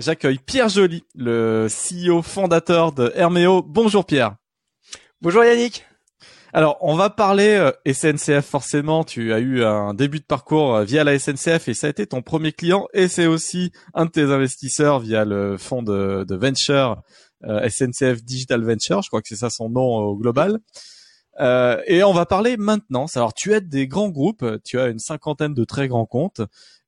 J'accueille 0.00 0.38
Pierre 0.44 0.68
Joly, 0.68 1.04
le 1.14 1.68
CEO 1.68 2.20
fondateur 2.20 2.90
de 2.90 3.12
Herméo. 3.14 3.62
Bonjour 3.62 4.04
Pierre. 4.04 4.34
Bonjour 5.20 5.44
Yannick. 5.44 5.84
Alors, 6.52 6.78
on 6.80 6.96
va 6.96 7.10
parler 7.10 7.50
euh, 7.54 7.70
SNCF 7.86 8.44
forcément. 8.44 9.04
Tu 9.04 9.32
as 9.32 9.38
eu 9.38 9.62
un 9.62 9.94
début 9.94 10.18
de 10.18 10.24
parcours 10.24 10.74
euh, 10.74 10.84
via 10.84 11.04
la 11.04 11.16
SNCF 11.16 11.68
et 11.68 11.74
ça 11.74 11.86
a 11.86 11.90
été 11.90 12.08
ton 12.08 12.22
premier 12.22 12.50
client 12.50 12.88
et 12.92 13.06
c'est 13.06 13.26
aussi 13.26 13.70
un 13.94 14.06
de 14.06 14.10
tes 14.10 14.24
investisseurs 14.24 14.98
via 14.98 15.24
le 15.24 15.56
fonds 15.58 15.84
de, 15.84 16.26
venture 16.34 17.00
euh, 17.44 17.68
SNCF 17.68 18.24
Digital 18.24 18.64
Venture. 18.64 19.00
Je 19.02 19.10
crois 19.10 19.22
que 19.22 19.28
c'est 19.28 19.36
ça 19.36 19.48
son 19.48 19.70
nom 19.70 19.94
au 19.94 20.16
global. 20.16 20.58
et 21.38 22.02
on 22.02 22.12
va 22.12 22.26
parler 22.26 22.56
maintenance. 22.56 23.16
Alors, 23.16 23.32
tu 23.32 23.52
aides 23.52 23.68
des 23.68 23.86
grands 23.86 24.10
groupes. 24.10 24.44
Tu 24.64 24.80
as 24.80 24.88
une 24.88 24.98
cinquantaine 24.98 25.54
de 25.54 25.64
très 25.64 25.86
grands 25.86 26.06
comptes 26.06 26.40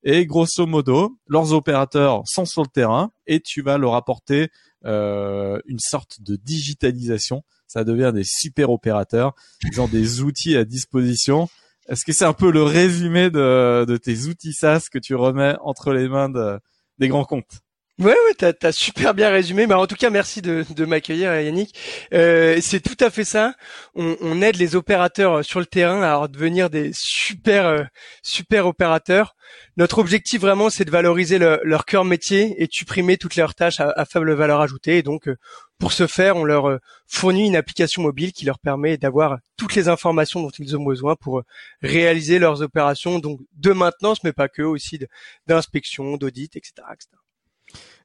et 0.08 0.24
grosso 0.24 0.66
modo, 0.66 1.18
leurs 1.26 1.52
opérateurs 1.52 2.22
sont 2.26 2.44
sur 2.44 2.62
le 2.62 2.68
terrain 2.68 3.10
et 3.26 3.40
tu 3.40 3.60
vas 3.60 3.76
leur 3.76 3.96
apporter 3.96 4.50
euh, 4.84 5.58
une 5.66 5.80
sorte 5.80 6.22
de 6.22 6.36
digitalisation. 6.36 7.42
Ça 7.66 7.82
devient 7.82 8.12
des 8.14 8.22
super 8.24 8.70
opérateurs. 8.70 9.34
Ils 9.64 9.80
ont 9.80 9.88
des 9.88 10.20
outils 10.20 10.56
à 10.56 10.64
disposition. 10.64 11.48
Est-ce 11.88 12.04
que 12.04 12.12
c'est 12.12 12.24
un 12.24 12.34
peu 12.34 12.52
le 12.52 12.62
résumé 12.62 13.30
de, 13.30 13.96
tes 13.96 14.26
outils 14.26 14.52
SaaS 14.52 14.86
que 14.92 15.00
tu 15.00 15.16
remets 15.16 15.56
entre 15.60 15.92
les 15.92 16.08
mains 16.08 16.30
des 16.98 17.08
grands 17.08 17.24
comptes? 17.24 17.65
Ouais, 17.98 18.12
ouais, 18.12 18.34
t'as 18.36 18.52
as 18.62 18.72
super 18.72 19.14
bien 19.14 19.30
résumé. 19.30 19.66
Mais 19.66 19.72
en 19.74 19.86
tout 19.86 19.94
cas, 19.94 20.10
merci 20.10 20.42
de, 20.42 20.66
de 20.68 20.84
m'accueillir, 20.84 21.34
Yannick. 21.40 21.74
Euh, 22.12 22.58
c'est 22.60 22.80
tout 22.80 22.96
à 23.02 23.08
fait 23.08 23.24
ça. 23.24 23.54
On, 23.94 24.16
on, 24.20 24.42
aide 24.42 24.56
les 24.56 24.76
opérateurs 24.76 25.42
sur 25.42 25.60
le 25.60 25.66
terrain 25.66 26.02
à 26.02 26.28
devenir 26.28 26.68
des 26.68 26.90
super, 26.92 27.64
euh, 27.66 27.84
super 28.22 28.66
opérateurs. 28.66 29.34
Notre 29.78 29.98
objectif 29.98 30.42
vraiment, 30.42 30.68
c'est 30.68 30.84
de 30.84 30.90
valoriser 30.90 31.38
leur 31.38 31.86
cœur 31.86 32.04
métier 32.04 32.54
et 32.62 32.66
de 32.66 32.72
supprimer 32.72 33.16
toutes 33.16 33.36
leurs 33.36 33.54
tâches 33.54 33.80
à, 33.80 34.04
faible 34.04 34.32
valeur 34.34 34.60
ajoutée. 34.60 34.98
Et 34.98 35.02
donc, 35.02 35.26
euh, 35.28 35.36
pour 35.78 35.92
ce 35.92 36.06
faire, 36.06 36.36
on 36.36 36.44
leur 36.44 36.68
euh, 36.68 36.78
fournit 37.06 37.46
une 37.46 37.56
application 37.56 38.02
mobile 38.02 38.32
qui 38.34 38.44
leur 38.44 38.58
permet 38.58 38.98
d'avoir 38.98 39.38
toutes 39.56 39.74
les 39.74 39.88
informations 39.88 40.42
dont 40.42 40.50
ils 40.58 40.76
ont 40.76 40.84
besoin 40.84 41.16
pour 41.16 41.42
réaliser 41.80 42.38
leurs 42.38 42.60
opérations, 42.60 43.20
donc 43.20 43.40
de 43.54 43.72
maintenance, 43.72 44.22
mais 44.22 44.34
pas 44.34 44.48
que, 44.48 44.62
aussi 44.62 44.98
d'inspection, 45.46 46.18
d'audit, 46.18 46.56
etc., 46.56 46.72
etc. 46.92 47.25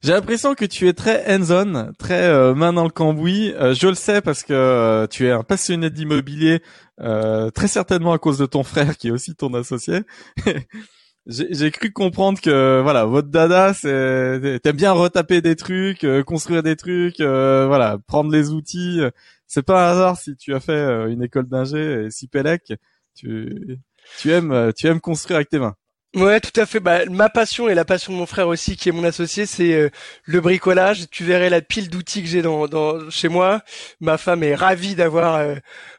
J'ai 0.02 0.12
l'impression 0.12 0.56
que 0.56 0.64
tu 0.64 0.88
es 0.88 0.94
très 0.94 1.24
hands-on, 1.32 1.92
très 1.96 2.24
euh, 2.24 2.54
main 2.56 2.72
dans 2.72 2.82
le 2.82 2.90
cambouis. 2.90 3.52
Euh, 3.52 3.72
je 3.72 3.86
le 3.86 3.94
sais 3.94 4.20
parce 4.20 4.42
que 4.42 4.52
euh, 4.52 5.06
tu 5.06 5.28
es 5.28 5.30
un 5.30 5.44
passionné 5.44 5.90
d'immobilier, 5.90 6.60
très 6.98 7.68
certainement 7.68 8.12
à 8.12 8.18
cause 8.18 8.38
de 8.38 8.46
ton 8.46 8.64
frère 8.64 8.96
qui 8.96 9.08
est 9.08 9.10
aussi 9.12 9.36
ton 9.36 9.54
associé. 9.54 10.00
J'ai 11.26 11.70
cru 11.70 11.92
comprendre 11.92 12.40
que 12.40 12.80
voilà, 12.82 13.04
votre 13.04 13.28
dada, 13.28 13.74
c'est 13.74 14.60
t'aimes 14.60 14.76
bien 14.76 14.90
retaper 14.90 15.40
des 15.40 15.54
trucs, 15.54 16.04
construire 16.26 16.64
des 16.64 16.74
trucs, 16.74 17.20
voilà, 17.20 17.98
prendre 18.08 18.30
les 18.32 18.50
outils. 18.50 19.00
C'est 19.46 19.62
pas 19.62 19.88
un 19.88 19.92
hasard 19.92 20.18
si 20.18 20.36
tu 20.36 20.52
as 20.52 20.60
fait 20.60 21.10
une 21.10 21.22
école 21.22 21.46
d'ingé 21.46 22.06
et 22.06 22.10
si 22.10 22.26
Pélec, 22.26 22.72
tu 23.14 23.78
tu 24.18 24.32
aimes 24.32 24.72
tu 24.76 24.88
aimes 24.88 25.00
construire 25.00 25.36
avec 25.36 25.48
tes 25.48 25.60
mains. 25.60 25.76
Ouais, 26.14 26.40
tout 26.40 26.60
à 26.60 26.66
fait. 26.66 26.78
Bah, 26.78 27.06
ma 27.06 27.30
passion 27.30 27.70
et 27.70 27.74
la 27.74 27.86
passion 27.86 28.12
de 28.12 28.18
mon 28.18 28.26
frère 28.26 28.48
aussi, 28.48 28.76
qui 28.76 28.90
est 28.90 28.92
mon 28.92 29.02
associé, 29.02 29.46
c'est 29.46 29.72
euh, 29.72 29.88
le 30.24 30.42
bricolage. 30.42 31.08
Tu 31.10 31.24
verrais 31.24 31.48
la 31.48 31.62
pile 31.62 31.88
d'outils 31.88 32.22
que 32.22 32.28
j'ai 32.28 32.42
dans, 32.42 32.68
dans, 32.68 33.08
chez 33.08 33.28
moi. 33.28 33.62
Ma 33.98 34.18
femme 34.18 34.42
est 34.42 34.54
ravie 34.54 34.94
d'avoir 34.94 35.36
euh, 35.36 35.54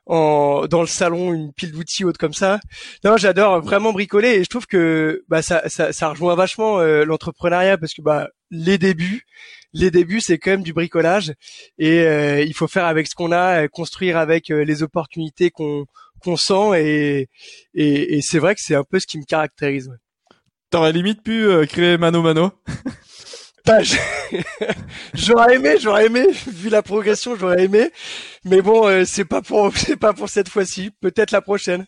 en, 0.06 0.68
dans 0.70 0.82
le 0.82 0.88
salon 0.88 1.34
une 1.34 1.52
pile 1.52 1.72
d'outils 1.72 2.06
haute 2.06 2.20
comme 2.20 2.34
ça. 2.34 2.60
Non, 3.04 3.18
j'adore 3.18 3.62
vraiment 3.62 3.92
bricoler 3.92 4.36
et 4.36 4.44
je 4.44 4.50
trouve 4.50 4.68
que 4.68 5.24
bah, 5.30 5.42
ça, 5.42 5.68
ça, 5.68 5.92
ça 5.92 6.10
rejoint 6.10 6.36
vachement 6.36 6.80
euh, 6.80 7.06
l'entrepreneuriat 7.06 7.80
parce 7.80 7.96
que 7.96 8.04
bah, 8.04 8.30
les 8.52 8.78
débuts, 8.78 9.24
les 9.74 9.90
débuts, 9.90 10.22
c'est 10.22 10.38
quand 10.38 10.52
même 10.52 10.64
du 10.64 10.74
bricolage 10.74 11.34
et 11.80 12.44
il 12.46 12.54
faut 12.54 12.68
faire 12.68 12.86
avec 12.86 13.08
ce 13.08 13.16
qu'on 13.16 13.32
a, 13.32 13.68
construire 13.68 14.18
avec 14.18 14.50
les 14.50 14.84
opportunités 14.84 15.50
qu'on 15.50 15.86
qu'on 16.24 16.38
sent 16.38 16.80
et, 16.80 17.30
et, 17.74 18.18
et 18.18 18.22
c'est 18.22 18.40
vrai 18.40 18.56
que 18.56 18.62
c'est 18.64 18.76
un 18.76 18.84
peu 18.84 19.00
ce 19.00 19.08
qui 19.08 19.18
me 19.18 19.26
caractérise. 19.26 19.90
T'aurais 20.74 20.92
limite 20.92 21.22
pu 21.22 21.46
euh, 21.46 21.68
créer 21.68 22.00
Mano 22.00 22.24
Mano. 22.24 22.50
J'aurais 25.14 25.56
aimé, 25.58 25.76
j'aurais 25.80 26.08
aimé, 26.08 26.26
vu 26.48 26.70
la 26.70 26.82
progression, 26.82 27.36
j'aurais 27.36 27.66
aimé, 27.66 27.92
mais 28.44 28.64
bon, 28.64 28.88
euh, 28.88 29.04
c'est 29.06 29.24
pas 29.24 29.44
pour, 29.44 29.72
c'est 29.76 29.98
pas 29.98 30.14
pour 30.14 30.30
cette 30.30 30.50
fois-ci, 30.50 30.90
peut-être 31.00 31.30
la 31.30 31.42
prochaine. 31.42 31.86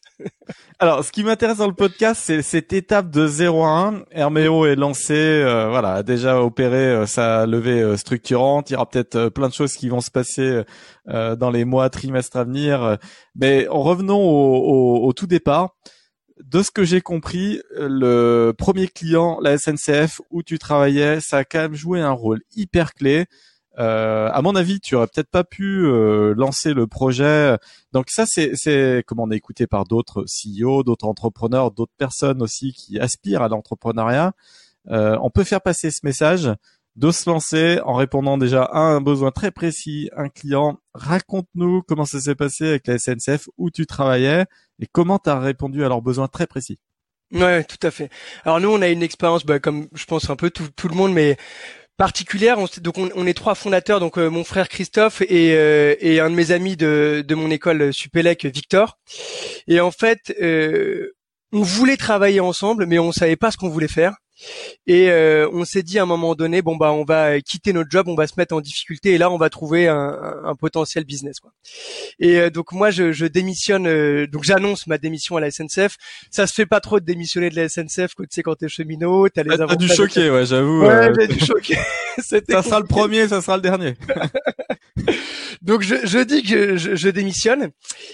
Alors, 0.77 1.03
ce 1.03 1.11
qui 1.11 1.23
m'intéresse 1.23 1.57
dans 1.57 1.67
le 1.67 1.73
podcast, 1.73 2.21
c'est 2.23 2.43
cette 2.43 2.73
étape 2.73 3.09
de 3.09 3.25
0 3.25 3.63
à 3.63 3.87
1. 3.87 4.03
Herméo 4.11 4.67
est 4.67 4.75
lancé, 4.75 5.15
euh, 5.15 5.67
voilà, 5.67 5.95
a 5.95 6.03
déjà 6.03 6.39
opéré 6.39 7.07
sa 7.07 7.47
levée 7.47 7.97
structurante. 7.97 8.69
Il 8.69 8.73
y 8.73 8.75
aura 8.75 8.87
peut-être 8.87 9.29
plein 9.29 9.49
de 9.49 9.53
choses 9.53 9.73
qui 9.73 9.89
vont 9.89 10.01
se 10.01 10.11
passer 10.11 10.61
dans 11.07 11.49
les 11.49 11.65
mois, 11.65 11.89
trimestres 11.89 12.37
à 12.37 12.43
venir. 12.43 12.97
Mais 13.35 13.67
en 13.67 13.81
revenons 13.81 14.21
au, 14.21 15.07
au 15.07 15.13
tout 15.13 15.27
départ 15.27 15.73
de 16.43 16.61
ce 16.61 16.71
que 16.71 16.83
j'ai 16.83 17.01
compris, 17.01 17.61
le 17.77 18.51
premier 18.51 18.87
client, 18.87 19.39
la 19.41 19.57
SNCF, 19.57 20.21
où 20.29 20.43
tu 20.43 20.59
travaillais, 20.59 21.19
ça 21.21 21.37
a 21.37 21.43
quand 21.45 21.59
même 21.59 21.75
joué 21.75 22.01
un 22.01 22.11
rôle 22.11 22.41
hyper 22.55 22.93
clé. 22.93 23.25
Euh, 23.77 24.29
à 24.31 24.41
mon 24.41 24.55
avis, 24.55 24.79
tu 24.79 24.95
aurais 24.95 25.07
peut-être 25.07 25.29
pas 25.29 25.43
pu 25.43 25.85
euh, 25.85 26.33
lancer 26.35 26.73
le 26.73 26.87
projet. 26.87 27.57
Donc 27.91 28.09
ça, 28.09 28.25
c'est, 28.25 29.03
comme 29.05 29.19
on 29.19 29.31
est 29.31 29.35
écouté 29.35 29.67
par 29.67 29.85
d'autres 29.85 30.25
CEO, 30.25 30.83
d'autres 30.83 31.07
entrepreneurs, 31.07 31.71
d'autres 31.71 31.93
personnes 31.97 32.41
aussi 32.41 32.73
qui 32.73 32.99
aspirent 32.99 33.41
à 33.41 33.49
l'entrepreneuriat. 33.49 34.33
Euh, 34.89 35.17
on 35.21 35.29
peut 35.29 35.43
faire 35.43 35.61
passer 35.61 35.91
ce 35.91 36.01
message 36.03 36.51
de 36.95 37.11
se 37.11 37.29
lancer 37.29 37.79
en 37.83 37.93
répondant 37.93 38.37
déjà 38.37 38.63
à 38.63 38.79
un 38.79 39.01
besoin 39.01 39.31
très 39.31 39.51
précis, 39.51 40.09
un 40.15 40.29
client. 40.29 40.77
Raconte-nous 40.93 41.81
comment 41.81 42.05
ça 42.05 42.21
s'est 42.21 42.35
passé 42.35 42.67
avec 42.67 42.87
la 42.87 42.97
SNCF, 42.97 43.49
où 43.57 43.69
tu 43.69 43.85
travaillais 43.85 44.45
et 44.81 44.87
comment 44.91 45.19
tu 45.19 45.29
as 45.29 45.39
répondu 45.39 45.83
à 45.83 45.89
leurs 45.89 46.01
besoins 46.01 46.27
très 46.27 46.47
précis? 46.47 46.79
Ouais, 47.33 47.63
tout 47.63 47.85
à 47.85 47.91
fait. 47.91 48.09
Alors 48.43 48.59
nous, 48.59 48.69
on 48.69 48.81
a 48.81 48.87
une 48.87 49.03
expérience, 49.03 49.45
bah, 49.45 49.59
comme 49.59 49.87
je 49.93 50.05
pense 50.05 50.29
un 50.29 50.35
peu 50.35 50.49
tout, 50.49 50.69
tout 50.75 50.87
le 50.87 50.95
monde, 50.95 51.13
mais 51.13 51.37
particulière. 51.97 52.59
On, 52.59 52.67
donc 52.81 52.97
on, 52.97 53.27
est 53.27 53.33
trois 53.33 53.55
fondateurs, 53.55 53.99
donc 53.99 54.17
euh, 54.17 54.29
mon 54.29 54.43
frère 54.43 54.69
Christophe 54.69 55.21
et, 55.21 55.55
euh, 55.55 55.95
et, 55.99 56.19
un 56.19 56.29
de 56.29 56.35
mes 56.35 56.51
amis 56.51 56.75
de, 56.75 57.23
de 57.25 57.35
mon 57.35 57.49
école 57.49 57.93
Supélec, 57.93 58.45
Victor. 58.45 58.97
Et 59.67 59.79
en 59.79 59.91
fait, 59.91 60.35
euh, 60.41 61.15
on 61.51 61.61
voulait 61.61 61.97
travailler 61.97 62.39
ensemble, 62.39 62.85
mais 62.85 62.99
on 62.99 63.11
savait 63.11 63.37
pas 63.37 63.51
ce 63.51 63.57
qu'on 63.57 63.69
voulait 63.69 63.87
faire. 63.87 64.15
Et 64.87 65.09
euh, 65.09 65.49
on 65.51 65.65
s'est 65.65 65.83
dit 65.83 65.99
à 65.99 66.03
un 66.03 66.05
moment 66.05 66.35
donné, 66.35 66.61
bon 66.61 66.75
bah 66.75 66.91
on 66.91 67.03
va 67.03 67.39
quitter 67.41 67.73
notre 67.73 67.89
job, 67.89 68.07
on 68.07 68.15
va 68.15 68.27
se 68.27 68.33
mettre 68.37 68.53
en 68.53 68.61
difficulté 68.61 69.13
et 69.13 69.17
là 69.17 69.31
on 69.31 69.37
va 69.37 69.49
trouver 69.49 69.87
un, 69.87 70.35
un 70.43 70.55
potentiel 70.55 71.05
business 71.05 71.39
quoi. 71.39 71.51
Et 72.19 72.39
euh, 72.39 72.49
donc 72.49 72.71
moi 72.71 72.91
je, 72.91 73.11
je 73.11 73.25
démissionne, 73.25 73.87
euh, 73.87 74.27
donc 74.27 74.43
j'annonce 74.43 74.87
ma 74.87 74.97
démission 74.97 75.37
à 75.37 75.41
la 75.41 75.51
SNCF. 75.51 75.95
Ça 76.31 76.47
se 76.47 76.53
fait 76.53 76.65
pas 76.65 76.81
trop 76.81 76.99
de 76.99 77.05
démissionner 77.05 77.49
de 77.49 77.55
la 77.55 77.69
SNCF, 77.69 78.15
tu 78.15 78.25
sais 78.29 78.43
quand 78.43 78.55
t'es 78.55 78.67
cheminot, 78.67 79.29
t'as 79.29 79.43
les. 79.43 79.57
T'as 79.57 79.75
dû 79.75 79.87
choquer, 79.87 80.29
ouais, 80.29 80.45
j'avoue. 80.45 80.81
Ouais, 80.85 81.11
j'ai 81.19 81.27
dû 81.27 81.39
choquer. 81.39 81.77
ça 82.17 82.63
sera 82.63 82.79
le 82.79 82.87
premier, 82.87 83.27
ça 83.27 83.41
sera 83.41 83.55
le 83.57 83.61
dernier. 83.61 83.95
donc 85.61 85.81
je, 85.81 85.95
je, 86.03 86.19
dis 86.19 86.43
que 86.43 86.77
je, 86.77 86.95
je 86.95 87.09
démissionne 87.09 87.69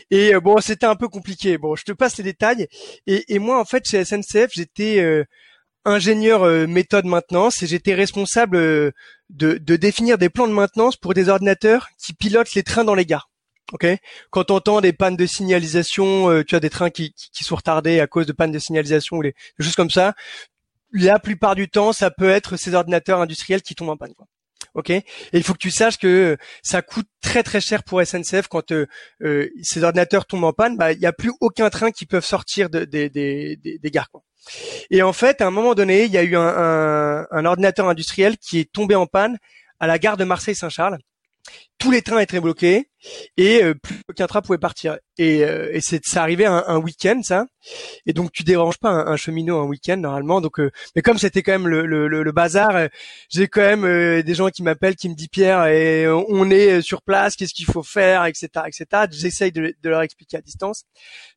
et 0.09 0.33
bon 0.39 0.59
c'était 0.59 0.85
un 0.85 0.95
peu 0.95 1.07
compliqué. 1.07 1.57
Bon 1.57 1.75
je 1.75 1.83
te 1.83 1.91
passe 1.91 2.17
les 2.17 2.23
détails 2.23 2.67
et, 3.07 3.33
et 3.33 3.39
moi 3.39 3.59
en 3.59 3.65
fait 3.65 3.87
chez 3.87 4.03
SNCF 4.05 4.49
j'étais 4.53 5.25
ingénieur 5.85 6.43
euh, 6.43 6.67
méthode 6.67 7.05
maintenance 7.05 7.63
et 7.63 7.67
j'étais 7.67 7.93
responsable 7.93 8.57
euh, 8.57 8.91
de, 9.29 9.57
de, 9.57 9.75
définir 9.75 10.17
des 10.17 10.29
plans 10.29 10.47
de 10.47 10.53
maintenance 10.53 10.97
pour 10.97 11.13
des 11.13 11.29
ordinateurs 11.29 11.89
qui 11.97 12.13
pilotent 12.13 12.53
les 12.53 12.63
trains 12.63 12.83
dans 12.83 12.95
les 12.95 13.05
gares. 13.05 13.29
Quand 14.31 14.51
on 14.51 14.55
entend 14.55 14.81
des 14.81 14.91
pannes 14.91 15.15
de 15.15 15.25
signalisation, 15.25 16.29
euh, 16.29 16.43
tu 16.43 16.55
as 16.55 16.59
des 16.59 16.69
trains 16.69 16.89
qui, 16.89 17.13
qui, 17.13 17.45
sont 17.45 17.55
retardés 17.55 18.01
à 18.01 18.07
cause 18.07 18.25
de 18.25 18.33
pannes 18.33 18.51
de 18.51 18.59
signalisation 18.59 19.17
ou 19.17 19.23
des, 19.23 19.33
choses 19.61 19.75
comme 19.75 19.89
ça. 19.89 20.13
La 20.91 21.19
plupart 21.19 21.55
du 21.55 21.69
temps, 21.69 21.93
ça 21.93 22.11
peut 22.11 22.29
être 22.29 22.57
ces 22.57 22.73
ordinateurs 22.73 23.21
industriels 23.21 23.61
qui 23.61 23.75
tombent 23.75 23.89
en 23.89 23.97
panne. 23.97 24.13
Quoi. 24.13 24.27
Et 24.87 25.03
il 25.31 25.43
faut 25.43 25.53
que 25.53 25.57
tu 25.57 25.71
saches 25.71 25.97
que 25.97 26.37
ça 26.61 26.81
coûte 26.81 27.07
très 27.21 27.43
très 27.43 27.61
cher 27.61 27.83
pour 27.83 28.05
SNCF 28.05 28.49
quand 28.49 28.73
ces 29.61 29.83
ordinateurs 29.83 30.25
tombent 30.25 30.43
en 30.43 30.53
panne. 30.53 30.75
Bah, 30.75 30.91
il 30.91 30.99
n'y 30.99 31.05
a 31.05 31.13
plus 31.13 31.31
aucun 31.39 31.69
train 31.69 31.91
qui 31.91 32.05
peut 32.05 32.19
sortir 32.19 32.69
de, 32.69 32.83
des 32.83 33.79
gares. 33.85 34.11
Quoi. 34.11 34.21
Et 34.89 35.01
en 35.01 35.13
fait, 35.13 35.41
à 35.41 35.47
un 35.47 35.51
moment 35.51 35.75
donné, 35.75 36.05
il 36.05 36.11
y 36.11 36.17
a 36.17 36.23
eu 36.23 36.35
un, 36.35 36.41
un, 36.41 37.27
un 37.31 37.45
ordinateur 37.45 37.87
industriel 37.87 38.37
qui 38.37 38.59
est 38.59 38.71
tombé 38.71 38.95
en 38.95 39.07
panne 39.07 39.37
à 39.79 39.87
la 39.87 39.99
gare 39.99 40.17
de 40.17 40.23
Marseille-Saint-Charles. 40.23 40.99
tous 41.79 41.89
les 41.89 42.03
trains 42.03 42.19
étaient 42.19 42.39
bloqués 42.39 42.89
et 43.35 43.63
euh, 43.63 43.73
plus 43.73 43.99
aucun 44.07 44.27
train 44.27 44.41
pouvait 44.41 44.59
partir. 44.59 44.99
Et, 45.17 45.43
euh, 45.43 45.71
et 45.73 45.81
c'est 45.81 46.05
ça 46.05 46.21
arrivait 46.21 46.45
un, 46.45 46.63
un 46.67 46.77
week-end 46.77 47.19
ça. 47.23 47.45
Et 48.05 48.13
donc 48.13 48.31
tu 48.31 48.43
déranges 48.43 48.77
pas 48.77 48.91
un, 48.91 49.15
cheminot 49.17 49.59
un 49.59 49.65
week-end 49.65 49.97
normalement. 49.97 50.39
Donc 50.41 50.59
euh, 50.59 50.71
mais 50.95 51.01
comme 51.01 51.17
c'était 51.17 51.41
quand 51.41 51.53
même 51.53 51.67
le, 51.67 51.87
le, 51.87 52.07
le, 52.07 52.31
bazar, 52.31 52.89
j'ai 53.29 53.47
quand 53.47 53.61
même 53.75 54.21
des 54.21 54.35
gens 54.35 54.49
qui 54.49 54.61
m'appellent, 54.61 54.95
qui 54.95 55.09
me 55.09 55.15
disent 55.15 55.29
Pierre, 55.29 55.65
et 55.65 56.07
on 56.07 56.49
est 56.51 56.81
sur 56.81 57.01
place, 57.01 57.35
qu'est-ce 57.35 57.55
qu'il 57.55 57.65
faut 57.65 57.83
faire, 57.83 58.25
etc., 58.25 58.49
etc. 58.67 58.85
J'essaye 59.09 59.51
de, 59.51 59.73
de, 59.81 59.89
leur 59.89 60.03
expliquer 60.03 60.37
à 60.37 60.41
distance. 60.41 60.83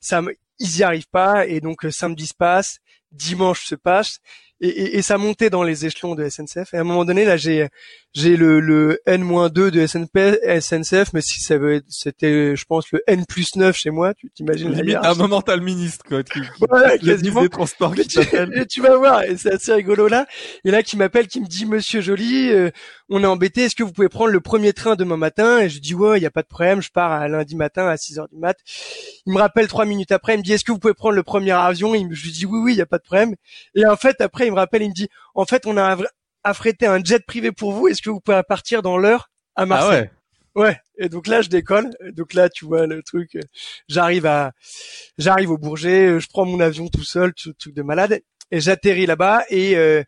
Ça, 0.00 0.20
ils 0.58 0.78
y 0.78 0.82
arrivent 0.82 1.08
pas 1.10 1.46
et 1.46 1.60
donc 1.60 1.86
samedi 1.90 2.26
se 2.26 2.34
passe, 2.34 2.78
dimanche 3.14 3.66
se 3.66 3.76
passe 3.76 4.18
et, 4.60 4.68
et, 4.68 4.96
et, 4.98 5.02
ça 5.02 5.18
montait 5.18 5.50
dans 5.50 5.62
les 5.62 5.86
échelons 5.86 6.14
de 6.14 6.28
SNCF. 6.28 6.74
Et 6.74 6.76
à 6.76 6.80
un 6.80 6.84
moment 6.84 7.04
donné, 7.04 7.24
là, 7.24 7.36
j'ai 7.36 7.68
j'ai 8.14 8.36
le, 8.36 8.60
le 8.60 9.00
N-2 9.06 9.70
de 9.70 9.86
SNP, 9.86 10.38
SNCF, 10.60 11.12
mais 11.12 11.20
si 11.20 11.40
ça 11.40 11.58
veut, 11.58 11.82
c'était, 11.88 12.54
je 12.54 12.64
pense, 12.64 12.92
le 12.92 13.02
N 13.08 13.24
plus 13.26 13.56
9 13.56 13.76
chez 13.76 13.90
moi. 13.90 14.14
Tu 14.14 14.30
t'imagines 14.30 14.70
Limite, 14.72 14.96
à 15.02 15.10
un 15.10 15.14
moment, 15.14 15.42
t'as 15.42 15.56
le 15.56 15.62
ministre, 15.62 16.04
quoi. 16.06 16.22
Qui, 16.22 16.38
voilà, 16.68 16.96
quasiment. 16.96 17.42
Des 17.42 17.48
transports 17.48 17.92
qui 17.94 18.06
tu, 18.06 18.20
tu, 18.70 18.80
vas 18.80 18.96
voir, 18.96 19.24
et 19.24 19.36
c'est 19.36 19.54
assez 19.54 19.72
rigolo 19.72 20.06
là. 20.06 20.26
Et 20.64 20.70
là, 20.70 20.84
qui 20.84 20.96
m'appelle, 20.96 21.26
qui 21.26 21.40
me 21.40 21.46
dit, 21.46 21.66
Monsieur 21.66 22.00
Joly, 22.00 22.50
euh, 22.52 22.70
on 23.08 23.22
est 23.24 23.26
embêté. 23.26 23.62
Est-ce 23.62 23.74
que 23.74 23.82
vous 23.82 23.92
pouvez 23.92 24.08
prendre 24.08 24.30
le 24.30 24.40
premier 24.40 24.72
train 24.72 24.94
demain 24.94 25.16
matin? 25.16 25.58
Et 25.58 25.68
je 25.68 25.80
dis, 25.80 25.94
ouais, 25.94 26.20
il 26.20 26.22
y 26.22 26.26
a 26.26 26.30
pas 26.30 26.42
de 26.42 26.46
problème. 26.46 26.80
Je 26.80 26.90
pars 26.90 27.10
à 27.10 27.26
lundi 27.26 27.56
matin 27.56 27.88
à 27.88 27.96
6 27.96 28.20
heures 28.20 28.28
du 28.28 28.38
mat. 28.38 28.56
Il 29.26 29.32
me 29.32 29.38
rappelle 29.38 29.66
trois 29.66 29.86
minutes 29.86 30.12
après. 30.12 30.34
Il 30.34 30.38
me 30.38 30.42
dit, 30.42 30.52
est-ce 30.52 30.64
que 30.64 30.70
vous 30.70 30.78
pouvez 30.78 30.94
prendre 30.94 31.16
le 31.16 31.24
premier 31.24 31.50
avion? 31.50 31.90
Me, 31.90 32.14
Je 32.14 32.24
lui 32.24 32.32
dis, 32.32 32.46
oui, 32.46 32.60
oui, 32.60 32.74
il 32.74 32.78
y 32.78 32.82
a 32.82 32.86
pas 32.86 32.98
de 32.98 33.02
problème. 33.02 33.34
Et 33.74 33.84
en 33.86 33.96
fait, 33.96 34.20
après, 34.20 34.43
il 34.44 34.52
me 34.52 34.56
rappelle, 34.56 34.82
il 34.82 34.90
me 34.90 34.94
dit, 34.94 35.08
en 35.34 35.44
fait, 35.44 35.66
on 35.66 35.76
a 35.76 35.96
affrété 36.42 36.86
un 36.86 37.02
jet 37.02 37.24
privé 37.24 37.52
pour 37.52 37.72
vous. 37.72 37.88
Est-ce 37.88 38.02
que 38.02 38.10
vous 38.10 38.20
pouvez 38.20 38.42
partir 38.46 38.82
dans 38.82 38.96
l'heure 38.96 39.30
à 39.56 39.62
ah 39.62 39.66
Marseille? 39.66 40.10
ah 40.56 40.60
ouais. 40.60 40.80
Et 40.98 41.08
donc 41.08 41.26
là, 41.26 41.42
je 41.42 41.48
décolle. 41.48 41.90
Donc 42.12 42.34
là, 42.34 42.48
tu 42.48 42.64
vois 42.64 42.86
le 42.86 43.02
truc. 43.02 43.36
J'arrive 43.88 44.26
à, 44.26 44.52
j'arrive 45.18 45.50
au 45.50 45.58
Bourget. 45.58 46.20
Je 46.20 46.28
prends 46.28 46.44
mon 46.44 46.60
avion 46.60 46.88
tout 46.88 47.04
seul, 47.04 47.32
tout 47.34 47.52
truc 47.54 47.74
de 47.74 47.82
malade 47.82 48.20
et 48.50 48.60
j'atterris 48.60 49.06
là-bas 49.06 49.42
et 49.48 49.76
euh, 49.76 50.02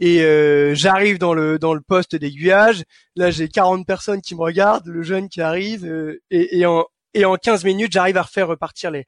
et 0.00 0.22
euh, 0.22 0.74
j'arrive 0.74 1.18
dans 1.18 1.34
le 1.34 1.58
dans 1.58 1.74
le 1.74 1.80
poste 1.80 2.16
d'aiguillage. 2.16 2.82
Là, 3.16 3.30
j'ai 3.30 3.48
40 3.48 3.86
personnes 3.86 4.20
qui 4.20 4.34
me 4.34 4.40
regardent, 4.40 4.86
le 4.86 5.02
jeune 5.02 5.28
qui 5.28 5.40
arrive 5.40 5.84
euh, 5.84 6.20
et, 6.30 6.58
et 6.58 6.66
en 6.66 6.86
et 7.14 7.24
en 7.24 7.36
15 7.36 7.64
minutes, 7.64 7.92
j'arrive 7.92 8.16
à 8.16 8.22
refaire 8.22 8.48
repartir 8.48 8.90
les 8.90 9.04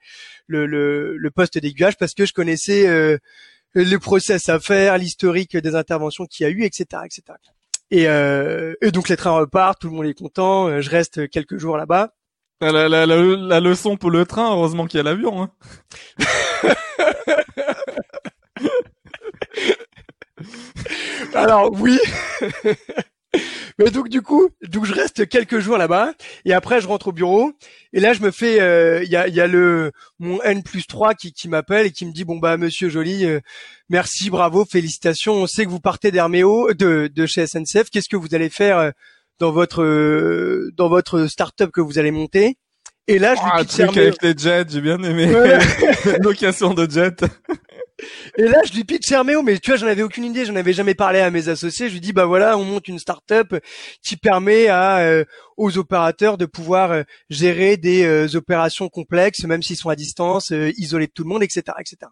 le 0.46 0.67
le, 0.67 1.17
le 1.17 1.31
poste 1.31 1.58
d'aiguillage 1.58 1.96
parce 1.96 2.14
que 2.14 2.26
je 2.26 2.32
connaissais 2.32 2.87
euh, 2.87 3.19
les 3.82 3.99
process 3.99 4.49
à 4.49 4.58
faire, 4.58 4.99
l'historique 4.99 5.56
des 5.56 5.75
interventions 5.75 6.26
qu'il 6.26 6.44
y 6.44 6.46
a 6.49 6.50
eu, 6.50 6.64
etc., 6.64 7.02
etc. 7.05 7.23
Et, 7.90 8.08
euh, 8.08 8.75
et 8.82 8.90
donc 8.90 9.08
les 9.08 9.17
trains 9.17 9.32
repartent, 9.32 9.81
tout 9.81 9.88
le 9.88 9.94
monde 9.94 10.06
est 10.06 10.14
content. 10.14 10.81
Je 10.81 10.90
reste 10.90 11.28
quelques 11.31 11.58
jours 11.58 11.76
là-bas. 11.76 12.12
La, 12.61 12.73
la, 12.73 12.88
la, 12.88 13.06
la, 13.06 13.61
leçon 13.61 13.96
pour 13.99 14.11
le 14.11 14.25
train, 14.25 14.50
heureusement 14.50 14.87
qu'il 14.87 14.96
y 14.96 15.00
a 15.00 15.05
l'avion. 15.05 15.43
Hein. 15.43 15.50
Alors 21.34 21.70
oui. 21.72 21.99
Mais 23.78 23.90
donc 23.90 24.08
du 24.08 24.22
coup, 24.22 24.48
donc 24.68 24.84
je 24.86 24.94
reste 24.94 25.28
quelques 25.28 25.58
jours 25.58 25.76
là-bas 25.76 26.12
et 26.44 26.52
après 26.52 26.80
je 26.80 26.88
rentre 26.88 27.08
au 27.08 27.12
bureau 27.12 27.52
et 27.92 28.00
là 28.00 28.12
je 28.12 28.22
me 28.22 28.30
fais, 28.30 28.60
euh, 28.60 29.02
il 29.04 29.10
y, 29.10 29.16
a, 29.16 29.28
y 29.28 29.40
a 29.40 29.46
le 29.46 29.92
mon 30.18 30.40
N 30.42 30.62
plus 30.62 30.86
3 30.86 31.14
qui, 31.14 31.32
qui 31.32 31.48
m'appelle 31.48 31.86
et 31.86 31.90
qui 31.90 32.06
me 32.06 32.12
dit 32.12 32.24
bon 32.24 32.38
bah 32.38 32.56
Monsieur 32.56 32.88
Joly, 32.88 33.26
euh, 33.26 33.40
merci, 33.88 34.30
bravo, 34.30 34.64
félicitations, 34.64 35.34
on 35.34 35.46
sait 35.46 35.64
que 35.64 35.70
vous 35.70 35.80
partez 35.80 36.10
d'Herméo, 36.10 36.72
de, 36.72 37.10
de 37.14 37.26
chez 37.26 37.46
SNCF, 37.46 37.90
qu'est-ce 37.90 38.08
que 38.08 38.16
vous 38.16 38.34
allez 38.34 38.48
faire 38.48 38.78
euh, 38.78 38.90
dans 39.38 39.52
votre 39.52 40.70
dans 40.76 40.88
votre 40.88 41.26
start-up 41.26 41.70
que 41.70 41.80
vous 41.80 41.98
allez 41.98 42.10
monter? 42.12 42.56
Et 43.08 43.18
là 43.18 43.34
je 43.34 43.40
lui 43.40 43.50
ah, 43.52 43.64
truc 43.64 43.96
avec 43.96 44.22
les 44.22 44.36
jets, 44.36 44.64
j'ai 44.68 44.80
bien 44.80 45.02
aimé. 45.02 45.30
Location 46.20 46.74
de 46.74 46.90
jets. 46.90 47.26
Et 48.37 48.43
là, 48.43 48.60
je 48.66 48.72
lui 48.75 48.84
pitch 48.84 49.10
Herméo, 49.10 49.43
mais 49.43 49.58
tu 49.58 49.70
vois, 49.70 49.78
j'en 49.78 49.87
avais 49.87 50.02
aucune 50.02 50.25
idée, 50.25 50.44
j'en 50.44 50.56
avais 50.56 50.72
jamais 50.72 50.94
parlé 50.94 51.20
à 51.20 51.31
mes 51.31 51.48
associés. 51.48 51.88
Je 51.88 51.94
lui 51.94 52.00
dis, 52.00 52.12
bah 52.12 52.26
voilà, 52.26 52.58
on 52.58 52.64
monte 52.64 52.88
une 52.88 52.98
start-up 52.98 53.54
qui 54.02 54.16
permet 54.16 54.69
à 54.69 54.98
euh, 54.98 55.25
aux 55.56 55.78
opérateurs 55.78 56.37
de 56.37 56.44
pouvoir 56.44 56.93
euh, 56.93 57.02
gérer 57.31 57.76
des 57.76 58.04
euh, 58.04 58.37
opérations 58.37 58.88
complexes, 58.88 59.44
même 59.44 59.62
s'ils 59.62 59.76
sont 59.76 59.88
à 59.88 59.96
distance, 59.96 60.52
isolés 60.76 61.06
de 61.06 61.12
tout 61.12 61.22
le 61.22 61.28
monde, 61.28 61.43
etc., 61.43 61.62
etc. 61.81 62.10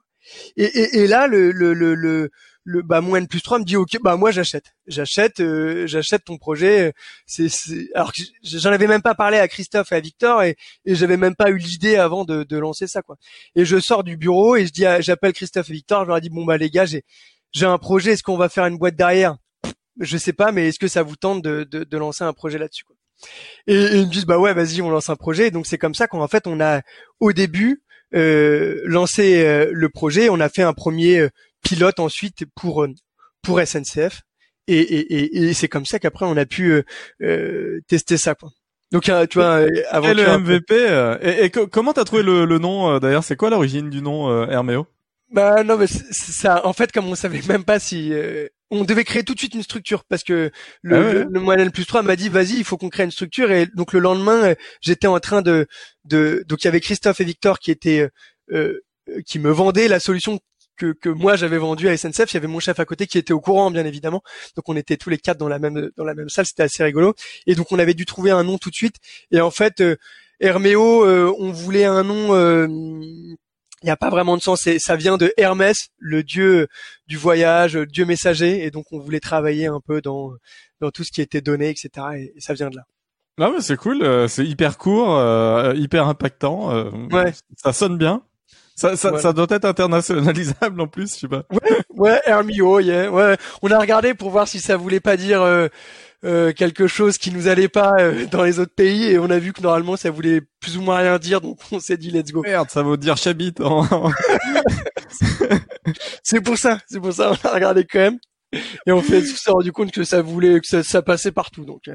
Et, 0.57 1.07
là, 1.07 1.27
le, 1.27 1.51
le, 1.53 1.75
le 1.75 2.31
le 2.65 2.83
bah 2.83 3.03
mon 3.03 3.15
N 3.15 3.29
plus 3.29 3.43
3 3.43 3.59
me 3.59 3.65
dit 3.65 3.77
ok 3.77 3.99
bah 4.03 4.17
moi 4.17 4.31
j'achète. 4.31 4.75
J'achète 4.87 5.41
euh, 5.41 5.87
j'achète 5.87 6.25
ton 6.25 6.39
projet. 6.39 6.93
C'est 7.27 7.49
alors 7.95 8.11
j'en 8.43 8.73
avais 8.73 8.87
même 8.87 9.03
pas 9.03 9.15
parlé 9.15 9.39
à 9.39 9.47
Christophe 9.49 9.93
et 9.93 9.97
à 9.97 10.01
Victor 10.01 10.43
et, 10.43 10.57
et 10.87 10.95
j'avais 10.95 11.19
même 11.19 11.37
pas 11.37 11.51
eu 11.51 11.59
l'idée 11.59 11.97
avant 11.97 12.25
de, 12.25 12.43
de 12.43 12.59
lancer 12.59 12.87
ça 12.87 13.03
quoi. 13.03 13.17
Et 13.55 13.65
je 13.65 13.79
sors 13.79 14.03
du 14.03 14.17
bureau 14.17 14.57
et 14.57 14.67
je 14.67 14.73
dis 14.73 14.85
j'appelle 15.01 15.35
Christophe 15.35 15.69
et 15.69 15.75
Victor 15.75 16.05
je 16.05 16.09
leur 16.09 16.21
dis 16.21 16.31
bon 16.31 16.45
bah 16.45 16.57
les 16.57 16.71
gars 16.71 16.87
j'ai 16.87 17.05
j'ai 17.53 17.67
un 17.67 17.79
projet. 17.79 18.13
Est-ce 18.13 18.23
qu'on 18.23 18.39
va 18.39 18.49
faire 18.49 18.65
une 18.67 18.79
boîte 18.79 18.97
derrière? 18.97 19.37
Je 20.01 20.17
sais 20.17 20.33
pas 20.33 20.51
mais 20.51 20.69
est-ce 20.69 20.79
que 20.79 20.89
ça 20.89 21.03
vous 21.03 21.17
tente 21.17 21.43
de, 21.43 21.65
de, 21.71 21.85
de 21.85 21.99
lancer 21.99 22.25
un 22.25 22.33
projet 22.33 22.59
là-dessus 22.59 22.85
quoi? 22.85 22.97
Et, 23.67 23.99
ils 23.99 24.07
me 24.07 24.11
disent 24.11 24.27
bah 24.27 24.39
ouais 24.39 24.55
vas-y 24.55 24.81
on 24.81 24.89
lance 24.89 25.11
un 25.11 25.17
projet. 25.17 25.51
Donc 25.51 25.67
c'est 25.67 25.79
comme 25.79 25.95
ça 25.95 26.07
qu'en 26.07 26.27
fait 26.29 26.47
on 26.47 26.61
a 26.61 26.81
au 27.21 27.33
début 27.33 27.83
euh, 28.15 28.81
lancé 28.85 29.45
euh, 29.45 29.71
le 29.71 29.89
projet. 29.91 30.31
On 30.31 30.41
a 30.41 30.49
fait 30.49 30.63
un 30.63 30.73
premier 30.73 31.29
pilote 31.65 31.99
ensuite 31.99 32.45
pour 32.55 32.85
euh, 32.85 32.95
pour 33.43 33.61
SNCF 33.61 34.23
et, 34.67 34.79
et, 34.79 35.49
et, 35.49 35.53
c'est 35.53 35.69
comme 35.69 35.85
ça 35.85 35.99
qu'après 35.99 36.25
on 36.25 36.37
a 36.37 36.47
pu 36.47 36.71
euh, 36.71 36.83
euh 37.23 37.81
tester 37.89 38.17
ça 38.17 38.35
quoi. 38.35 38.51
Donc 38.93 39.03
tu 39.03 39.39
vois 39.39 39.67
avant 39.91 40.09
et 40.09 40.15
le 40.15 40.39
MVP 40.39 40.75
et, 41.21 41.45
et 41.45 41.51
comment 41.51 41.93
t'as 41.93 42.05
trouvé 42.05 42.23
le, 42.23 42.45
le 42.45 42.59
nom 42.59 42.99
d'ailleurs? 42.99 43.25
C'est 43.25 43.35
quoi 43.35 43.51
l'origine 43.51 43.91
du 43.91 44.01
nom 44.01 44.49
Herméo? 44.49 44.87
Bah 45.33 45.65
non 45.65 45.77
mais 45.77 45.89
ça. 45.89 46.65
En 46.65 46.73
fait 46.73 46.93
comme 46.93 47.07
on 47.07 47.17
savait 47.17 47.43
même 47.49 47.65
pas 47.65 47.81
si 47.81 48.13
on 48.71 48.85
devait 48.85 49.03
créer 49.03 49.25
tout 49.25 49.35
de 49.35 49.39
suite 49.39 49.55
une 49.55 49.65
structure 49.65 50.05
parce 50.05 50.23
que 50.23 50.53
le, 50.83 50.97
ah 50.97 51.25
le, 51.29 51.65
le 51.65 51.71
plus 51.71 51.87
3 51.87 52.03
m'a 52.03 52.15
dit 52.15 52.29
vas-y 52.29 52.55
il 52.57 52.65
faut 52.65 52.77
qu'on 52.77 52.89
crée 52.89 53.03
une 53.03 53.11
structure. 53.11 53.51
Et 53.51 53.67
donc 53.75 53.93
le 53.93 53.99
lendemain 53.99 54.55
j'étais 54.81 55.09
en 55.09 55.19
train 55.19 55.43
de 55.43 55.67
de 56.05 56.45
donc 56.47 56.63
il 56.63 56.67
y 56.67 56.69
avait 56.69 56.81
Christophe 56.81 57.21
et 57.21 57.25
Victor 57.25 57.59
qui 57.59 57.73
étaient 57.73 58.09
euh, 58.53 58.81
qui 59.27 59.39
me 59.39 59.51
vendaient 59.51 59.89
la 59.89 60.01
solution 60.01 60.41
que, 60.77 60.93
que 60.93 61.09
moi 61.09 61.37
j'avais 61.37 61.59
vendu 61.59 61.89
à 61.89 61.97
SNCF. 61.97 62.33
Il 62.33 62.35
y 62.35 62.37
avait 62.37 62.47
mon 62.47 62.61
chef 62.61 62.79
à 62.81 62.85
côté 62.85 63.07
qui 63.07 63.19
était 63.19 63.33
au 63.33 63.41
courant, 63.41 63.71
bien 63.71 63.85
évidemment. 63.85 64.23
Donc 64.57 64.69
on 64.69 64.77
était 64.77 64.97
tous 64.97 65.11
les 65.11 65.19
quatre 65.19 65.39
dans 65.39 65.49
la 65.49 65.59
même 65.59 65.91
dans 65.97 66.05
la 66.05 66.15
même 66.15 66.29
salle. 66.29 66.47
C'était 66.47 66.65
assez 66.65 66.83
rigolo. 66.83 67.15
Et 67.47 67.55
donc 67.55 67.73
on 67.73 67.79
avait 67.79 67.95
dû 67.95 68.07
trouver 68.07 68.31
un 68.31 68.45
nom 68.45 68.59
tout 68.59 68.71
de 68.71 68.75
suite. 68.75 68.97
Et 69.31 69.41
en 69.41 69.51
fait, 69.51 69.81
euh, 69.81 69.97
Herméo, 70.41 71.05
euh, 71.05 71.35
on 71.39 71.53
voulait 71.53 71.85
un 71.85 72.03
nom. 72.03 72.35
Euh, 72.35 72.67
il 72.69 73.87
n'y 73.87 73.91
a 73.91 73.97
pas 73.97 74.11
vraiment 74.11 74.37
de 74.37 74.43
sens. 74.43 74.69
Ça 74.79 74.97
vient 74.97 75.19
de 75.19 75.33
Hermès, 75.37 75.89
le 75.99 76.23
dieu 76.23 76.69
du 77.07 77.17
voyage, 77.19 77.77
dieu 77.77 78.07
messager. 78.07 78.65
Et 78.65 78.71
donc 78.71 78.87
on 78.93 78.99
voulait 78.99 79.21
travailler 79.21 79.67
un 79.67 79.81
peu 79.81 80.01
dans 80.01 80.33
dans 80.81 80.91
tout 80.91 81.05
ce 81.05 81.13
qui 81.13 81.21
était 81.21 81.43
donné, 81.43 81.69
etc. 81.69 82.07
Et, 82.17 82.41
ça 82.41 82.55
vient 82.55 82.71
de 82.71 82.77
là. 82.77 82.85
Non 83.37 83.53
mais 83.53 83.61
c'est 83.61 83.77
cool, 83.77 84.29
c'est 84.29 84.47
hyper 84.47 84.79
court, 84.79 85.21
hyper 85.75 86.07
impactant. 86.09 86.73
ouais. 87.11 87.33
Ça 87.57 87.73
sonne 87.73 87.99
bien. 87.99 88.23
Ça, 88.77 88.97
ça, 88.97 89.17
ça, 89.19 89.33
doit 89.33 89.47
être 89.51 89.67
internationalisable 89.67 90.81
en 90.81 90.89
plus, 90.89 91.15
je 91.15 91.21
sais 91.21 91.29
pas. 91.29 91.45
Ouais, 91.53 91.79
ouais, 91.91 92.21
Hermio, 92.27 92.81
yeah, 92.81 93.11
ouais. 93.11 93.37
On 93.63 93.71
a 93.71 93.79
regardé 93.79 94.15
pour 94.15 94.31
voir 94.31 94.49
si 94.49 94.59
ça 94.59 94.77
voulait 94.77 94.99
pas 94.99 95.17
dire 95.17 95.43
euh, 95.43 95.69
euh, 96.25 96.53
quelque 96.53 96.89
chose 96.89 97.17
qui 97.17 97.31
nous 97.31 97.47
allait 97.47 97.69
pas 97.69 97.93
euh, 98.01 98.27
dans 98.27 98.43
les 98.43 98.59
autres 98.59 98.75
pays 98.75 99.05
et 99.05 99.19
on 99.19 99.31
a 99.31 99.39
vu 99.39 99.53
que 99.53 99.63
normalement 99.63 99.97
ça 99.97 100.11
voulait 100.11 100.41
plus 100.59 100.77
ou 100.77 100.83
moins 100.83 100.97
rien 100.97 101.19
dire, 101.19 101.41
donc 101.41 101.61
on 101.71 101.79
s'est 101.79 101.97
dit 101.97 102.11
let's 102.11 102.33
go. 102.33 102.43
Merde, 102.43 102.69
ça 102.69 102.83
veut 102.83 102.97
dire 102.97 103.17
chabit. 103.17 103.55
c'est 106.25 106.41
pour 106.41 106.59
ça, 106.59 106.81
c'est 106.89 106.99
pour 106.99 107.13
ça 107.13 107.31
on 107.31 107.49
a 107.49 107.53
regardé 107.53 107.85
quand 107.85 108.01
même 108.01 108.19
et 108.87 108.93
on 108.93 109.03
s'est 109.03 109.23
rendu 109.47 109.71
compte 109.71 109.93
que 109.93 110.03
ça 110.03 110.21
voulait 110.21 110.61
que 110.61 110.67
ça, 110.67 110.83
ça 110.83 111.01
passait 111.01 111.33
partout 111.33 111.65
donc. 111.65 111.89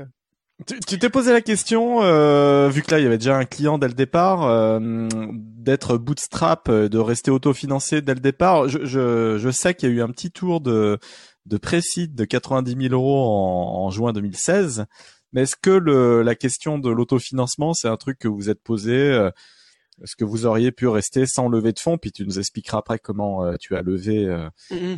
Euh. 0.60 0.76
Tu 0.88 1.00
t'es 1.00 1.10
posé 1.10 1.32
la 1.32 1.42
question, 1.42 2.04
euh, 2.04 2.70
vu 2.70 2.82
que 2.82 2.92
là 2.92 3.00
il 3.00 3.04
y 3.04 3.06
avait 3.06 3.18
déjà 3.18 3.38
un 3.38 3.46
client 3.46 3.78
dès 3.78 3.88
le 3.88 3.94
départ, 3.94 4.44
euh, 4.44 5.08
d'être 5.24 5.98
bootstrap, 5.98 6.68
euh, 6.70 6.90
de 6.90 6.98
rester 6.98 7.32
autofinancé 7.32 8.02
dès 8.02 8.14
le 8.14 8.20
départ. 8.20 8.68
Je, 8.68 8.86
je, 8.86 9.38
je 9.38 9.50
sais 9.50 9.74
qu'il 9.74 9.90
y 9.90 9.92
a 9.92 9.96
eu 9.96 10.02
un 10.02 10.10
petit 10.10 10.32
tour 10.32 10.60
de, 10.60 11.00
de 11.46 11.58
précide 11.58 12.14
de 12.14 12.26
90 12.26 12.76
000 12.90 12.94
euros 12.94 13.24
en, 13.24 13.86
en 13.86 13.90
juin 13.90 14.12
2016. 14.12 14.86
Mais 15.32 15.44
est-ce 15.44 15.56
que 15.56 15.70
le, 15.70 16.24
la 16.24 16.36
question 16.36 16.78
de 16.78 16.90
l'autofinancement, 16.90 17.74
c'est 17.74 17.88
un 17.88 17.98
truc 17.98 18.20
que 18.20 18.28
vous 18.28 18.50
êtes 18.50 18.62
posé 18.62 19.30
Est-ce 20.04 20.16
que 20.18 20.26
vous 20.26 20.46
auriez 20.46 20.72
pu 20.72 20.88
rester 20.88 21.26
sans 21.28 21.48
lever 21.48 21.72
de 21.72 21.80
fonds? 21.80 21.98
Puis 21.98 22.12
tu 22.12 22.26
nous 22.26 22.40
expliqueras 22.40 22.80
après 22.80 22.98
comment 22.98 23.56
tu 23.60 23.76
as 23.76 23.84
levé. 23.84 24.26
Mm-hmm. 24.72 24.98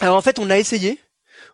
Alors 0.00 0.16
en 0.16 0.20
fait, 0.20 0.38
on 0.38 0.50
a 0.50 0.58
essayé 0.58 0.98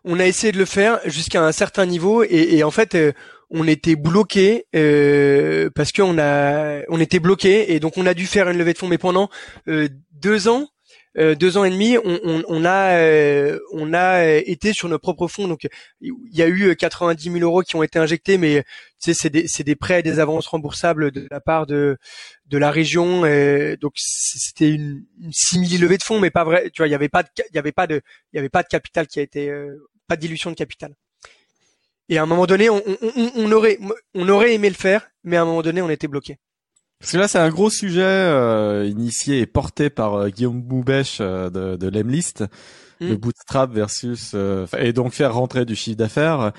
on 0.03 0.19
a 0.19 0.25
essayé 0.25 0.51
de 0.51 0.57
le 0.57 0.65
faire 0.65 0.99
jusqu'à 1.05 1.43
un 1.43 1.51
certain 1.51 1.85
niveau 1.85 2.23
et, 2.23 2.63
en 2.63 2.71
fait 2.71 2.95
euh, 2.95 3.11
on 3.49 3.67
était 3.67 3.95
bloqué 3.95 4.65
euh, 4.75 5.69
parce 5.75 5.91
qu'on 5.91 6.17
a 6.19 6.81
on 6.89 6.99
était 6.99 7.19
bloqué 7.19 7.73
et 7.73 7.79
donc 7.79 7.97
on 7.97 8.05
a 8.05 8.13
dû 8.13 8.25
faire 8.25 8.49
une 8.49 8.57
levée 8.57 8.73
de 8.73 8.77
fonds. 8.77 8.87
Mais 8.87 8.97
pendant 8.97 9.29
euh, 9.67 9.87
deux 10.11 10.47
ans 10.47 10.67
deux 11.15 11.57
ans 11.57 11.63
et 11.63 11.69
demi, 11.69 11.97
on, 11.97 12.19
on, 12.23 12.43
on 12.47 12.65
a 12.65 13.57
on 13.71 13.93
a 13.93 14.25
été 14.27 14.73
sur 14.73 14.89
nos 14.89 14.99
propres 14.99 15.27
fonds. 15.27 15.47
Donc 15.47 15.67
il 16.01 16.13
y 16.31 16.41
a 16.41 16.47
eu 16.47 16.75
90 16.75 17.31
000 17.31 17.37
euros 17.43 17.61
qui 17.61 17.75
ont 17.75 17.83
été 17.83 17.99
injectés, 17.99 18.37
mais 18.37 18.63
tu 19.01 19.11
sais 19.11 19.13
c'est 19.13 19.29
des 19.29 19.47
c'est 19.47 19.63
des 19.63 19.75
prêts 19.75 19.99
et 19.99 20.03
des 20.03 20.19
avances 20.19 20.47
remboursables 20.47 21.11
de 21.11 21.27
la 21.31 21.39
part 21.39 21.65
de 21.67 21.97
de 22.47 22.57
la 22.57 22.71
région. 22.71 23.25
Et 23.25 23.77
donc 23.79 23.93
c'était 23.95 24.71
une, 24.71 25.05
une 25.21 25.31
simili 25.33 25.77
levée 25.77 25.97
de 25.97 26.03
fonds, 26.03 26.19
mais 26.19 26.31
pas 26.31 26.43
vrai. 26.43 26.69
Tu 26.71 26.81
vois, 26.81 26.87
il 26.87 26.91
y 26.91 26.95
avait 26.95 27.09
pas 27.09 27.23
de 27.23 27.29
il 27.49 27.55
y 27.55 27.59
avait 27.59 27.71
pas 27.71 27.87
de 27.87 28.01
il 28.33 28.35
y 28.35 28.39
avait 28.39 28.49
pas 28.49 28.63
de 28.63 28.67
capital 28.67 29.07
qui 29.07 29.19
a 29.19 29.23
été 29.23 29.51
pas 30.07 30.17
de 30.17 30.27
de 30.27 30.53
capital. 30.53 30.93
Et 32.09 32.17
à 32.17 32.23
un 32.23 32.25
moment 32.25 32.45
donné, 32.45 32.69
on, 32.69 32.83
on, 32.85 33.31
on, 33.35 33.51
aurait, 33.51 33.79
on 34.13 34.29
aurait 34.29 34.53
aimé 34.53 34.69
le 34.69 34.75
faire, 34.75 35.09
mais 35.23 35.37
à 35.37 35.41
un 35.41 35.45
moment 35.45 35.63
donné, 35.63 35.81
on 35.81 35.89
était 35.89 36.07
bloqué. 36.07 36.37
Parce 36.99 37.11
que 37.11 37.17
là, 37.17 37.27
c'est 37.27 37.39
un 37.39 37.49
gros 37.49 37.69
sujet 37.69 38.01
euh, 38.03 38.87
initié 38.87 39.39
et 39.39 39.45
porté 39.45 39.89
par 39.89 40.15
euh, 40.15 40.29
Guillaume 40.29 40.61
Boubèche 40.61 41.17
euh, 41.21 41.49
de, 41.49 41.75
de 41.75 41.87
l'Emlist, 41.87 42.41
mm. 43.01 43.09
le 43.09 43.17
bootstrap 43.17 43.71
versus 43.71 44.31
euh, 44.33 44.65
et 44.77 44.93
donc 44.93 45.13
faire 45.13 45.33
rentrer 45.33 45.65
du 45.65 45.75
chiffre 45.75 45.97
d'affaires. 45.97 46.51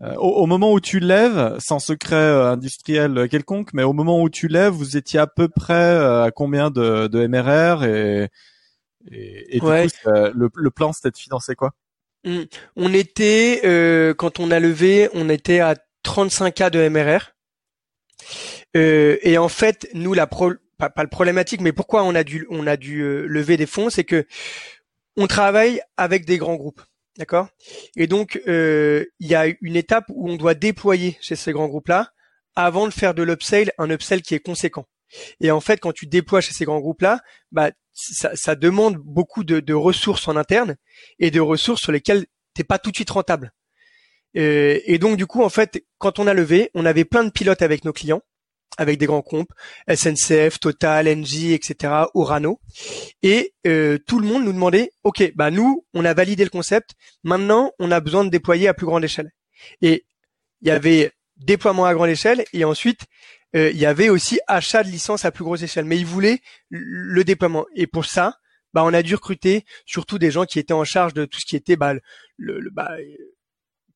Au, 0.00 0.28
au, 0.28 0.46
moment 0.46 0.72
où 0.72 0.78
tu 0.78 1.00
lèves, 1.00 1.56
sans 1.58 1.80
secret 1.80 2.14
industriel 2.14 3.26
quelconque, 3.28 3.72
mais 3.72 3.82
au 3.82 3.92
moment 3.92 4.22
où 4.22 4.30
tu 4.30 4.46
lèves, 4.46 4.72
vous 4.72 4.96
étiez 4.96 5.18
à 5.18 5.26
peu 5.26 5.48
près 5.48 5.96
à 5.96 6.30
combien 6.32 6.70
de, 6.70 7.08
de 7.08 7.26
MRR 7.26 7.82
et, 7.82 8.28
et, 9.10 9.56
et 9.56 9.58
du 9.58 9.66
coup, 9.66 9.68
le, 10.06 10.48
le 10.54 10.70
plan 10.70 10.92
c'était 10.92 11.10
de 11.10 11.16
financer 11.16 11.56
quoi? 11.56 11.72
Mm. 12.24 12.42
On 12.76 12.92
était, 12.92 13.62
euh, 13.64 14.14
quand 14.14 14.40
on 14.40 14.50
a 14.50 14.60
levé, 14.60 15.08
on 15.14 15.28
était 15.28 15.60
à 15.60 15.76
35 16.02 16.54
cas 16.54 16.70
de 16.70 16.86
MRR. 16.88 17.32
Euh, 18.76 19.18
et 19.22 19.38
en 19.38 19.48
fait, 19.48 19.88
nous, 19.94 20.14
la 20.14 20.26
pro, 20.26 20.52
pas, 20.78 20.92
le 20.98 21.08
problématique, 21.08 21.60
mais 21.60 21.72
pourquoi 21.72 22.04
on 22.04 22.14
a 22.14 22.24
dû, 22.24 22.46
on 22.50 22.66
a 22.66 22.76
dû 22.76 23.00
euh, 23.02 23.26
lever 23.26 23.56
des 23.56 23.66
fonds, 23.66 23.90
c'est 23.90 24.04
que 24.04 24.26
on 25.16 25.26
travaille 25.26 25.80
avec 25.96 26.24
des 26.24 26.38
grands 26.38 26.54
groupes, 26.54 26.82
d'accord? 27.18 27.48
Et 27.96 28.06
donc, 28.06 28.40
il 28.46 29.06
y 29.20 29.34
a 29.34 29.46
une 29.60 29.76
étape 29.76 30.04
où 30.08 30.30
on 30.30 30.36
doit 30.36 30.54
déployer 30.54 31.18
chez 31.20 31.36
ces 31.36 31.52
grands 31.52 31.68
groupes-là 31.68 32.12
avant 32.54 32.86
de 32.86 32.92
faire 32.92 33.12
de 33.12 33.22
l'upsell 33.22 33.72
un 33.76 33.90
upsell 33.90 34.22
qui 34.22 34.34
est 34.34 34.40
conséquent. 34.40 34.86
Et 35.40 35.50
en 35.50 35.60
fait, 35.60 35.78
quand 35.78 35.92
tu 35.92 36.06
déploies 36.06 36.40
chez 36.40 36.52
ces 36.52 36.64
grands 36.64 36.80
groupes-là, 36.80 37.20
bah, 37.50 37.72
ça, 37.92 38.34
ça, 38.36 38.54
demande 38.54 38.96
beaucoup 38.96 39.44
de, 39.44 39.60
de, 39.60 39.74
ressources 39.74 40.28
en 40.28 40.36
interne 40.36 40.76
et 41.18 41.30
de 41.30 41.40
ressources 41.40 41.82
sur 41.82 41.92
lesquelles 41.92 42.26
t'es 42.54 42.64
pas 42.64 42.78
tout 42.78 42.90
de 42.90 42.96
suite 42.96 43.10
rentable. 43.10 43.52
Euh, 44.36 44.78
et 44.84 44.98
donc 44.98 45.16
du 45.16 45.26
coup, 45.26 45.42
en 45.42 45.48
fait, 45.48 45.84
quand 45.98 46.18
on 46.18 46.26
a 46.26 46.34
levé, 46.34 46.70
on 46.74 46.86
avait 46.86 47.04
plein 47.04 47.24
de 47.24 47.30
pilotes 47.30 47.62
avec 47.62 47.84
nos 47.84 47.92
clients, 47.92 48.22
avec 48.78 48.98
des 48.98 49.06
grands 49.06 49.22
comptes, 49.22 49.48
SNCF, 49.88 50.58
Total, 50.60 51.08
Engie, 51.08 51.52
etc., 51.52 52.04
Orano, 52.14 52.60
et 53.22 53.52
euh, 53.66 53.98
tout 54.06 54.18
le 54.18 54.26
monde 54.26 54.44
nous 54.44 54.52
demandait, 54.52 54.90
ok, 55.04 55.32
bah 55.34 55.50
nous, 55.50 55.84
on 55.94 56.04
a 56.04 56.14
validé 56.14 56.44
le 56.44 56.50
concept, 56.50 56.90
maintenant, 57.22 57.72
on 57.78 57.90
a 57.90 58.00
besoin 58.00 58.24
de 58.24 58.30
déployer 58.30 58.68
à 58.68 58.74
plus 58.74 58.86
grande 58.86 59.04
échelle. 59.04 59.30
Et 59.82 60.04
il 60.62 60.68
y 60.68 60.70
avait 60.70 61.12
déploiement 61.36 61.84
à 61.84 61.94
grande 61.94 62.10
échelle, 62.10 62.44
et 62.52 62.64
ensuite 62.64 63.06
euh, 63.56 63.70
il 63.70 63.78
y 63.78 63.86
avait 63.86 64.08
aussi 64.08 64.38
achat 64.46 64.84
de 64.84 64.88
licences 64.88 65.24
à 65.24 65.32
plus 65.32 65.44
grosse 65.44 65.62
échelle. 65.62 65.84
Mais 65.84 65.98
ils 65.98 66.06
voulaient 66.06 66.40
le 66.70 67.24
déploiement. 67.24 67.66
Et 67.74 67.86
pour 67.86 68.04
ça, 68.04 68.36
bah, 68.72 68.84
on 68.84 68.94
a 68.94 69.02
dû 69.02 69.14
recruter 69.14 69.64
surtout 69.86 70.18
des 70.18 70.30
gens 70.30 70.44
qui 70.44 70.58
étaient 70.58 70.72
en 70.72 70.84
charge 70.84 71.14
de 71.14 71.24
tout 71.24 71.40
ce 71.40 71.46
qui 71.46 71.56
était 71.56 71.76
bah, 71.76 71.94
le, 72.36 72.70
bah, 72.70 72.90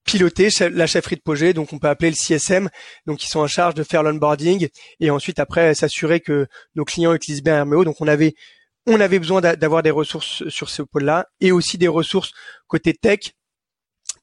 piloter 0.04 0.48
la 0.70 0.86
chefferie 0.86 1.16
de 1.16 1.22
projet, 1.22 1.52
donc 1.52 1.72
on 1.72 1.78
peut 1.78 1.88
appeler 1.88 2.10
le 2.10 2.16
CSM, 2.16 2.68
donc 3.06 3.24
ils 3.24 3.28
sont 3.28 3.40
en 3.40 3.46
charge 3.46 3.74
de 3.74 3.82
faire 3.82 4.02
l'onboarding 4.02 4.68
et 5.00 5.10
ensuite 5.10 5.38
après 5.38 5.74
s'assurer 5.74 6.20
que 6.20 6.46
nos 6.74 6.84
clients 6.84 7.14
utilisent 7.14 7.42
bien 7.42 7.62
RMO. 7.62 7.84
Donc 7.84 8.00
on 8.00 8.08
avait 8.08 8.34
on 8.86 9.00
avait 9.00 9.18
besoin 9.18 9.40
d'avoir 9.40 9.82
des 9.82 9.90
ressources 9.90 10.46
sur 10.48 10.68
ce 10.68 10.82
pôle-là 10.82 11.26
et 11.40 11.52
aussi 11.52 11.78
des 11.78 11.88
ressources 11.88 12.32
côté 12.66 12.92
tech 12.92 13.32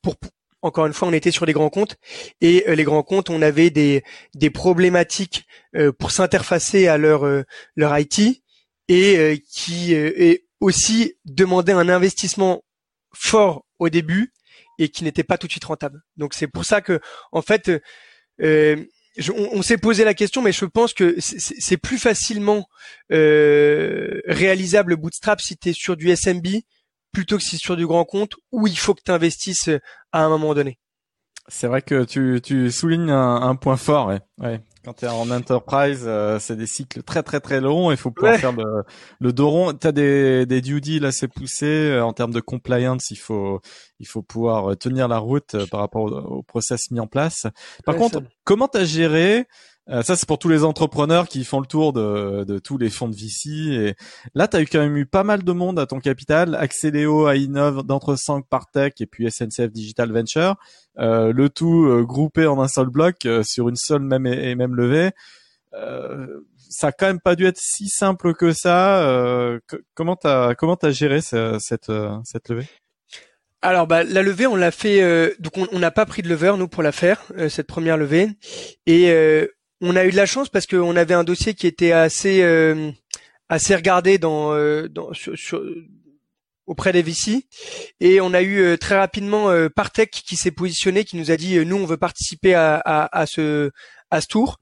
pour 0.01 0.15
encore 0.63 0.85
une 0.85 0.93
fois, 0.93 1.07
on 1.07 1.13
était 1.13 1.31
sur 1.31 1.47
des 1.47 1.53
grands 1.53 1.71
comptes 1.71 1.97
et 2.39 2.65
euh, 2.67 2.75
les 2.75 2.83
grands 2.83 3.01
comptes, 3.01 3.31
on 3.31 3.41
avait 3.41 3.71
des, 3.71 4.03
des 4.35 4.51
problématiques 4.51 5.45
euh, 5.75 5.91
pour 5.91 6.11
s'interfacer 6.11 6.87
à 6.87 6.99
leur 6.99 7.25
euh, 7.25 7.43
leur 7.75 7.97
IT 7.97 8.43
et 8.87 9.43
qui 9.49 9.93
et 9.93 10.45
aussi 10.59 11.15
demandaient 11.25 11.71
un 11.71 11.87
investissement 11.87 12.63
fort 13.13 13.65
au 13.79 13.89
début 13.89 14.33
et 14.83 14.89
qui 14.89 15.03
n'était 15.03 15.23
pas 15.23 15.37
tout 15.37 15.47
de 15.47 15.51
suite 15.51 15.65
rentable. 15.65 16.01
Donc 16.17 16.33
c'est 16.33 16.47
pour 16.47 16.65
ça 16.65 16.81
que 16.81 16.99
en 17.31 17.41
fait 17.41 17.71
on, 18.39 19.61
s'est 19.61 19.77
posé 19.77 20.03
la 20.03 20.13
question, 20.13 20.41
mais 20.41 20.51
je 20.51 20.65
pense 20.65 20.93
que 20.93 21.15
c'est 21.19 21.77
plus 21.77 21.97
facilement 21.99 22.67
réalisable 23.09 24.95
Bootstrap 24.95 25.41
si 25.41 25.57
tu 25.57 25.69
es 25.69 25.73
sur 25.73 25.95
du 25.95 26.15
SMB 26.15 26.47
plutôt 27.11 27.37
que 27.37 27.43
si 27.43 27.57
sur 27.57 27.75
du 27.75 27.85
grand 27.85 28.05
compte 28.05 28.35
où 28.51 28.67
il 28.67 28.77
faut 28.77 28.93
que 28.93 29.01
tu 29.03 29.11
investisses 29.11 29.67
euh, 29.67 29.79
à 30.11 30.23
un 30.23 30.29
moment 30.29 30.53
donné. 30.53 30.79
C'est 31.47 31.67
vrai 31.67 31.81
que 31.81 32.03
tu, 32.03 32.39
tu 32.41 32.71
soulignes 32.71 33.11
un, 33.11 33.55
point 33.55 33.75
fort. 33.75 34.07
Ouais. 34.07 34.19
ouais. 34.37 34.61
Quand 34.83 34.93
tu 34.93 35.05
es 35.05 35.07
en 35.07 35.29
enterprise, 35.29 36.03
euh, 36.05 36.39
c'est 36.39 36.55
des 36.55 36.65
cycles 36.65 37.03
très 37.03 37.21
très 37.21 37.39
très 37.39 37.61
longs. 37.61 37.91
Il 37.91 37.97
faut 37.97 38.09
pouvoir 38.09 38.37
faire 38.37 38.51
le, 38.51 38.83
le 39.19 39.31
dos 39.31 39.49
rond. 39.49 39.73
Tu 39.73 39.85
as 39.85 39.91
des, 39.91 40.45
des 40.47 40.61
due 40.61 40.81
deals 40.81 41.05
assez 41.05 41.27
poussés 41.27 41.91
euh, 41.91 42.03
en 42.03 42.13
termes 42.13 42.33
de 42.33 42.39
compliance. 42.39 43.11
Il 43.11 43.17
faut 43.17 43.61
il 43.99 44.07
faut 44.07 44.23
pouvoir 44.23 44.75
tenir 44.77 45.07
la 45.07 45.19
route 45.19 45.55
par 45.69 45.81
rapport 45.81 46.03
au, 46.05 46.41
process 46.41 46.89
mis 46.89 46.99
en 46.99 47.07
place. 47.07 47.45
Par 47.85 47.95
contre, 47.95 48.23
comment 48.43 48.67
tu 48.67 48.79
as 48.79 48.85
géré 48.85 49.45
euh, 49.89 50.03
ça, 50.03 50.15
c'est 50.15 50.27
pour 50.27 50.37
tous 50.37 50.49
les 50.49 50.63
entrepreneurs 50.63 51.27
qui 51.27 51.43
font 51.43 51.59
le 51.59 51.65
tour 51.65 51.91
de, 51.91 52.43
de 52.43 52.59
tous 52.59 52.77
les 52.77 52.89
fonds 52.89 53.09
de 53.09 53.15
VC. 53.15 53.49
Et 53.49 53.95
là, 54.35 54.47
tu 54.47 54.57
as 54.57 54.61
eu 54.61 54.67
quand 54.67 54.79
même 54.79 54.95
eu 54.95 55.05
pas 55.05 55.23
mal 55.23 55.43
de 55.43 55.51
monde 55.51 55.79
à 55.79 55.87
ton 55.87 55.99
capital. 55.99 56.55
Axeléo, 56.55 57.25
Ainov, 57.25 57.83
d'Entre5, 57.85 58.43
Partech 58.47 59.01
et 59.01 59.07
puis 59.07 59.29
SNCF 59.29 59.71
Digital 59.71 60.11
Venture. 60.11 60.55
Euh, 60.99 61.33
le 61.33 61.49
tout 61.49 61.85
euh, 61.85 62.03
groupé 62.03 62.45
en 62.45 62.61
un 62.61 62.67
seul 62.67 62.87
bloc 62.87 63.27
sur 63.43 63.69
une 63.69 63.75
seule 63.75 64.01
même 64.01 64.27
et, 64.27 64.55
même 64.55 64.75
levée. 64.75 65.11
ça 66.69 66.87
a 66.87 66.91
quand 66.91 67.07
même 67.07 67.19
pas 67.19 67.35
dû 67.35 67.45
être 67.45 67.59
si 67.59 67.89
simple 67.89 68.33
que 68.35 68.53
ça. 68.53 69.57
comment 69.95 70.15
t'as 70.15 70.53
comment 70.53 70.75
t'as 70.75 70.91
géré 70.91 71.21
cette 71.21 71.91
cette 72.23 72.49
levée? 72.49 72.67
Alors 73.61 73.87
bah 73.87 74.03
la 74.03 74.21
levée 74.21 74.47
on 74.47 74.55
l'a 74.55 74.71
fait 74.71 75.33
donc 75.39 75.53
on 75.71 75.79
n'a 75.79 75.91
pas 75.91 76.05
pris 76.05 76.21
de 76.21 76.29
lever 76.29 76.53
nous 76.57 76.67
pour 76.67 76.83
la 76.83 76.91
faire 76.91 77.21
cette 77.47 77.67
première 77.67 77.97
levée 77.97 78.29
et 78.85 79.11
on 79.81 79.95
a 79.95 80.05
eu 80.05 80.11
de 80.11 80.15
la 80.15 80.25
chance 80.25 80.49
parce 80.49 80.67
qu'on 80.67 80.95
avait 80.95 81.13
un 81.13 81.23
dossier 81.23 81.53
qui 81.53 81.67
était 81.67 81.91
assez 81.91 82.41
euh, 82.43 82.91
assez 83.49 83.75
regardé 83.75 84.17
dans, 84.17 84.53
euh, 84.53 84.87
sur, 85.13 85.61
auprès 86.67 86.93
des 86.93 87.01
VC 87.01 87.47
et 87.99 88.21
on 88.21 88.33
a 88.33 88.41
eu 88.41 88.59
euh, 88.59 88.77
très 88.77 88.97
rapidement 88.97 89.49
Partech 89.75 90.11
qui 90.11 90.35
s'est 90.35 90.51
positionné 90.51 91.03
qui 91.03 91.17
nous 91.17 91.31
a 91.31 91.37
dit 91.37 91.65
nous 91.65 91.77
on 91.77 91.85
veut 91.85 91.97
participer 91.97 92.53
à, 92.53 92.75
à, 92.85 93.19
à 93.19 93.25
ce 93.25 93.71
à 94.11 94.19
ce 94.19 94.27
tour. 94.27 94.57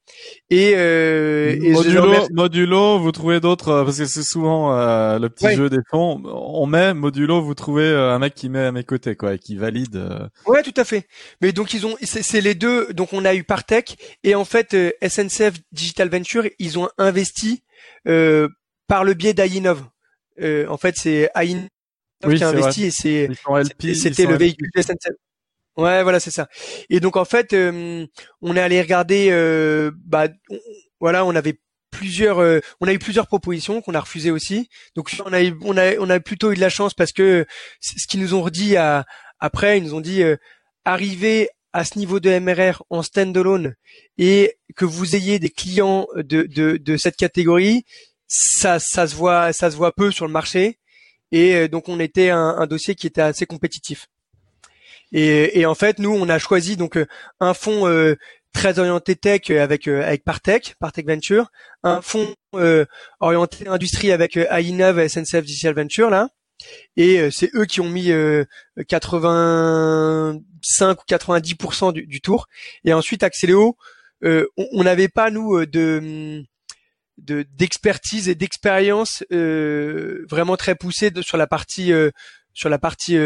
Et, 0.51 0.73
euh, 0.75 1.57
modulo, 1.71 2.27
modulo, 2.31 2.99
vous 2.99 3.11
trouvez 3.11 3.39
d'autres 3.39 3.69
euh, 3.69 3.83
parce 3.83 3.97
que 3.97 4.05
c'est 4.05 4.23
souvent 4.23 4.73
euh, 4.73 5.17
le 5.17 5.29
petit 5.29 5.55
jeu 5.55 5.69
des 5.69 5.79
fonds. 5.89 6.21
On 6.23 6.67
met 6.67 6.93
modulo, 6.93 7.41
vous 7.41 7.55
trouvez 7.55 7.83
euh, 7.83 8.13
un 8.13 8.19
mec 8.19 8.35
qui 8.35 8.47
met 8.47 8.65
à 8.65 8.71
mes 8.71 8.83
côtés 8.83 9.15
quoi 9.15 9.33
et 9.33 9.39
qui 9.39 9.57
valide. 9.57 9.95
Euh... 9.95 10.27
Ouais, 10.45 10.61
tout 10.61 10.73
à 10.77 10.85
fait. 10.85 11.07
Mais 11.41 11.51
donc 11.51 11.73
ils 11.73 11.85
ont, 11.87 11.97
c'est 12.01 12.41
les 12.41 12.53
deux. 12.53 12.93
Donc 12.93 13.11
on 13.11 13.25
a 13.25 13.33
eu 13.33 13.43
Partech 13.43 13.97
et 14.23 14.35
en 14.35 14.45
fait 14.45 14.77
SNCF 15.05 15.55
Digital 15.71 16.09
Venture, 16.09 16.45
ils 16.59 16.77
ont 16.77 16.87
investi 16.97 17.63
par 18.05 19.03
le 19.03 19.13
biais 19.15 19.33
d'Ainov. 19.33 19.83
en 20.39 20.77
fait, 20.77 20.95
c'est 20.95 21.29
Ainov 21.33 21.67
qui 22.23 22.43
a 22.43 22.49
investi 22.49 22.85
et 22.85 22.91
c'est 22.91 23.29
c'était 23.95 24.27
le 24.27 24.37
véhicule 24.37 24.69
de 24.75 24.81
SNCF. 24.81 25.15
Ouais, 25.79 26.03
voilà, 26.03 26.19
c'est 26.19 26.31
ça. 26.31 26.49
Et 26.89 26.99
donc 26.99 27.15
en 27.15 27.23
fait, 27.23 27.53
euh, 27.53 28.05
on 28.41 28.55
est 28.57 28.59
allé 28.59 28.81
regarder. 28.81 29.29
Euh, 29.31 29.91
bah, 30.05 30.27
voilà, 30.99 31.23
on 31.23 31.33
avait 31.35 31.57
plusieurs, 31.89 32.39
euh, 32.39 32.59
on 32.81 32.87
a 32.87 32.93
eu 32.93 32.99
plusieurs 32.99 33.27
propositions 33.27 33.81
qu'on 33.81 33.93
a 33.93 34.01
refusées 34.01 34.31
aussi. 34.31 34.69
Donc 34.95 35.15
on 35.25 35.31
a, 35.31 35.39
on 35.63 35.77
a, 35.77 35.95
on 35.99 36.09
a 36.09 36.19
plutôt 36.19 36.51
eu 36.51 36.55
de 36.55 36.59
la 36.59 36.69
chance 36.69 36.93
parce 36.93 37.13
que 37.13 37.45
ce 37.79 38.07
qu'ils 38.07 38.19
nous 38.19 38.33
ont 38.33 38.41
redit 38.41 38.75
après, 39.39 39.77
ils 39.77 39.83
nous 39.85 39.95
ont 39.95 40.01
dit 40.01 40.21
arriver 40.83 41.49
à 41.71 41.85
ce 41.85 41.97
niveau 41.97 42.19
de 42.19 42.37
MRR 42.37 42.83
en 42.89 43.01
standalone 43.01 43.75
et 44.17 44.57
que 44.75 44.83
vous 44.83 45.15
ayez 45.15 45.39
des 45.39 45.49
clients 45.49 46.07
de, 46.15 46.43
de, 46.43 46.75
de 46.77 46.97
cette 46.97 47.15
catégorie, 47.15 47.85
ça, 48.27 48.79
ça 48.79 49.07
se 49.07 49.15
voit, 49.15 49.53
ça 49.53 49.71
se 49.71 49.77
voit 49.77 49.93
peu 49.93 50.11
sur 50.11 50.27
le 50.27 50.33
marché. 50.33 50.77
Et 51.31 51.69
donc 51.69 51.87
on 51.87 52.01
était 52.01 52.31
un 52.31 52.67
dossier 52.67 52.95
qui 52.95 53.07
était 53.07 53.21
assez 53.21 53.45
compétitif. 53.45 54.07
Et, 55.11 55.59
et, 55.59 55.65
en 55.65 55.75
fait, 55.75 55.99
nous, 55.99 56.11
on 56.11 56.29
a 56.29 56.39
choisi 56.39 56.77
donc 56.77 56.97
euh, 56.97 57.05
un 57.39 57.53
fonds 57.53 57.87
euh, 57.87 58.15
très 58.53 58.79
orienté 58.79 59.15
tech 59.15 59.49
euh, 59.49 59.63
avec 59.63 59.87
avec 59.87 60.23
Partech, 60.23 60.75
Partech 60.79 61.07
Venture, 61.07 61.51
un 61.83 62.01
fonds 62.01 62.35
orienté 63.19 63.67
industrie 63.67 64.11
avec 64.11 64.35
iInov 64.35 64.99
et 64.99 65.09
SNCF 65.09 65.43
Digital 65.43 65.75
Venture 65.75 66.09
là. 66.09 66.29
Et 66.97 67.31
c'est 67.31 67.49
eux 67.55 67.65
qui 67.65 67.79
ont 67.79 67.87
mis 67.87 68.11
85 68.89 71.01
ou 71.01 71.05
90% 71.07 71.93
du, 71.93 72.05
du, 72.05 72.19
tour. 72.19 72.49
Et 72.83 72.91
ensuite, 72.91 73.23
Axeléo, 73.23 73.77
on 74.21 74.83
n'avait 74.83 75.07
pas 75.07 75.31
nous 75.31 75.65
de 75.65 76.43
de 77.17 77.45
d'expertise 77.55 78.27
et 78.27 78.35
d'expérience 78.35 79.23
vraiment 79.31 80.57
très 80.57 80.75
poussée 80.75 81.11
sur 81.21 81.37
la 81.37 81.47
partie 81.47 81.93
sur 82.53 82.67
la 82.67 82.77
partie 82.77 83.17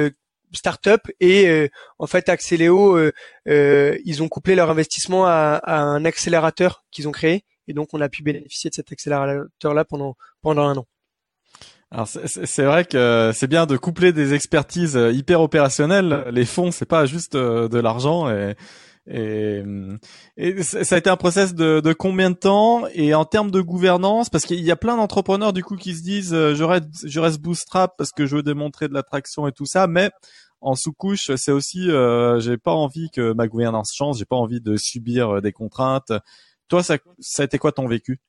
startup 0.58 1.02
et 1.20 1.70
en 2.00 2.08
fait 2.08 2.30
Axeléo 2.30 3.00
ils 3.46 4.24
ont 4.24 4.30
couplé 4.30 4.56
leur 4.56 4.70
investissement 4.70 5.26
à, 5.26 5.62
un 5.66 6.06
accélérateur 6.06 6.84
qu'ils 6.92 7.08
ont 7.08 7.12
créé 7.12 7.44
et 7.68 7.74
donc 7.74 7.90
on 7.94 8.02
a 8.02 8.10
pu 8.10 8.24
bénéficier 8.24 8.70
de 8.70 8.76
cet 8.76 8.92
accélérateur 8.92 9.74
là 9.74 9.86
pendant 9.86 10.16
pendant 10.42 10.64
un 10.64 10.78
an. 10.78 10.86
Alors 11.94 12.08
c'est 12.08 12.64
vrai 12.64 12.86
que 12.86 13.32
c'est 13.36 13.48
bien 13.48 13.68
de 13.68 13.78
coupler 13.78 14.14
des 14.14 14.34
expertises 14.34 14.98
euh, 14.98 15.12
hyper 15.12 15.42
opérationnelles. 15.42 16.26
Les 16.32 16.44
fonds, 16.44 16.72
c'est 16.72 16.88
pas 16.88 17.06
juste 17.06 17.36
euh, 17.36 17.68
de 17.70 17.78
l'argent 17.78 18.32
et, 18.32 18.56
et, 19.06 19.62
et, 20.38 20.64
ça 20.64 20.96
a 20.96 20.98
été 20.98 21.10
un 21.10 21.18
process 21.18 21.54
de, 21.54 21.82
de, 21.82 21.94
combien 21.94 22.32
de 22.32 22.36
temps 22.36 22.88
Et 22.94 23.14
en 23.14 23.26
termes 23.26 23.52
de 23.52 23.60
gouvernance, 23.62 24.30
parce 24.30 24.46
qu'il 24.46 24.62
y 24.62 24.72
a 24.72 24.76
plein 24.76 24.96
d'entrepreneurs 24.96 25.52
du 25.52 25.64
coup 25.64 25.76
qui 25.76 25.94
se 25.96 26.04
disent 26.04 26.34
euh, 26.34 26.56
je 26.56 26.64
reste, 26.64 26.86
je 27.04 27.20
reste 27.20 27.40
bootstrap 27.42 27.96
parce 27.98 28.12
que 28.12 28.26
je 28.26 28.38
veux 28.38 28.44
démontrer 28.44 28.88
de 28.88 28.94
l'attraction 28.94 29.48
et 29.48 29.52
tout 29.52 29.66
ça, 29.66 29.88
mais 29.88 30.10
en 30.62 30.76
sous-couche, 30.76 31.36
c'est 31.36 31.52
aussi 31.52 31.92
euh, 31.92 32.40
j'ai 32.40 32.58
pas 32.58 32.72
envie 32.72 33.10
que 33.12 33.34
ma 33.34 33.48
gouvernance 33.48 33.94
change, 33.94 34.18
j'ai 34.20 34.26
pas 34.26 34.38
envie 34.38 34.62
de 34.62 34.78
subir 34.78 35.42
des 35.42 35.52
contraintes. 35.52 36.14
Toi, 36.70 36.82
ça, 36.82 36.98
ça 37.20 37.44
a 37.44 37.46
été 37.46 37.58
quoi 37.58 37.74
ton 37.74 37.88
vécu? 37.88 38.22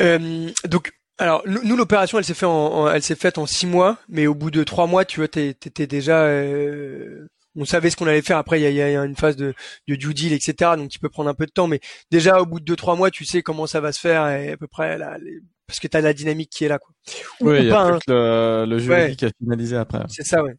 Euh, 0.00 0.50
Donc 0.64 0.92
alors 1.18 1.42
nous 1.46 1.76
l'opération 1.76 2.18
elle 2.18 2.24
s'est 2.24 2.34
faite 2.34 2.48
en, 2.48 2.88
elle 2.88 3.02
s'est 3.02 3.14
faite 3.14 3.38
en 3.38 3.46
six 3.46 3.66
mois, 3.66 3.98
mais 4.08 4.26
au 4.26 4.34
bout 4.34 4.50
de 4.50 4.64
trois 4.64 4.86
mois 4.86 5.04
tu 5.04 5.20
vois 5.20 5.28
t'étais 5.28 5.86
déjà 5.86 6.24
euh, 6.24 7.28
on 7.56 7.64
savait 7.64 7.90
ce 7.90 7.96
qu'on 7.96 8.06
allait 8.06 8.22
faire. 8.22 8.38
Après, 8.38 8.60
il 8.60 8.74
y 8.74 8.82
a, 8.82 9.04
une 9.04 9.16
phase 9.16 9.36
de, 9.36 9.54
de 9.88 9.94
due 9.94 10.14
deal, 10.14 10.32
etc. 10.32 10.72
Donc, 10.76 10.88
qui 10.88 10.98
peut 10.98 11.08
prendre 11.08 11.30
un 11.30 11.34
peu 11.34 11.46
de 11.46 11.50
temps. 11.50 11.66
Mais 11.66 11.80
déjà, 12.10 12.40
au 12.40 12.46
bout 12.46 12.60
de 12.60 12.64
deux, 12.64 12.76
trois 12.76 12.96
mois, 12.96 13.10
tu 13.10 13.24
sais 13.24 13.42
comment 13.42 13.66
ça 13.66 13.80
va 13.80 13.92
se 13.92 14.00
faire 14.00 14.28
et 14.28 14.52
à 14.52 14.56
peu 14.56 14.66
près 14.66 14.98
là, 14.98 15.18
parce 15.66 15.80
que 15.80 15.88
tu 15.88 15.96
as 15.96 16.00
la 16.00 16.12
dynamique 16.12 16.50
qui 16.50 16.64
est 16.64 16.68
là. 16.68 16.78
Quoi. 16.78 16.94
oui, 17.40 17.58
il 17.60 17.68
y 17.68 17.70
a 17.70 17.80
hein. 17.80 17.98
le, 18.06 18.66
le 18.68 18.78
juridique 18.78 19.22
à 19.22 19.30
finaliser 19.38 19.76
après. 19.76 20.00
C'est 20.08 20.26
ça, 20.26 20.42
ouais. 20.42 20.54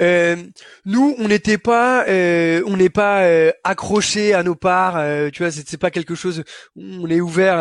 Euh, 0.00 0.36
nous, 0.84 1.16
on 1.18 1.28
n'était 1.28 1.58
pas, 1.58 2.06
euh, 2.08 2.62
on 2.66 2.76
n'est 2.76 2.90
pas 2.90 3.24
euh, 3.24 3.50
accroché 3.64 4.34
à 4.34 4.42
nos 4.42 4.54
parts. 4.54 4.96
Euh, 4.96 5.30
tu 5.30 5.42
vois, 5.42 5.50
c'est, 5.50 5.76
pas 5.78 5.90
quelque 5.90 6.14
chose. 6.14 6.44
On 6.76 7.08
est 7.10 7.20
ouvert. 7.20 7.58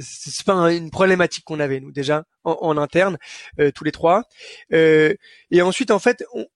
c'est 0.00 0.44
pas 0.44 0.72
une 0.72 0.90
problématique 0.90 1.44
qu'on 1.44 1.60
avait 1.60 1.80
nous 1.80 1.92
déjà 1.92 2.24
en, 2.44 2.56
en 2.60 2.76
interne, 2.78 3.18
tous 3.74 3.84
les 3.84 3.92
trois. 3.92 4.24
et 4.70 5.18
ensuite, 5.62 5.90
en 5.90 5.98
fait, 5.98 6.24
on, 6.32 6.46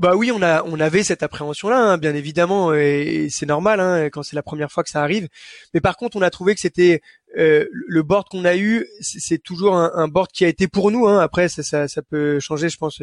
bah 0.00 0.16
oui, 0.16 0.32
on 0.32 0.40
a, 0.40 0.64
on 0.64 0.80
avait 0.80 1.02
cette 1.02 1.22
appréhension-là, 1.22 1.78
hein, 1.78 1.98
bien 1.98 2.14
évidemment, 2.14 2.72
et, 2.72 3.28
c'est 3.30 3.46
normal 3.46 3.80
hein, 3.80 4.08
quand 4.10 4.22
c'est 4.22 4.34
la 4.34 4.42
première 4.42 4.72
fois 4.72 4.82
que 4.82 4.90
ça 4.90 5.02
arrive. 5.02 5.28
Mais 5.74 5.80
par 5.80 5.96
contre, 5.96 6.16
on 6.16 6.22
a 6.22 6.30
trouvé 6.30 6.54
que 6.54 6.60
c'était 6.60 7.02
le 7.34 8.00
board 8.00 8.26
qu'on 8.30 8.44
a 8.46 8.56
eu, 8.56 8.86
c'est, 9.00 9.42
toujours 9.42 9.76
un, 9.76 9.92
un, 9.94 10.08
board 10.08 10.30
qui 10.32 10.44
a 10.44 10.48
été 10.48 10.68
pour 10.68 10.90
nous. 10.90 11.06
Hein. 11.06 11.20
Après, 11.20 11.48
ça, 11.48 11.62
ça, 11.62 11.86
ça 11.86 12.00
peut 12.02 12.40
changer, 12.40 12.70
je 12.70 12.78
pense, 12.78 13.02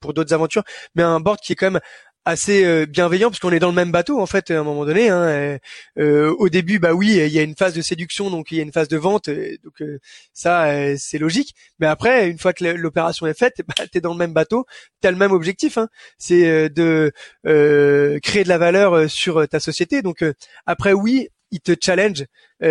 pour 0.00 0.14
d'autres 0.14 0.34
aventures, 0.34 0.64
mais 0.94 1.02
un 1.02 1.20
board 1.20 1.40
qui 1.40 1.52
est 1.52 1.56
quand 1.56 1.70
même 1.70 1.80
assez 2.28 2.62
euh, 2.64 2.84
bienveillant 2.84 3.30
parce 3.30 3.40
qu'on 3.40 3.52
est 3.52 3.58
dans 3.58 3.68
le 3.68 3.74
même 3.74 3.90
bateau 3.90 4.20
en 4.20 4.26
fait 4.26 4.50
à 4.50 4.60
un 4.60 4.62
moment 4.62 4.84
donné. 4.84 5.08
Hein, 5.08 5.58
euh, 5.98 6.34
au 6.38 6.50
début, 6.50 6.78
bah 6.78 6.92
oui, 6.92 7.16
il 7.16 7.32
y 7.32 7.38
a 7.38 7.42
une 7.42 7.56
phase 7.56 7.72
de 7.72 7.80
séduction, 7.80 8.30
donc 8.30 8.52
il 8.52 8.58
y 8.58 8.60
a 8.60 8.62
une 8.62 8.72
phase 8.72 8.88
de 8.88 8.98
vente, 8.98 9.30
donc 9.30 9.80
euh, 9.80 9.98
ça 10.34 10.70
c'est 10.98 11.16
logique. 11.16 11.54
Mais 11.78 11.86
après, 11.86 12.28
une 12.28 12.38
fois 12.38 12.52
que 12.52 12.64
l'opération 12.64 13.26
est 13.26 13.38
faite, 13.38 13.62
bah, 13.66 13.86
t'es 13.90 14.02
dans 14.02 14.12
le 14.12 14.18
même 14.18 14.34
bateau, 14.34 14.66
t'as 15.00 15.10
le 15.10 15.16
même 15.16 15.32
objectif, 15.32 15.78
hein, 15.78 15.88
c'est 16.18 16.68
de 16.68 17.12
créer 17.44 18.44
de 18.44 18.48
la 18.48 18.58
valeur 18.58 19.10
sur 19.10 19.48
ta 19.48 19.58
société. 19.58 20.02
Donc 20.02 20.22
après, 20.66 20.92
oui, 20.92 21.28
il 21.50 21.60
te 21.60 21.72
challenge 21.80 22.26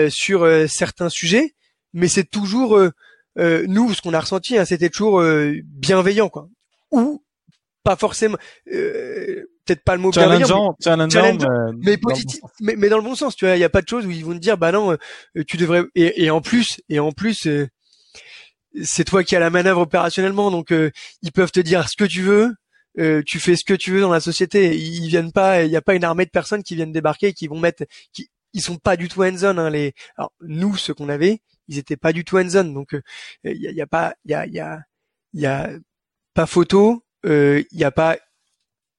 sur 0.09 0.47
certains 0.69 1.09
sujets, 1.09 1.55
mais 1.93 2.07
c'est 2.07 2.29
toujours 2.29 2.79
nous 3.37 3.93
ce 3.93 4.01
qu'on 4.01 4.13
a 4.13 4.19
ressenti, 4.19 4.57
hein, 4.57 4.65
c'était 4.65 4.89
toujours 4.89 5.23
bienveillant 5.63 6.29
quoi 6.29 6.47
ou 6.91 7.21
pas 7.87 7.95
forcément 7.95 8.37
euh, 8.73 9.45
peut-être 9.63 9.81
pas 9.85 9.95
le 9.95 10.01
mot 10.01 10.11
challengeant, 10.11 10.75
challengeant, 10.83 11.37
mais, 11.77 11.95
positif 11.97 12.41
mais, 12.59 12.75
mais, 12.75 12.89
dans 12.89 12.97
le 12.97 13.03
bon 13.03 13.15
sens 13.15 13.33
tu 13.33 13.45
vois 13.45 13.55
il 13.55 13.61
y 13.61 13.63
a 13.63 13.69
pas 13.69 13.81
de 13.81 13.87
choses 13.87 14.05
où 14.05 14.11
ils 14.11 14.25
vont 14.25 14.33
te 14.33 14.39
dire 14.39 14.57
bah 14.57 14.73
non 14.73 14.91
euh, 14.91 15.43
tu 15.47 15.55
devrais 15.55 15.83
et, 15.95 16.25
et, 16.25 16.29
en 16.29 16.41
plus 16.41 16.81
et 16.89 16.99
en 16.99 17.13
plus 17.13 17.47
euh, 17.47 17.69
c'est 18.83 19.05
toi 19.05 19.23
qui 19.23 19.37
as 19.37 19.39
la 19.39 19.49
manœuvre 19.49 19.79
opérationnellement 19.79 20.51
donc 20.51 20.73
ils 21.21 21.31
peuvent 21.31 21.53
te 21.53 21.61
dire 21.61 21.87
ce 21.87 21.95
que 21.95 22.03
tu 22.03 22.23
veux 22.23 22.53
tu 23.25 23.39
fais 23.39 23.55
ce 23.55 23.63
que 23.63 23.73
tu 23.73 23.91
veux 23.91 24.01
dans 24.01 24.11
la 24.11 24.19
société 24.19 24.75
ils, 24.77 25.07
viennent 25.07 25.31
pas 25.31 25.63
il 25.63 25.69
n'y 25.69 25.77
a 25.77 25.81
pas 25.81 25.95
une 25.95 26.03
armée 26.03 26.25
de 26.25 26.31
personnes 26.31 26.63
qui 26.63 26.75
viennent 26.75 26.91
débarquer 26.91 27.31
qui 27.31 27.47
vont 27.47 27.59
mettre 27.59 27.85
qui 28.11 28.29
ils 28.51 28.61
sont 28.61 28.75
pas 28.75 28.97
du 28.97 29.07
tout 29.07 29.23
hands 29.23 29.43
on 29.43 29.57
hein, 29.57 29.69
les 29.69 29.93
alors 30.17 30.33
nous 30.41 30.75
ce 30.75 30.91
qu'on 30.91 31.07
avait 31.07 31.39
ils 31.69 31.77
étaient 31.77 31.95
pas 31.95 32.11
du 32.11 32.25
tout 32.25 32.37
hands 32.37 32.53
on 32.53 32.65
donc 32.65 32.89
il 33.45 33.61
y 33.61 33.69
a, 33.69 33.71
y, 33.71 33.81
a, 33.81 33.87
pas 33.87 34.13
il 34.25 34.31
y 34.31 34.33
a 34.33 34.45
il 34.45 34.53
y 34.53 34.59
a 34.59 34.81
il 35.33 35.39
y 35.39 35.45
a 35.45 35.69
pas 36.37 36.45
photo, 36.45 37.03
il 37.23 37.31
euh, 37.31 37.63
n'y 37.71 37.83
a 37.83 37.91
pas 37.91 38.17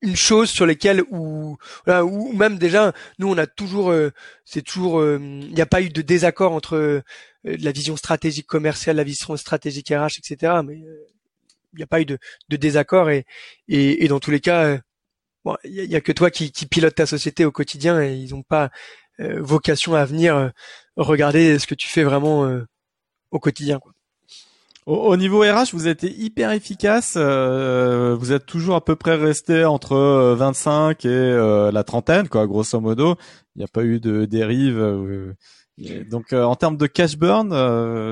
une 0.00 0.16
chose 0.16 0.50
sur 0.50 0.64
lesquelles 0.64 1.02
ou 1.10 1.56
ou 1.86 2.32
même 2.32 2.56
déjà 2.58 2.92
nous 3.18 3.28
on 3.28 3.36
a 3.36 3.46
toujours 3.48 3.90
euh, 3.90 4.12
c'est 4.44 4.62
toujours 4.62 5.02
il 5.02 5.06
euh, 5.06 5.18
n'y 5.18 5.60
a 5.60 5.66
pas 5.66 5.82
eu 5.82 5.88
de 5.88 6.02
désaccord 6.02 6.52
entre 6.52 7.02
la 7.42 7.72
vision 7.72 7.96
stratégique 7.96 8.46
commerciale 8.46 8.96
la 8.96 9.02
vision 9.02 9.36
stratégique 9.36 9.88
RH 9.88 10.18
etc 10.18 10.60
mais 10.64 10.76
il 10.76 11.76
n'y 11.76 11.82
a 11.82 11.86
pas 11.88 12.00
eu 12.00 12.04
de, 12.04 12.18
de 12.48 12.56
désaccord 12.56 13.10
et, 13.10 13.26
et, 13.66 14.04
et 14.04 14.08
dans 14.08 14.20
tous 14.20 14.30
les 14.30 14.40
cas 14.40 14.78
bon 15.44 15.56
il 15.64 15.72
y 15.72 15.96
a, 15.96 16.00
que 16.00 16.12
toi 16.12 16.30
qui, 16.30 16.52
qui 16.52 16.66
pilote 16.66 16.94
ta 16.94 17.06
société 17.06 17.44
au 17.44 17.50
quotidien 17.50 18.00
et 18.00 18.14
ils 18.14 18.30
n'ont 18.30 18.44
pas 18.44 18.70
vocation 19.18 19.94
à 19.94 20.04
venir 20.04 20.52
regarder 20.96 21.58
ce 21.58 21.66
que 21.66 21.74
tu 21.74 21.88
fais 21.88 22.04
vraiment 22.04 22.48
au 23.32 23.40
quotidien 23.40 23.80
quoi. 23.80 23.92
Au, 24.88 25.18
niveau 25.18 25.40
RH, 25.40 25.74
vous 25.74 25.86
êtes 25.86 26.04
hyper 26.04 26.50
efficace. 26.50 27.12
Euh, 27.18 28.16
vous 28.18 28.32
êtes 28.32 28.46
toujours 28.46 28.74
à 28.74 28.82
peu 28.82 28.96
près 28.96 29.16
resté 29.16 29.66
entre 29.66 30.34
25 30.34 31.04
euh, 31.04 31.08
et 31.08 31.12
euh, 31.12 31.70
la 31.70 31.84
trentaine, 31.84 32.26
quoi, 32.26 32.46
grosso 32.46 32.80
modo. 32.80 33.16
Il 33.54 33.58
n'y 33.58 33.64
a 33.64 33.68
pas 33.68 33.84
eu 33.84 34.00
de 34.00 34.24
dérive. 34.24 34.82
donc, 36.10 36.32
en 36.32 36.54
termes 36.56 36.78
de 36.78 36.86
cash 36.86 37.18
burn, 37.18 37.50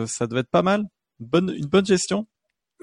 ça 0.07 0.27
devait 0.27 0.41
être 0.41 0.51
pas 0.51 0.61
mal. 0.61 0.85
Une 1.19 1.27
bonne, 1.27 1.55
une 1.57 1.65
bonne 1.65 1.87
gestion. 1.87 2.27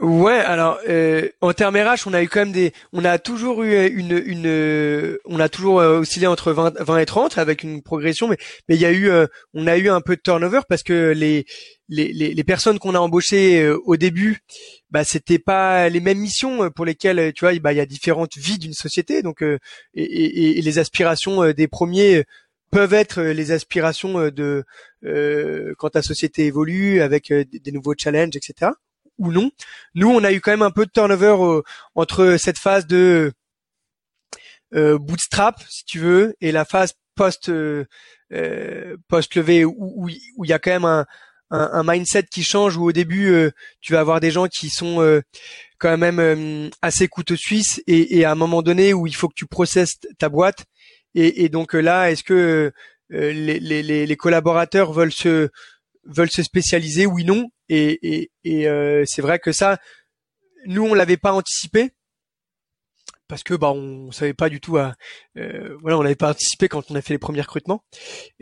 Ouais, 0.03 0.33
alors 0.33 0.79
euh, 0.89 1.29
en 1.39 1.53
termes 1.53 1.77
RH, 1.77 2.07
on 2.07 2.13
a 2.13 2.21
eu 2.21 2.27
quand 2.27 2.41
même 2.41 2.51
des, 2.51 2.73
on 2.91 3.05
a 3.05 3.19
toujours 3.19 3.63
eu 3.63 3.87
une, 3.87 4.21
une, 4.25 5.17
on 5.23 5.39
a 5.39 5.47
toujours 5.47 5.79
euh, 5.79 5.99
oscillé 5.99 6.27
entre 6.27 6.51
20, 6.51 6.73
20 6.77 6.97
et 6.97 7.05
30 7.05 7.37
avec 7.37 7.63
une 7.63 7.81
progression, 7.81 8.27
mais 8.27 8.35
mais 8.67 8.75
il 8.75 8.81
y 8.81 8.85
a 8.85 8.91
eu, 8.91 9.09
euh, 9.09 9.27
on 9.53 9.65
a 9.65 9.77
eu 9.77 9.87
un 9.87 10.01
peu 10.01 10.17
de 10.17 10.21
turnover 10.21 10.59
parce 10.67 10.83
que 10.83 11.13
les 11.15 11.45
les, 11.87 12.11
les, 12.11 12.33
les 12.33 12.43
personnes 12.43 12.79
qu'on 12.79 12.95
a 12.95 12.99
embauchées 12.99 13.61
euh, 13.61 13.79
au 13.85 13.95
début, 13.95 14.39
bah 14.91 15.05
c'était 15.05 15.39
pas 15.39 15.87
les 15.87 16.01
mêmes 16.01 16.19
missions 16.19 16.69
pour 16.71 16.83
lesquelles 16.83 17.31
tu 17.31 17.45
vois, 17.45 17.57
bah 17.59 17.71
il 17.71 17.77
y 17.77 17.79
a 17.79 17.85
différentes 17.85 18.35
vies 18.35 18.57
d'une 18.59 18.73
société, 18.73 19.21
donc 19.21 19.41
et, 19.41 19.57
et, 19.93 20.59
et, 20.59 20.61
les 20.61 20.79
aspirations 20.79 21.53
des 21.53 21.67
premiers 21.69 22.25
peuvent 22.71 22.93
être 22.93 23.21
les 23.21 23.51
aspirations 23.53 24.29
de 24.29 24.65
quand 25.77 25.91
ta 25.91 26.01
société 26.01 26.45
évolue 26.45 27.01
avec 27.01 27.31
des 27.31 27.71
nouveaux 27.71 27.95
challenges, 27.97 28.35
etc 28.35 28.71
ou 29.17 29.31
non. 29.31 29.51
Nous, 29.95 30.09
on 30.09 30.23
a 30.23 30.31
eu 30.31 30.41
quand 30.41 30.51
même 30.51 30.61
un 30.61 30.71
peu 30.71 30.85
de 30.85 30.91
turnover 30.91 31.35
euh, 31.39 31.61
entre 31.95 32.37
cette 32.37 32.57
phase 32.57 32.87
de 32.87 33.31
euh, 34.73 34.97
bootstrap, 34.97 35.61
si 35.69 35.85
tu 35.85 35.99
veux, 35.99 36.35
et 36.41 36.51
la 36.51 36.65
phase 36.65 36.93
post 37.15 37.49
euh, 37.49 37.85
post 39.07 39.35
levé 39.35 39.65
où 39.65 40.09
il 40.09 40.49
y 40.49 40.53
a 40.53 40.57
quand 40.57 40.71
même 40.71 40.85
un, 40.85 41.05
un, 41.51 41.83
mindset 41.83 42.23
qui 42.23 42.43
change 42.43 42.75
où 42.75 42.85
au 42.85 42.91
début 42.91 43.51
tu 43.81 43.93
vas 43.93 43.99
avoir 43.99 44.19
des 44.19 44.31
gens 44.31 44.47
qui 44.47 44.69
sont 44.69 45.21
quand 45.77 45.95
même 45.95 46.71
assez 46.81 47.07
couteau 47.07 47.35
suisse 47.35 47.83
et, 47.85 48.17
et, 48.17 48.25
à 48.25 48.31
un 48.31 48.35
moment 48.35 48.63
donné 48.63 48.95
où 48.95 49.05
il 49.05 49.15
faut 49.15 49.27
que 49.27 49.35
tu 49.35 49.45
processes 49.45 49.99
ta 50.17 50.29
boîte 50.29 50.65
et, 51.13 51.43
et 51.43 51.49
donc 51.49 51.73
là 51.73 52.09
est-ce 52.09 52.23
que 52.23 52.71
les, 53.11 53.59
les, 53.59 53.83
les, 54.07 54.15
collaborateurs 54.15 54.91
veulent 54.91 55.13
se 55.13 55.49
veulent 56.05 56.31
se 56.31 56.41
spécialiser 56.41 57.05
oui 57.05 57.25
non 57.25 57.51
et, 57.69 58.31
et, 58.43 58.67
euh, 58.67 59.03
c'est 59.05 59.21
vrai 59.21 59.39
que 59.39 59.51
ça, 59.51 59.77
nous 60.65 60.83
on 60.83 60.93
l'avait 60.93 61.17
pas 61.17 61.33
anticipé. 61.33 61.91
Parce 63.29 63.41
que 63.41 63.53
bah 63.55 63.71
on 63.71 64.11
savait 64.11 64.33
pas 64.33 64.49
du 64.49 64.59
tout 64.59 64.77
à 64.77 64.93
euh, 65.37 65.75
voilà 65.81 65.97
on 65.97 66.03
n'avait 66.03 66.13
pas 66.13 66.31
anticipé 66.31 66.67
quand 66.67 66.91
on 66.91 66.95
a 66.95 67.01
fait 67.01 67.13
les 67.13 67.17
premiers 67.17 67.41
recrutements. 67.41 67.83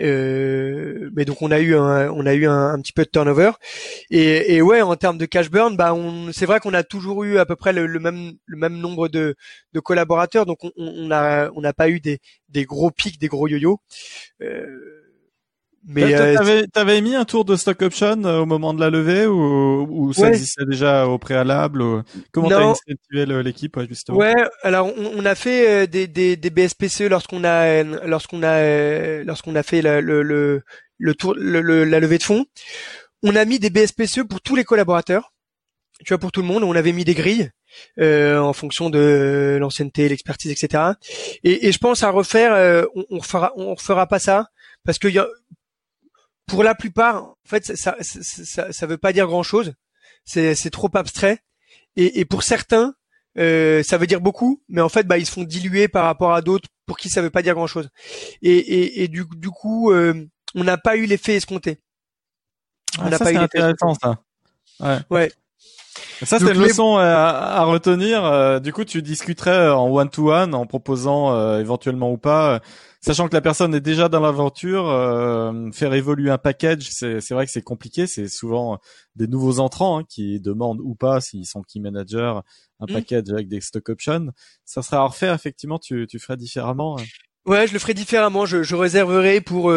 Euh, 0.02 1.10
mais 1.16 1.24
donc 1.24 1.42
on 1.42 1.52
a 1.52 1.60
eu 1.60 1.76
un, 1.76 2.10
on 2.12 2.26
a 2.26 2.34
eu 2.34 2.48
un, 2.48 2.78
petit 2.82 2.92
peu 2.92 3.06
de 3.06 3.10
turnover. 3.10 3.52
Et, 4.10 4.56
et 4.56 4.62
ouais 4.62 4.82
en 4.82 4.96
termes 4.96 5.18
de 5.20 5.26
cash 5.26 5.50
burn 5.52 5.78
bah 5.78 5.94
on 5.94 6.34
c'est 6.34 6.48
vrai 6.48 6.60
qu'on 6.60 6.74
a 6.74 6.84
toujours 6.84 7.24
eu 7.24 7.38
à 7.38 7.46
peu 7.46 7.56
près 7.56 7.74
le, 7.74 7.88
même 8.00 8.34
le 8.46 8.58
même 8.58 8.78
nombre 8.80 9.08
de, 9.08 9.36
de 9.72 9.80
collaborateurs. 9.80 10.46
Donc 10.46 10.64
on, 10.64 10.72
on 10.76 11.12
a 11.12 11.52
on 11.56 11.62
n'a 11.62 11.74
pas 11.74 11.90
eu 11.90 12.00
des, 12.00 12.20
des 12.50 12.66
gros 12.66 12.92
pics 12.92 13.20
des 13.20 13.28
gros 13.28 13.48
yo-yo. 13.48 13.80
Euh, 14.42 15.01
mais 15.88 16.14
euh, 16.14 16.36
t'avais, 16.36 16.66
avais 16.76 17.02
mis 17.02 17.16
un 17.16 17.26
tour 17.26 17.44
de 17.44 17.56
stock 17.56 17.82
option 17.82 18.24
euh, 18.24 18.40
au 18.40 18.46
moment 18.46 18.74
de 18.74 18.80
la 18.80 18.90
levée 18.90 19.26
ou, 19.26 19.88
ou 19.90 20.14
ça 20.14 20.30
existait 20.30 20.66
déjà 20.66 21.08
au 21.08 21.18
préalable 21.18 22.04
Comment 22.32 22.50
t'as 22.50 22.64
incentivé 22.64 23.26
l'équipe 23.44 23.80
justement? 23.90 24.20
Ouais, 24.20 24.36
alors 24.62 24.92
on, 24.96 25.26
a 25.26 25.34
fait 25.34 25.70
euh, 25.70 25.88
des, 25.88 26.08
des, 26.08 26.36
des 26.36 26.50
BSPCE 26.52 27.10
lorsqu'on 27.10 27.44
a 27.44 27.84
lorsqu'on 27.84 28.44
a 28.44 29.24
lorsqu'on 29.24 29.56
a 29.56 29.64
fait 29.64 29.82
le, 29.82 30.02
le, 30.02 30.62
le 30.98 31.16
tour, 31.16 31.34
le, 31.36 31.84
la 31.84 32.00
levée 32.00 32.20
de 32.20 32.24
fonds. 32.24 32.46
On 33.24 33.36
a 33.36 33.44
mis 33.46 33.60
des 33.60 33.70
BSPCE 33.70 34.22
pour 34.28 34.42
tous 34.42 34.56
les 34.56 34.64
collaborateurs, 34.64 35.34
tu 36.06 36.10
vois, 36.14 36.20
pour 36.20 36.32
tout 36.32 36.42
le 36.42 36.48
monde. 36.48 36.64
On 36.64 36.76
avait 36.76 36.94
mis 36.94 37.06
des 37.06 37.16
grilles 37.16 37.50
euh, 38.00 38.38
en 38.38 38.54
fonction 38.54 38.90
de 38.90 39.58
l'ancienneté, 39.60 40.10
l'expertise, 40.10 40.52
etc. 40.52 40.84
Et, 41.44 41.68
et, 41.68 41.72
je 41.72 41.78
pense 41.78 42.04
à 42.04 42.10
refaire, 42.10 42.54
euh, 42.54 42.86
on, 42.96 43.06
on 43.10 43.18
refera, 43.20 43.52
on 43.56 43.74
refera 43.74 44.08
pas 44.08 44.20
ça 44.20 44.48
parce 44.86 45.00
que 45.00 45.08
y 45.08 45.20
a, 45.20 45.28
pour 46.52 46.64
la 46.64 46.76
plupart, 46.76 47.24
en 47.24 47.36
fait, 47.48 47.66
ça, 47.66 47.96
ça, 48.02 48.20
ça, 48.22 48.74
ça 48.74 48.86
veut 48.86 48.98
pas 48.98 49.14
dire 49.14 49.26
grand 49.26 49.42
chose. 49.42 49.74
C'est, 50.26 50.54
c'est 50.54 50.70
trop 50.70 50.90
abstrait. 50.94 51.40
Et, 51.96 52.20
et 52.20 52.26
pour 52.26 52.44
certains, 52.44 52.94
euh, 53.38 53.82
ça 53.84 53.98
veut 53.98 54.06
dire 54.06 54.20
beaucoup, 54.20 54.62
mais 54.68 54.82
en 54.82 54.90
fait, 54.90 55.08
bah, 55.08 55.18
ils 55.18 55.26
se 55.26 55.32
font 55.32 55.46
diluer 55.46 55.88
par 55.88 56.04
rapport 56.04 56.34
à 56.34 56.42
d'autres 56.42 56.68
pour 56.86 56.98
qui 56.98 57.10
ça 57.10 57.22
veut 57.22 57.30
pas 57.30 57.42
dire 57.42 57.54
grand 57.54 57.68
chose. 57.68 57.90
Et, 58.42 58.58
et, 58.58 59.04
et 59.04 59.08
du, 59.08 59.24
du 59.38 59.50
coup, 59.50 59.92
euh, 59.92 60.28
on 60.54 60.66
n'a 60.66 60.78
pas 60.78 60.98
eu 60.98 61.06
l'effet 61.06 61.38
escompté. 61.38 61.80
On 63.00 63.06
ah, 63.06 63.10
n'a 63.12 63.20
pas 63.20 63.32
eu 63.32 63.38
intéressant 63.38 63.94
ça. 63.96 64.22
Ouais. 64.82 64.98
ouais. 65.10 65.32
Ça, 66.24 66.40
c'est 66.40 66.54
une 66.54 66.62
leçon 66.62 66.98
à, 66.98 67.64
retenir. 67.64 68.24
Euh, 68.26 68.60
du 68.60 68.74
coup, 68.74 68.86
tu 68.86 69.02
discuterais 69.02 69.70
en 69.70 69.90
one-to-one 69.90 70.54
en 70.54 70.66
proposant 70.66 71.34
euh, 71.34 71.60
éventuellement 71.60 72.12
ou 72.12 72.18
pas, 72.18 72.56
euh, 72.56 72.60
sachant 73.02 73.28
que 73.28 73.34
la 73.34 73.42
personne 73.42 73.74
est 73.74 73.82
déjà 73.82 74.10
dans 74.10 74.20
l'aventure, 74.20 74.86
faire 75.74 75.94
évoluer 75.94 76.30
un 76.30 76.38
package, 76.38 76.90
c'est 76.92 77.32
vrai 77.32 77.46
que 77.46 77.52
c'est 77.52 77.62
compliqué. 77.62 78.08
C'est 78.08 78.28
souvent 78.28 78.80
des 79.16 79.28
nouveaux 79.28 79.60
entrants 79.60 80.00
hein, 80.00 80.04
qui 80.08 80.40
demandent 80.40 80.80
ou 80.82 80.96
pas, 80.96 81.22
s'ils 81.22 81.46
sont 81.46 81.62
key 81.64 81.80
managers, 81.80 82.40
un 82.80 82.86
mmh. 82.86 82.94
package 82.94 83.30
avec 83.32 83.48
des 83.48 83.62
stock 83.62 83.90
options. 83.90 84.28
Ça 84.66 84.82
serait 84.82 84.98
à 84.98 85.04
refaire, 85.04 85.34
effectivement, 85.34 85.80
tu, 85.80 86.06
tu 86.08 86.20
ferais 86.20 86.38
différemment. 86.38 86.98
Ouais, 87.48 87.66
je 87.66 87.74
le 87.74 87.80
ferai 87.80 87.96
différemment. 87.96 88.46
Je, 88.46 88.62
je 88.62 88.76
réserverai 88.76 89.42
pour 89.42 89.72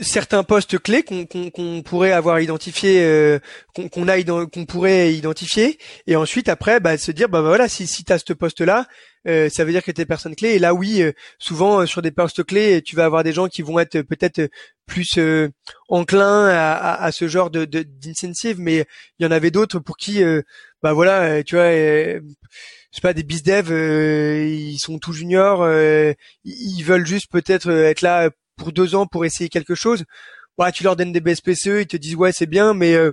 certains 0.00 0.44
postes 0.44 0.78
clés 0.78 1.02
qu'on 1.02 1.82
pourrait 1.82 2.12
avoir 2.12 2.40
identifié 2.40 3.02
euh, 3.02 3.38
qu'on 3.74 4.08
a 4.08 4.22
qu'on 4.22 4.64
pourrait 4.64 5.12
identifier. 5.14 5.78
Et 6.06 6.16
ensuite 6.16 6.48
après 6.48 6.80
bah, 6.80 6.96
se 6.98 7.10
dire 7.10 7.28
bah, 7.28 7.42
bah 7.42 7.48
voilà 7.48 7.68
si 7.68 7.86
si 7.86 8.04
tu 8.04 8.12
as 8.12 8.18
ce 8.18 8.32
poste 8.32 8.60
là 8.60 8.86
euh, 9.28 9.48
ça 9.48 9.64
veut 9.64 9.72
dire 9.72 9.82
que 9.82 9.90
tu 9.90 10.00
es 10.00 10.06
personne 10.06 10.36
clé. 10.36 10.50
Et 10.50 10.58
là 10.58 10.74
oui 10.74 11.02
euh, 11.02 11.12
souvent 11.38 11.84
sur 11.86 12.02
des 12.02 12.12
postes 12.12 12.44
clés 12.44 12.82
tu 12.82 12.94
vas 12.94 13.04
avoir 13.04 13.24
des 13.24 13.32
gens 13.32 13.48
qui 13.48 13.62
vont 13.62 13.78
être 13.78 14.02
peut-être 14.02 14.48
plus 14.86 15.18
enclins 15.88 16.46
à, 16.48 16.72
à, 16.72 17.04
à, 17.04 17.12
ce 17.12 17.26
genre 17.26 17.50
de 17.50 17.64
d'incentive. 17.64 18.60
Mais 18.60 18.84
il 19.18 19.24
y 19.24 19.26
en 19.26 19.32
avait 19.32 19.50
d'autres 19.50 19.80
pour 19.80 19.96
qui 19.96 20.22
bah 20.82 20.92
voilà 20.92 21.42
tu 21.42 21.56
vois 21.56 21.70
je 21.70 22.20
sais 22.96 23.00
pas 23.00 23.14
des 23.14 23.22
biz 23.22 23.42
dev 23.42 23.70
ils 23.70 24.78
sont 24.78 24.98
tout 24.98 25.12
juniors 25.12 25.66
ils 26.44 26.82
veulent 26.82 27.06
juste 27.06 27.30
peut-être 27.30 27.70
être 27.70 28.02
là 28.02 28.30
pour 28.56 28.72
deux 28.72 28.94
ans 28.94 29.06
pour 29.06 29.24
essayer 29.24 29.48
quelque 29.48 29.74
chose. 29.74 30.04
Ouais, 30.58 30.72
tu 30.72 30.84
leur 30.84 30.96
donnes 30.96 31.12
des 31.12 31.20
BSPCE, 31.20 31.80
ils 31.80 31.86
te 31.86 31.96
disent 31.96 32.16
ouais 32.16 32.32
c'est 32.32 32.46
bien, 32.46 32.74
mais 32.74 32.94
euh, 32.94 33.12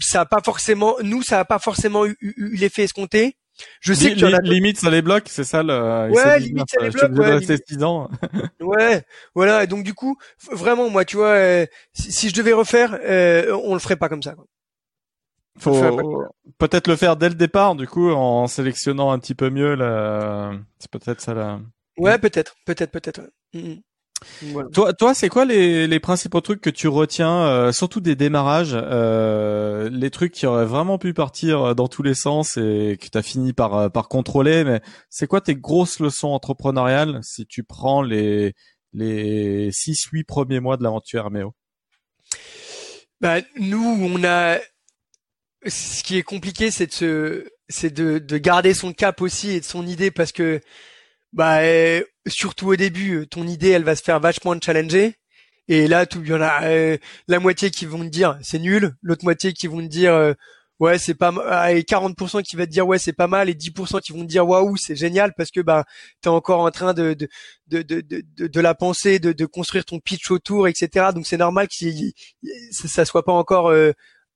ça 0.00 0.22
a 0.22 0.26
pas 0.26 0.40
forcément, 0.44 0.96
nous 1.02 1.22
ça 1.22 1.40
a 1.40 1.44
pas 1.44 1.58
forcément 1.58 2.06
eu, 2.06 2.16
l'effet 2.36 2.84
escompté. 2.84 3.36
Je 3.80 3.94
sais 3.94 4.14
que 4.14 4.42
limite 4.42 4.78
ça 4.78 4.90
les 4.90 5.00
bloque, 5.00 5.28
c'est 5.28 5.44
ça 5.44 5.62
le. 5.62 6.10
Ouais, 6.12 6.40
limite 6.40 6.68
ça 6.68 6.82
les 6.82 6.90
bloque. 6.90 7.12
Ouais, 7.12 7.40
six 7.66 7.82
ans. 7.82 8.10
ouais, 8.60 9.02
voilà. 9.34 9.64
Et 9.64 9.66
donc 9.66 9.82
du 9.82 9.94
coup, 9.94 10.18
vraiment 10.50 10.90
moi, 10.90 11.06
tu 11.06 11.16
vois, 11.16 11.28
euh, 11.30 11.66
si, 11.94 12.28
je 12.28 12.34
devais 12.34 12.52
refaire, 12.52 12.98
euh, 13.02 13.58
on 13.64 13.72
le 13.72 13.80
ferait 13.80 13.96
pas 13.96 14.10
comme 14.10 14.22
ça. 14.22 14.34
Quoi. 14.34 14.44
Faut 15.58 16.22
peut-être 16.58 16.86
le 16.86 16.96
faire 16.96 17.16
dès 17.16 17.30
le 17.30 17.34
départ, 17.34 17.76
du 17.76 17.86
coup, 17.86 18.10
en 18.10 18.46
sélectionnant 18.46 19.10
un 19.10 19.18
petit 19.18 19.34
peu 19.34 19.48
mieux 19.48 19.74
la. 19.74 20.52
C'est 20.78 20.90
peut-être 20.90 21.20
ça 21.20 21.32
la. 21.32 21.60
Ouais, 21.96 22.18
peut-être, 22.18 22.56
peut-être, 22.66 22.90
peut-être. 22.90 23.22
Toi, 24.72 24.94
toi, 24.94 25.14
c'est 25.14 25.28
quoi 25.28 25.44
les, 25.44 25.86
les 25.86 26.00
principaux 26.00 26.40
trucs 26.40 26.60
que 26.60 26.70
tu 26.70 26.88
retiens, 26.88 27.46
euh, 27.46 27.72
surtout 27.72 28.00
des 28.00 28.16
démarrages, 28.16 28.72
euh, 28.74 29.90
les 29.90 30.10
trucs 30.10 30.32
qui 30.32 30.46
auraient 30.46 30.66
vraiment 30.66 30.98
pu 30.98 31.12
partir 31.12 31.74
dans 31.74 31.86
tous 31.86 32.02
les 32.02 32.14
sens 32.14 32.56
et 32.56 32.98
que 33.00 33.08
tu 33.08 33.18
as 33.18 33.22
fini 33.22 33.52
par 33.52 33.74
euh, 33.74 33.88
par 33.88 34.08
contrôler. 34.08 34.64
Mais 34.64 34.80
c'est 35.10 35.26
quoi 35.26 35.40
tes 35.42 35.54
grosses 35.54 36.00
leçons 36.00 36.28
entrepreneuriales 36.28 37.20
si 37.22 37.46
tu 37.46 37.62
prends 37.62 38.02
les 38.02 38.54
les 38.94 39.70
six, 39.72 40.02
huit 40.10 40.24
premiers 40.24 40.60
mois 40.60 40.78
de 40.78 40.82
l'aventure 40.82 41.20
Herméo 41.20 41.54
Bah 43.20 43.40
nous, 43.58 43.98
on 44.00 44.24
a 44.24 44.58
ce 45.66 46.02
qui 46.02 46.16
est 46.16 46.22
compliqué, 46.22 46.70
c'est 46.70 46.86
de 46.86 46.92
se, 46.92 47.48
c'est 47.68 47.92
de, 47.92 48.18
de 48.18 48.38
garder 48.38 48.72
son 48.72 48.92
cap 48.92 49.20
aussi 49.20 49.50
et 49.50 49.60
de 49.60 49.64
son 49.64 49.86
idée 49.86 50.10
parce 50.10 50.32
que 50.32 50.60
bah 51.32 51.60
euh, 51.60 52.02
surtout 52.26 52.68
au 52.68 52.76
début, 52.76 53.16
euh, 53.20 53.26
ton 53.26 53.46
idée 53.46 53.70
elle 53.70 53.84
va 53.84 53.96
se 53.96 54.02
faire 54.02 54.20
vachement 54.20 54.54
challenger. 54.62 55.14
Et 55.68 55.88
là, 55.88 56.06
tout, 56.06 56.20
il 56.22 56.28
y 56.28 56.34
en 56.34 56.40
a 56.40 56.64
euh, 56.64 56.96
la 57.28 57.40
moitié 57.40 57.70
qui 57.70 57.86
vont 57.86 57.98
te 58.00 58.08
dire 58.08 58.38
c'est 58.42 58.58
nul, 58.60 58.94
l'autre 59.02 59.24
moitié 59.24 59.52
qui 59.52 59.66
vont 59.66 59.78
te 59.78 59.86
dire 59.86 60.34
ouais 60.78 60.98
c'est 60.98 61.14
pas 61.14 61.32
mal, 61.32 61.76
et 61.76 61.82
40% 61.82 62.42
qui 62.42 62.56
va 62.56 62.66
te 62.66 62.70
dire 62.70 62.86
ouais 62.86 62.98
c'est 62.98 63.12
pas 63.12 63.26
mal, 63.26 63.48
et 63.48 63.54
10% 63.54 64.00
qui 64.00 64.12
vont 64.12 64.20
te 64.20 64.28
dire 64.28 64.46
waouh 64.46 64.76
c'est 64.76 64.96
génial 64.96 65.32
parce 65.36 65.50
que 65.50 65.60
bah 65.60 65.84
t'es 66.20 66.28
encore 66.28 66.60
en 66.60 66.70
train 66.70 66.94
de 66.94 67.14
de 67.14 67.28
de 67.68 67.82
de 67.82 68.02
de, 68.36 68.46
de 68.46 68.60
la 68.60 68.74
penser, 68.74 69.18
de, 69.18 69.32
de 69.32 69.46
construire 69.46 69.84
ton 69.84 69.98
pitch 70.00 70.30
autour, 70.30 70.68
etc. 70.68 71.08
Donc 71.14 71.26
c'est 71.26 71.36
normal 71.38 71.68
que 71.68 71.74
ça 72.70 73.04
soit 73.04 73.24
pas 73.24 73.32
encore 73.32 73.72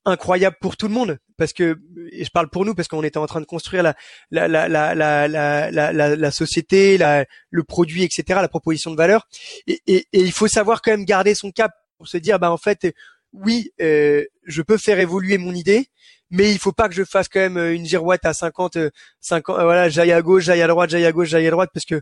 incroyable 0.05 0.57
pour 0.61 0.77
tout 0.77 0.89
le 0.89 0.95
monde 0.95 1.19
parce 1.37 1.53
que 1.53 1.79
et 2.11 2.25
je 2.25 2.31
parle 2.31 2.49
pour 2.49 2.65
nous 2.65 2.75
parce 2.75 2.89
qu'on 2.89 3.03
était 3.03 3.19
en 3.19 3.27
train 3.27 3.41
de 3.41 3.47
construire 3.47 3.83
la 3.83 3.95
la 4.31 4.49
la 4.49 4.69
la 4.69 4.95
la 4.95 5.29
la, 5.29 5.93
la, 5.93 6.17
la 6.17 6.31
société 6.31 6.97
la, 6.99 7.27
le 7.51 7.65
produit 7.65 8.03
etc 8.03 8.41
la 8.41 8.49
proposition 8.49 8.91
de 8.91 8.97
valeur. 8.97 9.29
Et, 9.67 9.81
et, 9.87 10.07
et, 10.13 10.21
il 10.21 10.33
faut 10.33 10.49
savoir 10.49 10.83
quand 10.83 10.91
même 10.91 11.05
garder 11.05 11.35
son 11.35 11.51
cap 11.51 11.73
pour 11.99 12.09
se 12.09 12.17
dire 12.17 12.39
bah 12.39 12.51
en 12.51 12.57
fait 12.57 12.95
oui 13.33 13.73
euh, 13.81 14.25
je 14.45 14.63
peux 14.63 14.79
faire 14.79 15.01
évoluer 15.01 15.39
mon 15.39 15.55
idée 15.55 15.89
mais 16.31 16.53
il 16.53 16.59
faut 16.59 16.73
pas 16.73 16.89
que 16.89 16.95
je 16.95 17.05
fasse 17.05 17.29
quand 17.29 17.41
même 17.41 17.59
une 17.59 17.85
girouette 17.85 18.25
à 18.25 18.33
50 18.33 18.79
50 19.21 19.59
euh, 19.59 19.63
voilà 19.65 19.89
j'aille 19.89 20.13
à 20.13 20.23
gauche 20.23 20.45
j'aille 20.45 20.63
à 20.63 20.67
droite 20.67 20.91
j'aille 20.91 21.07
à 21.07 21.13
gauche 21.13 21.29
j'aille 21.29 21.47
à 21.47 21.51
droite 21.51 21.71
parce 21.75 21.85
que 21.85 21.97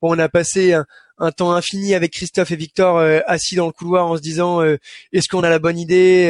bon 0.00 0.14
on 0.14 0.18
a 0.18 0.28
passé 0.28 0.72
un, 0.72 0.86
un 1.18 1.30
temps 1.30 1.52
infini 1.52 1.94
avec 1.94 2.12
Christophe 2.12 2.50
et 2.50 2.56
Victor 2.56 2.98
euh, 2.98 3.20
assis 3.26 3.56
dans 3.56 3.66
le 3.66 3.72
couloir 3.72 4.06
en 4.06 4.16
se 4.16 4.22
disant 4.22 4.62
euh, 4.62 4.76
est-ce 5.12 5.28
qu'on 5.28 5.42
a 5.44 5.50
la 5.50 5.58
bonne 5.58 5.78
idée 5.78 6.28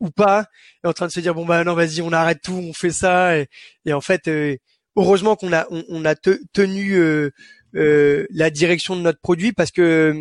ou 0.00 0.10
pas, 0.10 0.46
et 0.84 0.88
en 0.88 0.92
train 0.92 1.06
de 1.06 1.12
se 1.12 1.20
dire 1.20 1.34
bon 1.34 1.44
bah 1.44 1.64
non 1.64 1.74
vas-y 1.74 2.02
on 2.02 2.12
arrête 2.12 2.40
tout, 2.42 2.52
on 2.52 2.72
fait 2.72 2.90
ça, 2.90 3.36
et, 3.38 3.92
en 3.92 4.00
fait 4.00 4.28
euh, 4.28 4.56
heureusement 4.96 5.36
qu'on 5.36 5.52
a 5.52 5.66
on, 5.70 6.04
a 6.04 6.14
tenu 6.14 6.92
euh, 6.94 7.30
euh, 7.74 8.26
la 8.30 8.50
direction 8.50 8.96
de 8.96 9.00
notre 9.00 9.20
produit 9.20 9.52
parce 9.52 9.70
que 9.70 10.14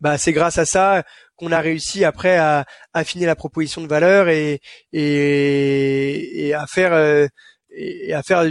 bah 0.00 0.18
c'est 0.18 0.32
grâce 0.32 0.58
à 0.58 0.64
ça 0.64 1.02
qu'on 1.36 1.52
a 1.52 1.60
réussi 1.60 2.04
après 2.04 2.36
à 2.36 2.64
affiner 2.92 3.26
la 3.26 3.36
proposition 3.36 3.82
de 3.82 3.86
valeur 3.86 4.28
et 4.28 4.60
et, 4.92 6.54
à 6.54 6.66
faire 6.66 7.28
et 7.70 8.12
à 8.14 8.22
faire 8.22 8.44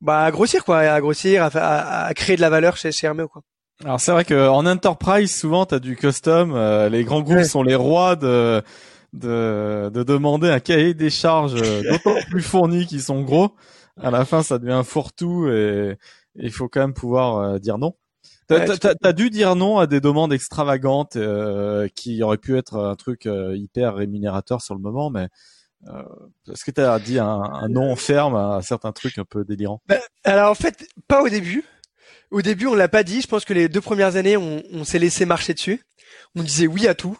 bah 0.00 0.24
à 0.24 0.30
grossir 0.30 0.64
quoi, 0.64 0.80
à 0.80 1.00
grossir, 1.00 1.44
à, 1.44 2.06
à, 2.06 2.14
créer 2.14 2.36
de 2.36 2.40
la 2.40 2.50
valeur 2.50 2.76
chez, 2.76 2.90
chez 2.90 3.06
Hermès 3.06 3.28
quoi. 3.30 3.42
Alors 3.84 4.00
c'est 4.00 4.12
vrai 4.12 4.24
que 4.24 4.48
en 4.48 4.66
enterprise 4.66 5.34
souvent 5.34 5.66
tu 5.66 5.74
as 5.74 5.78
du 5.78 5.96
custom, 5.96 6.56
les 6.88 7.04
grands 7.04 7.22
groupes 7.22 7.44
sont 7.44 7.62
les 7.62 7.74
rois 7.74 8.16
de 8.16 8.62
de, 9.12 9.90
de 9.92 10.02
demander 10.02 10.48
un 10.48 10.60
cahier 10.60 10.94
des 10.94 11.10
charges 11.10 11.60
euh, 11.60 11.82
d'autant 11.82 12.16
plus 12.30 12.42
fourni 12.42 12.86
qu'ils 12.86 13.02
sont 13.02 13.22
gros. 13.22 13.54
À 14.00 14.10
la 14.10 14.24
fin, 14.24 14.42
ça 14.42 14.58
devient 14.58 14.72
un 14.72 14.84
fourre-tout 14.84 15.48
et 15.48 15.98
il 16.36 16.50
faut 16.50 16.68
quand 16.68 16.80
même 16.80 16.94
pouvoir 16.94 17.36
euh, 17.36 17.58
dire 17.58 17.78
non. 17.78 17.94
T'as 18.48 18.94
as, 19.02 19.12
dû 19.12 19.30
dire 19.30 19.56
non 19.56 19.78
à 19.78 19.86
des 19.86 20.00
demandes 20.00 20.32
extravagantes 20.32 21.16
euh, 21.16 21.88
qui 21.94 22.22
auraient 22.22 22.38
pu 22.38 22.58
être 22.58 22.76
un 22.76 22.96
truc 22.96 23.26
hyper 23.26 23.94
rémunérateur 23.94 24.60
sur 24.60 24.74
le 24.74 24.80
moment, 24.80 25.08
mais 25.08 25.28
euh, 25.88 26.02
est-ce 26.52 26.64
que 26.64 26.70
tu 26.70 26.80
as 26.80 26.98
dit 26.98 27.18
un, 27.18 27.26
un, 27.26 27.68
non 27.68 27.96
ferme 27.96 28.34
à 28.36 28.60
certains 28.62 28.92
trucs 28.92 29.18
un 29.18 29.24
peu 29.24 29.44
délirants? 29.44 29.80
Ben, 29.88 30.00
Alors 30.24 30.50
en 30.50 30.54
fait, 30.54 30.86
pas 31.08 31.22
au 31.22 31.28
début. 31.28 31.64
Au 32.30 32.42
début, 32.42 32.66
on 32.66 32.74
l'a 32.74 32.88
pas 32.88 33.04
dit. 33.04 33.20
Je 33.20 33.26
pense 33.26 33.44
que 33.44 33.54
les 33.54 33.68
deux 33.68 33.80
premières 33.80 34.16
années, 34.16 34.36
on, 34.36 34.62
on 34.72 34.84
s'est 34.84 34.98
laissé 34.98 35.24
marcher 35.24 35.54
dessus. 35.54 35.82
On 36.36 36.42
disait 36.42 36.66
oui 36.66 36.86
à 36.86 36.94
tout. 36.94 37.18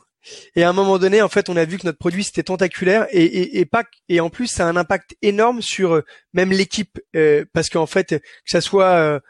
Et 0.57 0.63
à 0.63 0.69
un 0.69 0.73
moment 0.73 0.99
donné, 0.99 1.23
en 1.23 1.29
fait, 1.29 1.49
on 1.49 1.57
a 1.57 1.65
vu 1.65 1.79
que 1.79 1.87
notre 1.87 1.99
produit 1.99 2.25
c'était 2.25 2.43
tentaculaire 2.43 3.07
et, 3.11 3.25
et, 3.25 3.59
et 3.61 3.65
pas 3.65 3.85
et 4.09 4.21
en 4.21 4.31
plus 4.31 4.47
ça 4.47 4.67
a 4.67 4.71
un 4.71 4.77
impact 4.77 5.17
énorme 5.23 5.63
sur 5.63 5.95
euh, 5.95 6.05
même 6.33 6.51
l'équipe 6.51 7.01
euh, 7.17 7.45
parce 7.53 7.69
qu'en 7.69 7.87
fait 7.87 8.21
que 8.21 8.21
ça 8.45 8.61
soit 8.61 8.93
euh, 8.93 9.21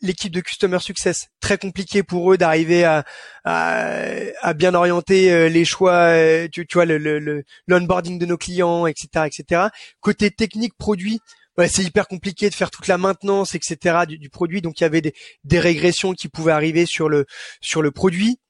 l'équipe 0.00 0.32
de 0.32 0.40
customer 0.40 0.80
success 0.80 1.28
très 1.40 1.58
compliqué 1.58 2.02
pour 2.02 2.32
eux 2.32 2.36
d'arriver 2.36 2.84
à, 2.84 3.04
à, 3.44 4.02
à, 4.40 4.52
bien 4.52 4.74
orienter 4.74 5.48
les 5.48 5.64
choix, 5.64 6.12
tu, 6.50 6.66
tu 6.66 6.74
vois 6.74 6.86
le, 6.86 6.98
le, 6.98 7.44
l'onboarding 7.68 8.18
de 8.18 8.26
nos 8.26 8.36
clients, 8.36 8.88
etc., 8.88 9.26
etc. 9.26 9.68
Côté 10.00 10.32
technique 10.32 10.76
produit. 10.76 11.20
Ouais, 11.56 11.68
c'est 11.68 11.84
hyper 11.84 12.08
compliqué 12.08 12.50
de 12.50 12.54
faire 12.54 12.72
toute 12.72 12.88
la 12.88 12.98
maintenance, 12.98 13.54
etc. 13.54 14.00
Du, 14.08 14.18
du 14.18 14.28
produit. 14.28 14.60
Donc 14.60 14.80
il 14.80 14.82
y 14.82 14.86
avait 14.86 15.02
des, 15.02 15.14
des, 15.44 15.60
régressions 15.60 16.14
qui 16.14 16.28
pouvaient 16.28 16.50
arriver 16.50 16.84
sur 16.84 17.08
le 17.08 17.26
sur 17.60 17.80
le 17.80 17.92
produit. 17.92 18.40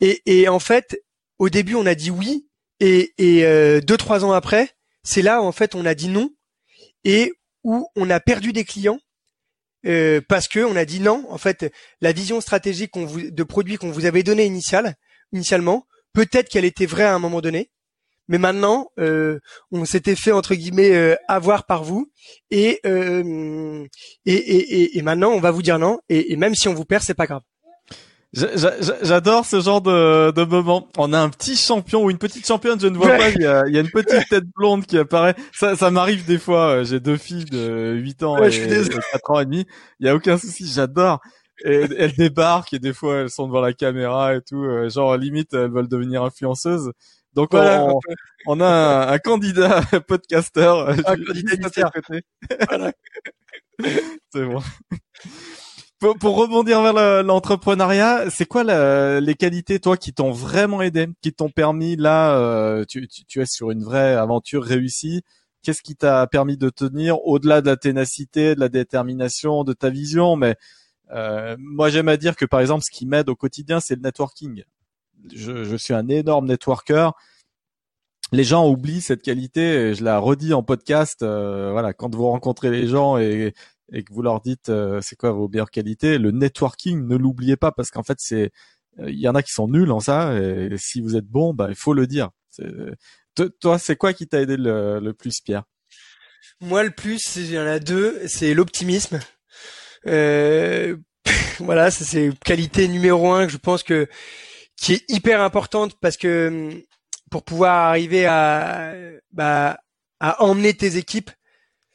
Et, 0.00 0.22
et 0.24 0.48
en 0.48 0.60
fait, 0.60 0.96
au 1.42 1.48
début 1.48 1.74
on 1.74 1.86
a 1.86 1.96
dit 1.96 2.12
oui 2.12 2.46
et, 2.78 3.12
euh, 3.20 3.80
deux 3.80 3.96
trois 3.96 4.24
ans 4.24 4.30
après, 4.30 4.70
c'est 5.02 5.22
là 5.22 5.42
en 5.42 5.50
fait 5.50 5.74
on 5.74 5.84
a 5.84 5.94
dit 5.96 6.08
non 6.08 6.30
et 7.02 7.32
où 7.64 7.88
on 7.96 8.10
a 8.10 8.20
perdu 8.20 8.52
des 8.52 8.64
clients 8.64 9.00
euh, 9.84 10.20
parce 10.28 10.46
que 10.46 10.60
on 10.60 10.76
a 10.76 10.84
dit 10.84 11.00
non. 11.00 11.26
En 11.30 11.38
fait, 11.38 11.72
la 12.00 12.12
vision 12.12 12.40
stratégique 12.40 12.92
de 12.94 13.42
produit 13.42 13.76
qu'on 13.76 13.90
vous 13.90 14.06
avait 14.06 14.22
donnée 14.22 14.44
initiale, 14.44 14.94
initialement. 15.32 15.84
Peut-être 16.12 16.48
qu'elle 16.48 16.64
était 16.64 16.86
vraie 16.86 17.04
à 17.04 17.14
un 17.14 17.18
moment 17.18 17.40
donné, 17.40 17.72
mais 18.28 18.38
maintenant, 18.38 18.90
euh, 19.00 19.40
on 19.72 19.84
s'était 19.84 20.14
fait 20.14 20.30
entre 20.30 20.54
guillemets 20.54 21.16
avoir 21.26 21.66
par 21.66 21.82
vous, 21.82 22.12
et, 22.52 22.80
et, 22.84 23.88
et, 24.26 24.98
et, 24.98 25.02
maintenant 25.02 25.30
on 25.30 25.40
va 25.40 25.50
vous 25.50 25.62
dire 25.62 25.80
non, 25.80 25.98
et, 26.08 26.32
et 26.32 26.36
même 26.36 26.54
si 26.54 26.68
on 26.68 26.74
vous 26.74 26.84
perd, 26.84 27.02
c'est 27.02 27.14
pas 27.14 27.26
grave. 27.26 27.42
J'adore 28.34 29.44
ce 29.44 29.60
genre 29.60 29.82
de, 29.82 30.30
de 30.30 30.44
moment. 30.44 30.88
On 30.96 31.12
a 31.12 31.18
un 31.18 31.28
petit 31.28 31.54
champion 31.54 32.04
ou 32.04 32.10
une 32.10 32.18
petite 32.18 32.46
championne, 32.46 32.80
je 32.80 32.86
ne 32.86 32.96
vois 32.96 33.08
pas. 33.08 33.28
Il 33.28 33.42
y, 33.42 33.46
a, 33.46 33.64
il 33.66 33.74
y, 33.74 33.78
a, 33.78 33.80
une 33.80 33.90
petite 33.90 34.26
tête 34.30 34.44
blonde 34.56 34.86
qui 34.86 34.96
apparaît. 34.96 35.34
Ça, 35.52 35.76
ça 35.76 35.90
m'arrive 35.90 36.24
des 36.24 36.38
fois. 36.38 36.82
J'ai 36.82 36.98
deux 36.98 37.18
filles 37.18 37.44
de 37.44 37.94
8 37.94 38.22
ans 38.22 38.42
et, 38.42 38.48
et 38.48 38.88
4 39.12 39.30
ans 39.30 39.40
et 39.40 39.44
demi. 39.44 39.66
Il 40.00 40.06
y 40.06 40.08
a 40.08 40.14
aucun 40.14 40.38
souci. 40.38 40.66
J'adore. 40.66 41.20
Et 41.64 41.86
elles 41.96 42.14
débarquent 42.14 42.72
et 42.72 42.78
des 42.78 42.94
fois 42.94 43.18
elles 43.18 43.30
sont 43.30 43.46
devant 43.46 43.60
la 43.60 43.74
caméra 43.74 44.34
et 44.34 44.40
tout. 44.40 44.64
Genre 44.88 45.16
limite 45.18 45.52
elles 45.52 45.70
veulent 45.70 45.88
devenir 45.88 46.22
influenceuses. 46.22 46.90
Donc 47.34 47.50
on, 47.52 48.00
on, 48.46 48.60
a 48.60 49.12
un, 49.12 49.18
candidat 49.18 49.82
podcasteur. 50.08 50.88
Un 50.88 50.96
candidat 50.96 51.90
voilà. 52.68 52.92
C'est 54.32 54.44
bon 54.44 54.62
pour, 56.20 56.36
rebondir 56.36 56.82
vers 56.82 57.22
l'entrepreneuriat, 57.22 58.30
c'est 58.30 58.46
quoi 58.46 58.64
les 59.20 59.34
qualités 59.34 59.78
toi 59.78 59.96
qui 59.96 60.12
t'ont 60.12 60.32
vraiment 60.32 60.82
aidé, 60.82 61.08
qui 61.20 61.32
t'ont 61.32 61.50
permis 61.50 61.96
là, 61.96 62.36
euh, 62.36 62.84
tu, 62.88 63.06
tu, 63.08 63.40
es 63.40 63.46
sur 63.46 63.70
une 63.70 63.84
vraie 63.84 64.14
aventure 64.14 64.64
réussie? 64.64 65.22
Qu'est-ce 65.62 65.82
qui 65.82 65.94
t'a 65.94 66.26
permis 66.26 66.56
de 66.56 66.70
tenir 66.70 67.24
au-delà 67.24 67.60
de 67.60 67.66
la 67.66 67.76
ténacité, 67.76 68.54
de 68.56 68.60
la 68.60 68.68
détermination, 68.68 69.62
de 69.62 69.72
ta 69.72 69.90
vision? 69.90 70.34
Mais 70.34 70.56
euh, 71.12 71.56
moi 71.58 71.88
j'aime 71.88 72.08
à 72.08 72.16
dire 72.16 72.34
que 72.36 72.44
par 72.44 72.60
exemple, 72.60 72.82
ce 72.84 72.90
qui 72.90 73.06
m'aide 73.06 73.28
au 73.28 73.36
quotidien, 73.36 73.78
c'est 73.78 73.94
le 73.94 74.02
networking. 74.02 74.64
Je, 75.32 75.62
je 75.62 75.76
suis 75.76 75.94
un 75.94 76.08
énorme 76.08 76.46
networker 76.46 77.12
les 78.32 78.44
gens 78.44 78.68
oublient 78.68 79.02
cette 79.02 79.22
qualité. 79.22 79.60
Et 79.60 79.94
je 79.94 80.02
la 80.02 80.18
redis 80.18 80.54
en 80.54 80.62
podcast. 80.62 81.22
Euh, 81.22 81.70
voilà, 81.72 81.92
quand 81.92 82.14
vous 82.14 82.26
rencontrez 82.26 82.70
les 82.70 82.88
gens 82.88 83.18
et 83.18 83.54
et 83.92 84.04
que 84.04 84.12
vous 84.12 84.22
leur 84.22 84.40
dites 84.40 84.68
euh, 84.68 85.00
c'est 85.02 85.16
quoi 85.16 85.32
vos 85.32 85.48
meilleures 85.48 85.70
qualités, 85.70 86.18
le 86.18 86.30
networking, 86.30 87.06
ne 87.06 87.16
l'oubliez 87.16 87.56
pas 87.56 87.72
parce 87.72 87.90
qu'en 87.90 88.02
fait 88.02 88.18
c'est 88.18 88.50
euh, 88.98 89.10
il 89.10 89.20
y 89.20 89.28
en 89.28 89.34
a 89.34 89.42
qui 89.42 89.52
sont 89.52 89.68
nuls 89.68 89.90
en 89.90 90.00
ça 90.00 90.38
et, 90.38 90.76
si 90.76 91.00
vous 91.00 91.16
êtes 91.16 91.26
bon, 91.26 91.54
bah 91.54 91.66
il 91.68 91.76
faut 91.76 91.94
le 91.94 92.06
dire. 92.06 92.30
Toi, 93.60 93.78
c'est 93.78 93.96
quoi 93.96 94.12
qui 94.12 94.26
t'a 94.26 94.40
aidé 94.42 94.56
le, 94.58 95.12
plus, 95.12 95.40
Pierre? 95.40 95.64
Moi, 96.60 96.84
le 96.84 96.90
plus, 96.90 97.36
il 97.36 97.50
y 97.50 97.58
en 97.58 97.66
a 97.66 97.78
deux, 97.78 98.20
c'est 98.26 98.52
l'optimisme. 98.52 99.20
Euh, 100.06 100.96
voilà, 101.58 101.90
c'est 101.90 102.30
qualité 102.44 102.88
numéro 102.88 103.32
un 103.32 103.46
que 103.46 103.52
je 103.52 103.56
pense 103.56 103.82
que 103.82 104.08
qui 104.76 104.94
est 104.94 105.04
hyper 105.08 105.40
importante 105.40 105.96
parce 106.00 106.16
que 106.16 106.70
pour 107.30 107.44
pouvoir 107.44 107.88
arriver 107.88 108.26
à 108.26 108.92
bah, 109.32 109.78
à 110.20 110.42
emmener 110.42 110.74
tes 110.74 110.96
équipes 110.96 111.30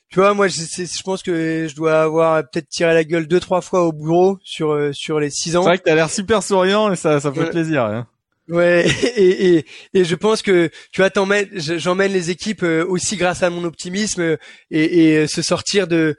tu 0.10 0.20
vois, 0.20 0.34
moi, 0.34 0.48
je, 0.48 1.04
pense 1.04 1.22
que 1.22 1.68
je 1.70 1.76
dois 1.76 2.04
avoir 2.04 2.42
peut-être 2.44 2.70
tiré 2.70 2.94
la 2.94 3.04
gueule 3.04 3.28
deux, 3.28 3.42
trois 3.42 3.62
fois 3.62 3.84
au 3.84 3.92
bureau 3.92 4.38
sur 4.42 4.72
euh, 4.72 4.92
sur 4.94 5.20
les 5.20 5.30
six 5.30 5.58
ans. 5.58 5.64
C'est 5.64 5.70
vrai 5.70 5.78
que 5.80 5.84
t'as 5.84 5.96
l'air 5.96 6.10
super 6.10 6.44
souriant 6.44 6.92
et 6.92 6.96
ça, 6.96 7.20
ça 7.20 7.32
fait 7.32 7.50
plaisir. 7.50 7.84
Hein. 7.84 8.08
Ouais, 8.48 8.88
et, 9.18 9.56
et, 9.56 9.66
et 9.94 10.06
je 10.06 10.16
pense 10.16 10.42
que 10.42 10.70
tu 10.94 11.02
vois, 11.02 11.12
j'emmène 11.58 12.14
les 12.14 12.32
équipes 12.32 12.64
euh, 12.64 12.86
aussi 12.88 13.18
grâce 13.18 13.44
à 13.44 13.50
mon 13.50 13.66
optimisme 13.66 14.22
euh, 14.22 14.38
et, 14.72 15.24
et 15.24 15.28
se 15.28 15.42
sortir 15.42 15.88
de 15.88 16.16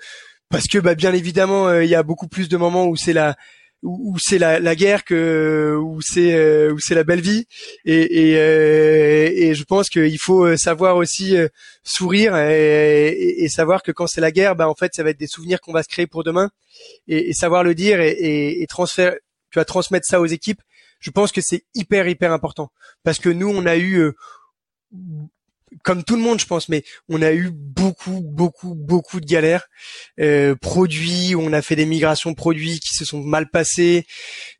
parce 0.50 0.66
que 0.66 0.78
bah 0.78 0.94
bien 0.94 1.12
évidemment 1.12 1.70
il 1.78 1.90
y 1.90 1.94
a 1.94 2.02
beaucoup 2.02 2.26
plus 2.26 2.48
de 2.48 2.56
moments 2.56 2.86
où 2.86 2.96
c'est 2.96 3.12
la 3.12 3.36
où, 3.82 4.16
c'est 4.18 4.38
la, 4.38 4.58
la, 4.58 4.74
guerre 4.74 5.04
que 5.04 5.78
où 5.80 6.00
c'est 6.02 6.34
euh, 6.34 6.72
où 6.72 6.78
c'est 6.80 6.94
la 6.94 7.04
belle 7.04 7.20
vie. 7.20 7.46
Et, 7.84 8.30
et, 8.30 8.36
euh, 8.36 9.30
et 9.32 9.54
je 9.54 9.64
pense 9.64 9.88
qu'il 9.88 10.18
faut 10.18 10.44
euh, 10.44 10.56
savoir 10.56 10.96
aussi 10.96 11.36
sourire 11.84 12.36
et, 12.36 13.08
et, 13.38 13.48
savoir 13.48 13.82
que 13.82 13.92
quand 13.92 14.06
c'est 14.06 14.20
la 14.20 14.32
guerre 14.32 14.56
bah 14.56 14.68
en 14.68 14.74
fait 14.74 14.92
ça 14.94 15.02
va 15.02 15.10
être 15.10 15.18
des 15.18 15.26
souvenirs 15.26 15.60
qu'on 15.60 15.72
va 15.72 15.82
se 15.82 15.88
créer 15.88 16.06
pour 16.06 16.24
demain. 16.24 16.50
Et, 17.06 17.32
savoir 17.32 17.62
le 17.64 17.74
dire 17.74 18.00
et, 18.00 18.60
et, 18.60 18.66
transférer 18.66 19.18
tu 19.50 19.58
vas 19.58 19.64
transmettre 19.64 20.06
ça 20.06 20.20
aux 20.20 20.26
équipes 20.26 20.60
je 21.00 21.10
pense 21.10 21.30
que 21.30 21.40
c'est 21.40 21.64
hyper 21.74 22.08
hyper 22.08 22.32
important. 22.32 22.70
Parce 23.04 23.18
que 23.18 23.28
nous 23.28 23.48
on 23.48 23.64
a 23.66 23.76
eu 23.76 24.12
comme 25.84 26.04
tout 26.04 26.16
le 26.16 26.22
monde, 26.22 26.40
je 26.40 26.46
pense, 26.46 26.68
mais 26.68 26.84
on 27.08 27.22
a 27.22 27.32
eu 27.32 27.50
beaucoup, 27.52 28.20
beaucoup, 28.22 28.74
beaucoup 28.74 29.20
de 29.20 29.26
galères. 29.26 29.66
Euh, 30.20 30.54
produits, 30.54 31.34
on 31.36 31.52
a 31.52 31.62
fait 31.62 31.76
des 31.76 31.86
migrations 31.86 32.34
produits 32.34 32.80
qui 32.80 32.94
se 32.94 33.04
sont 33.04 33.20
mal 33.20 33.48
passées, 33.50 34.06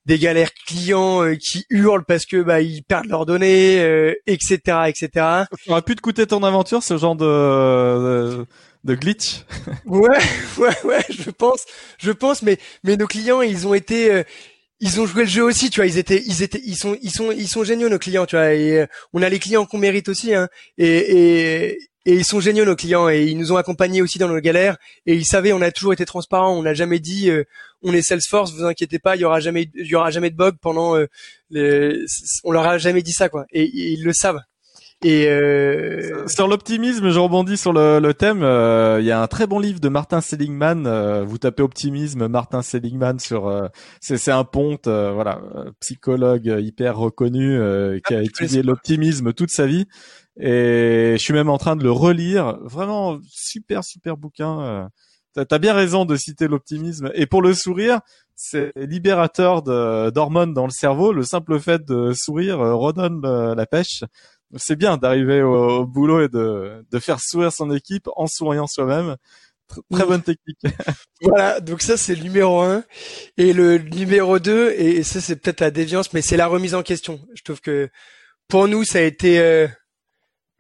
des 0.07 0.19
galères 0.19 0.53
clients 0.67 1.23
euh, 1.23 1.35
qui 1.35 1.65
hurlent 1.71 2.05
parce 2.05 2.27
que 2.27 2.43
bah 2.43 2.61
ils 2.61 2.83
perdent 2.83 3.09
leurs 3.09 3.27
données, 3.27 3.81
euh, 3.81 4.15
etc., 4.27 4.59
etc. 4.87 5.09
Ça 5.15 5.47
aurait 5.69 5.83
pu 5.83 5.97
te 5.97 6.01
coûter 6.01 6.27
ton 6.27 6.43
aventure, 6.43 6.83
ce 6.83 6.97
genre 6.97 7.17
de, 7.17 8.47
de, 8.85 8.95
glitch? 8.95 9.45
ouais, 9.87 10.19
ouais, 10.59 10.85
ouais, 10.85 11.05
je 11.11 11.31
pense, 11.31 11.65
je 11.99 12.13
pense, 12.13 12.43
mais 12.43 12.59
mais 12.85 12.97
nos 12.97 13.07
clients, 13.07 13.43
ils 13.43 13.67
ont 13.67 13.75
été 13.75 14.13
euh, 14.13 14.23
ils 14.81 15.01
ont 15.01 15.07
joué 15.07 15.25
le 15.25 15.29
jeu 15.29 15.43
aussi, 15.43 15.71
tu 15.71 15.81
vois. 15.81 15.87
Ils 15.87 15.99
étaient, 15.99 16.23
ils 16.25 16.43
étaient, 16.43 16.63
ils 16.65 16.77
sont, 16.77 16.97
ils 17.03 17.11
sont, 17.11 17.33
ils 17.33 17.49
sont 17.49 17.65
géniaux 17.65 17.89
nos 17.89 17.99
clients, 17.99 18.27
tu 18.27 18.37
vois. 18.37 18.55
Et 18.55 18.81
euh, 18.81 18.87
on 19.13 19.23
a 19.23 19.29
les 19.29 19.39
clients 19.39 19.67
qu'on 19.67 19.79
mérite 19.79 20.09
aussi, 20.09 20.35
hein. 20.35 20.49
Et, 20.77 20.87
et, 20.87 21.79
et 22.07 22.15
ils 22.15 22.25
sont 22.25 22.41
géniaux 22.41 22.65
nos 22.65 22.77
clients 22.77 23.09
et 23.09 23.25
ils 23.25 23.37
nous 23.37 23.53
ont 23.53 23.57
accompagnés 23.57 24.03
aussi 24.03 24.19
dans 24.19 24.29
nos 24.29 24.41
galères. 24.41 24.79
Et 25.07 25.15
ils 25.15 25.27
savaient, 25.27 25.53
on 25.53 25.61
a 25.61 25.71
toujours 25.73 25.93
été 25.93 26.07
transparent. 26.07 26.57
On 26.57 26.63
n'a 26.63 26.75
jamais 26.75 27.01
dit, 27.01 27.31
euh, 27.31 27.45
on 27.83 27.93
est 27.93 28.03
Salesforce, 28.03 28.53
vous 28.53 28.65
inquiétez 28.65 28.99
pas, 28.99 29.17
il 29.17 29.21
y 29.21 29.25
aura 29.25 29.41
jamais, 29.41 29.69
il 29.75 29.87
y 29.87 29.95
aura 29.95 30.11
jamais 30.11 30.31
de 30.31 30.37
bug 30.37 30.57
pendant. 30.61 30.97
Euh, 30.97 31.07
les... 31.51 32.05
On 32.45 32.53
leur 32.53 32.67
a 32.67 32.79
jamais 32.79 33.03
dit 33.03 33.13
ça, 33.13 33.29
quoi. 33.29 33.47
et 33.53 33.65
ils 33.65 34.05
le 34.05 34.13
savent. 34.13 34.41
Et 35.05 35.29
euh... 35.29 36.27
sur 36.27 36.49
l'optimisme, 36.49 37.11
je 37.11 37.19
rebondis 37.21 37.57
sur 37.57 37.73
le, 37.73 38.01
le 38.01 38.15
thème. 38.15 38.43
Euh, 38.43 38.99
il 39.01 39.07
y 39.07 39.13
a 39.13 39.23
un 39.23 39.29
très 39.29 39.47
bon 39.47 39.61
livre 39.61 39.79
de 39.79 39.89
Martin 39.89 40.21
Seligman. 40.21 40.87
Euh, 40.87 41.23
vous 41.23 41.39
tapez 41.39 41.63
optimisme, 41.63 42.27
Martin 42.27 42.63
Seligman 42.63 43.21
sur. 43.21 43.47
Euh, 43.47 43.69
c'est 44.01 44.33
un 44.33 44.43
ponte, 44.43 44.89
voilà, 44.89 45.41
psychologue 45.79 46.53
hyper 46.59 46.97
reconnu 46.97 47.61
qui 48.07 48.15
a 48.15 48.19
ah, 48.19 48.23
étudié 48.23 48.63
l'optimisme 48.63 49.33
toute 49.33 49.51
sa 49.51 49.67
vie. 49.67 49.87
Et 50.41 51.15
je 51.17 51.23
suis 51.23 51.35
même 51.35 51.49
en 51.49 51.59
train 51.59 51.77
de 51.77 51.85
le 51.85 51.93
relire. 51.93 52.59
Vraiment 52.65 53.19
super 53.31 53.85
super 53.85 54.17
bouquin. 54.17 54.89
T'as 55.35 55.45
as 55.49 55.59
bien 55.59 55.75
raison 55.75 56.07
de 56.07 56.17
citer 56.17 56.49
l'optimisme. 56.49 57.13
Et 57.15 57.27
pour 57.27 57.43
le 57.43 57.55
sourire, 57.55 58.01
c'est 58.35 58.73
libérateur 58.75 59.63
d'hormones 59.63 60.55
dans 60.55 60.65
le 60.65 60.73
cerveau. 60.73 61.13
Le 61.13 61.23
simple 61.23 61.61
fait 61.61 61.85
de 61.85 62.13
sourire 62.15 62.59
redonne 62.59 63.23
la 63.23 63.67
pêche 63.67 64.03
c'est 64.57 64.77
bien 64.77 64.97
d'arriver 64.97 65.43
au, 65.43 65.87
boulot 65.87 66.23
et 66.23 66.29
de, 66.29 66.85
de 66.91 66.99
faire 66.99 67.21
sourire 67.21 67.53
son 67.53 67.71
équipe 67.71 68.09
en 68.17 68.27
souriant 68.27 68.67
soi-même. 68.67 69.17
Très 69.93 70.07
bonne 70.07 70.23
technique. 70.23 70.59
voilà, 71.21 71.61
donc 71.61 71.83
ça 71.83 71.97
c'est 71.97 72.15
le 72.15 72.23
numéro 72.23 72.61
un. 72.61 72.85
Et 73.37 73.53
le 73.53 73.79
numéro 73.79 74.39
deux, 74.39 74.71
et 74.73 75.03
ça 75.03 75.21
c'est 75.21 75.37
peut-être 75.37 75.61
la 75.61 75.71
déviance, 75.71 76.13
mais 76.13 76.23
c'est 76.23 76.37
la 76.37 76.47
remise 76.47 76.75
en 76.75 76.83
question. 76.83 77.21
Je 77.35 77.43
trouve 77.43 77.61
que 77.61 77.91
pour 78.49 78.67
nous 78.67 78.85
ça 78.85 78.99
a 78.99 79.03
été, 79.03 79.39
euh, 79.41 79.69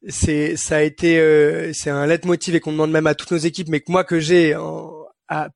c'est 0.08 0.56
ça 0.56 0.76
a 0.76 0.80
été, 0.82 1.18
euh, 1.18 1.72
c'est 1.72 1.90
un 1.90 2.06
leitmotiv 2.06 2.54
et 2.54 2.60
qu'on 2.60 2.72
demande 2.72 2.90
même 2.90 3.06
à 3.06 3.14
toutes 3.14 3.30
nos 3.30 3.38
équipes, 3.38 3.68
mais 3.68 3.80
que 3.80 3.90
moi 3.90 4.04
que 4.04 4.20
j'ai, 4.20 4.54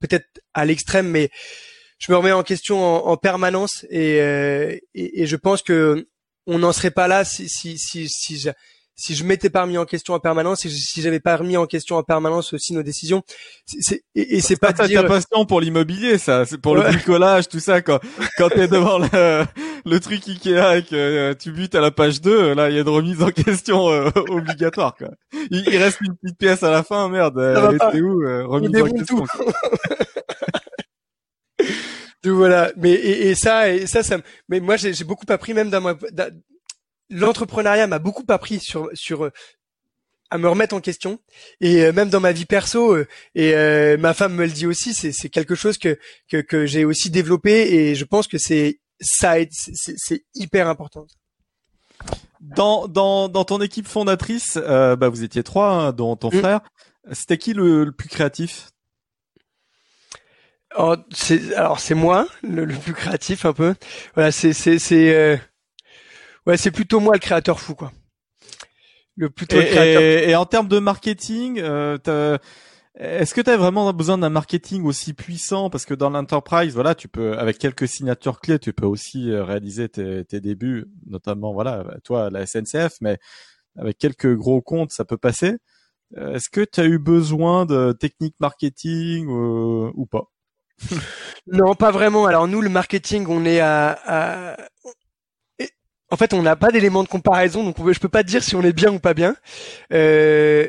peut-être 0.01 0.41
à 0.55 0.65
l'extrême, 0.65 1.09
mais 1.09 1.31
je 1.99 2.11
me 2.11 2.17
remets 2.17 2.33
en 2.33 2.43
question 2.43 2.83
en, 3.07 3.17
permanence 3.17 3.87
et, 3.91 4.21
euh, 4.21 4.77
et, 4.95 5.23
et, 5.23 5.27
je 5.27 5.37
pense 5.37 5.63
que 5.63 6.09
on 6.47 6.59
n'en 6.59 6.73
serait 6.73 6.91
pas 6.91 7.09
là 7.09 7.25
si 7.25 7.49
si 7.49 7.79
si 7.79 8.09
si 8.09 8.39
je, 8.39 8.51
si 8.95 9.15
je 9.15 9.25
m'étais 9.25 9.51
pas 9.51 9.63
remis 9.63 9.79
en 9.79 9.85
question 9.85 10.15
en 10.15 10.21
permanence, 10.21 10.65
et 10.65 10.69
si 10.69 11.03
j'avais 11.03 11.21
pas 11.21 11.37
remis 11.37 11.57
en 11.57 11.67
question 11.67 11.97
en 11.97 12.03
permanence 12.03 12.53
aussi 12.53 12.73
nos 12.75 12.83
décisions, 12.83 13.23
c'est 13.67 14.05
et, 14.15 14.41
c'est 14.41 14.57
pas 14.57 14.73
de 14.73 14.87
dire... 14.87 15.03
ta 15.03 15.09
passion 15.09 15.47
pour 15.47 15.61
l'immobilier, 15.61 16.19
ça, 16.19 16.45
c'est 16.45 16.59
pour 16.59 16.77
le 16.77 16.83
bricolage, 16.83 17.49
tout 17.49 17.61
ça. 17.61 17.81
Quand 17.81 18.01
quand 18.37 18.51
t'es 18.51 18.69
devant 18.69 18.99
le, 18.99 19.45
le 19.85 20.01
truc 20.01 20.29
Ikea 20.29 20.77
et 20.77 20.83
que 20.83 20.95
euh, 20.95 21.35
tu 21.35 21.53
butes 21.53 21.75
à 21.75 21.81
la 21.81 21.91
page 21.91 22.21
2, 22.21 22.55
là 22.55 22.69
il 22.71 22.77
y 22.77 22.79
a 22.79 22.83
une 22.83 22.89
remise 22.89 23.23
en 23.23 23.31
question 23.31 23.91
euh, 23.91 24.11
obligatoire. 24.29 24.95
Quoi. 24.95 25.09
Il, 25.51 25.77
reste 25.77 26.01
une 26.03 26.15
petite 26.17 26.39
pièce 26.39 26.63
à 26.63 26.71
la 26.71 26.83
fin, 26.83 27.09
merde. 27.09 27.39
Elle 27.39 27.77
était 27.77 28.01
où 28.01 28.23
euh, 28.23 28.47
Remise 28.47 28.83
en 28.83 28.91
question. 28.91 29.25
Donc 32.23 32.35
voilà, 32.35 32.73
mais 32.77 32.93
et, 32.93 33.31
et, 33.31 33.35
ça 33.35 33.69
et 33.69 33.87
ça 33.87 34.03
ça 34.03 34.19
mais 34.49 34.61
moi 34.61 34.77
j'ai 34.77 35.05
beaucoup 35.05 35.27
appris 35.29 35.55
même 35.55 35.71
dans 35.71 35.97
l'entrepreneuriat 37.11 37.87
m'a 37.89 37.99
beaucoup 37.99 38.25
appris 38.29 38.61
sur 38.61 38.89
sur 38.95 39.31
à 40.33 40.39
me 40.39 40.49
remettre 40.49 40.75
en 40.75 40.81
question 40.81 41.19
et 41.61 41.85
euh, 41.85 41.93
même 41.93 42.09
dans 42.09 42.21
ma 42.21 42.33
vie 42.33 42.47
perso 42.47 42.95
euh, 42.95 43.07
et 43.35 43.55
euh, 43.55 43.99
ma 43.99 44.15
femme 44.15 44.35
me 44.35 44.47
le 44.47 44.51
dit 44.51 44.67
aussi 44.67 44.95
c'est 44.95 45.13
c'est 45.13 45.29
quelque 45.29 45.55
chose 45.55 45.77
que 45.77 45.99
que, 46.31 46.39
que 46.39 46.65
j'ai 46.65 46.87
aussi 46.87 47.11
développé 47.11 47.75
et 47.75 47.95
je 47.95 48.05
pense 48.07 48.27
que 48.27 48.39
c'est 48.39 48.81
ça 49.01 49.35
c'est 49.55 50.25
hyper 50.35 50.69
important. 50.69 51.07
Dans, 52.41 52.89
dans, 52.89 53.29
dans 53.29 53.45
ton 53.45 53.61
équipe 53.61 53.87
fondatrice, 53.87 54.57
bah 54.57 55.09
vous 55.09 55.23
étiez 55.23 55.45
trois, 55.45 55.71
hein, 55.71 55.93
dont 55.93 56.17
ton 56.17 56.29
mm. 56.29 56.39
frère. 56.39 56.61
C'était 57.13 57.39
qui 57.39 57.53
le, 57.53 57.85
le, 57.85 57.93
plus 57.93 58.09
créatif? 58.09 58.71
Oh, 60.79 60.97
c'est 61.13 61.55
alors 61.55 61.81
c'est 61.81 61.95
moi 61.95 62.27
le, 62.43 62.67
plus 62.67 62.95
créatif 62.95 63.45
un 63.45 63.53
peu. 63.53 63.75
Voilà, 64.15 64.33
c'est 64.33 64.53
c'est 64.53 64.79
c'est 64.79 65.15
euh, 65.15 65.37
ouais, 66.47 66.57
c'est 66.57 66.71
plutôt 66.71 67.01
moi 67.01 67.15
le 67.15 67.21
créateur 67.21 67.61
fou, 67.61 67.75
quoi. 67.75 67.93
Le 69.17 69.29
plutôt 69.29 69.61
et, 69.61 69.67
créateur. 69.67 70.03
Et, 70.03 70.35
en 70.35 70.47
termes 70.47 70.69
de 70.69 70.79
marketing, 70.79 71.61
euh, 71.61 71.99
est-ce 72.95 73.35
que 73.35 73.41
tu 73.41 73.51
as 73.51 73.57
vraiment 73.57 73.93
besoin 73.93 74.19
d'un 74.19 74.31
marketing 74.31 74.85
aussi 74.85 75.15
puissant? 75.15 75.71
Parce 75.71 75.85
que 75.85 75.95
dans 75.95 76.11
l'enterprise, 76.11 76.75
voilà, 76.75 76.95
tu 76.95 77.09
peux, 77.09 77.39
avec 77.39 77.59
quelques 77.59 77.89
signatures 77.89 78.41
clés, 78.41 78.59
tu 78.59 78.73
peux 78.73 78.87
aussi 78.87 79.31
euh, 79.31 79.45
réaliser 79.45 79.89
tes, 79.89 80.25
tes 80.25 80.41
débuts, 80.41 80.87
notamment, 81.07 81.53
voilà, 81.53 81.85
toi, 82.05 82.31
la 82.31 82.47
SNCF, 82.47 82.97
mais 83.01 83.19
avec 83.79 83.99
quelques 83.99 84.35
gros 84.35 84.61
comptes, 84.61 84.93
ça 84.93 85.05
peut 85.05 85.17
passer. 85.17 85.57
Euh, 86.19 86.35
est-ce 86.35 86.51
que 86.51 86.61
tu 86.61 86.81
as 86.81 86.85
eu 86.85 86.99
besoin 86.99 87.65
de 87.67 87.93
techniques 87.93 88.37
marketing 88.41 89.29
euh, 89.29 89.91
ou 89.95 90.07
pas? 90.07 90.32
Non, 91.47 91.75
pas 91.75 91.91
vraiment. 91.91 92.27
Alors 92.27 92.47
nous, 92.49 92.61
le 92.61 92.69
marketing, 92.69 93.27
on 93.29 93.45
est 93.45 93.61
à, 93.61 93.99
à... 94.07 94.57
En 96.11 96.17
fait, 96.17 96.35
on 96.35 96.43
n'a 96.43 96.57
pas 96.57 96.71
d'éléments 96.71 97.03
de 97.03 97.09
comparaison, 97.09 97.65
donc 97.65 97.77
je 97.91 97.99
peux 97.99 98.09
pas 98.09 98.23
dire 98.23 98.43
si 98.43 98.55
on 98.55 98.63
est 98.63 98.75
bien 98.75 98.93
ou 98.93 98.99
pas 98.99 99.15
bien. 99.15 99.35
Euh, 99.93 100.69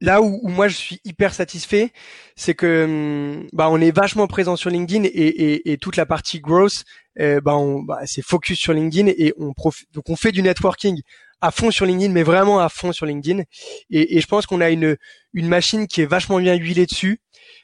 là 0.00 0.22
où, 0.22 0.40
moi 0.48 0.66
je 0.68 0.76
suis 0.76 1.00
hyper 1.04 1.34
satisfait, 1.34 1.92
c'est 2.36 2.54
que 2.54 2.84
hum, 2.84 3.48
bah 3.52 3.68
on 3.70 3.80
est 3.80 3.94
vachement 3.94 4.26
présent 4.26 4.56
sur 4.56 4.70
LinkedIn 4.70 5.04
et, 5.04 5.08
et, 5.08 5.72
et 5.72 5.78
toute 5.78 5.96
la 5.96 6.06
partie 6.06 6.40
growth, 6.40 6.84
euh, 7.20 7.40
bah, 7.40 7.56
bah 7.86 8.00
c'est 8.06 8.22
focus 8.22 8.58
sur 8.58 8.72
LinkedIn 8.72 9.08
et 9.08 9.34
on. 9.38 9.52
Donc 9.92 10.08
on 10.08 10.16
fait 10.16 10.32
du 10.32 10.42
networking 10.42 11.00
à 11.42 11.50
fond 11.50 11.70
sur 11.70 11.84
LinkedIn, 11.84 12.12
mais 12.12 12.22
vraiment 12.22 12.58
à 12.60 12.68
fond 12.70 12.92
sur 12.92 13.04
LinkedIn. 13.04 13.42
Et, 13.90 14.16
et 14.16 14.20
je 14.20 14.26
pense 14.26 14.46
qu'on 14.46 14.60
a 14.62 14.70
une 14.70 14.96
une 15.32 15.48
machine 15.48 15.86
qui 15.86 16.02
est 16.02 16.06
vachement 16.06 16.38
bien 16.38 16.54
huilée 16.54 16.86
dessus. 16.86 17.20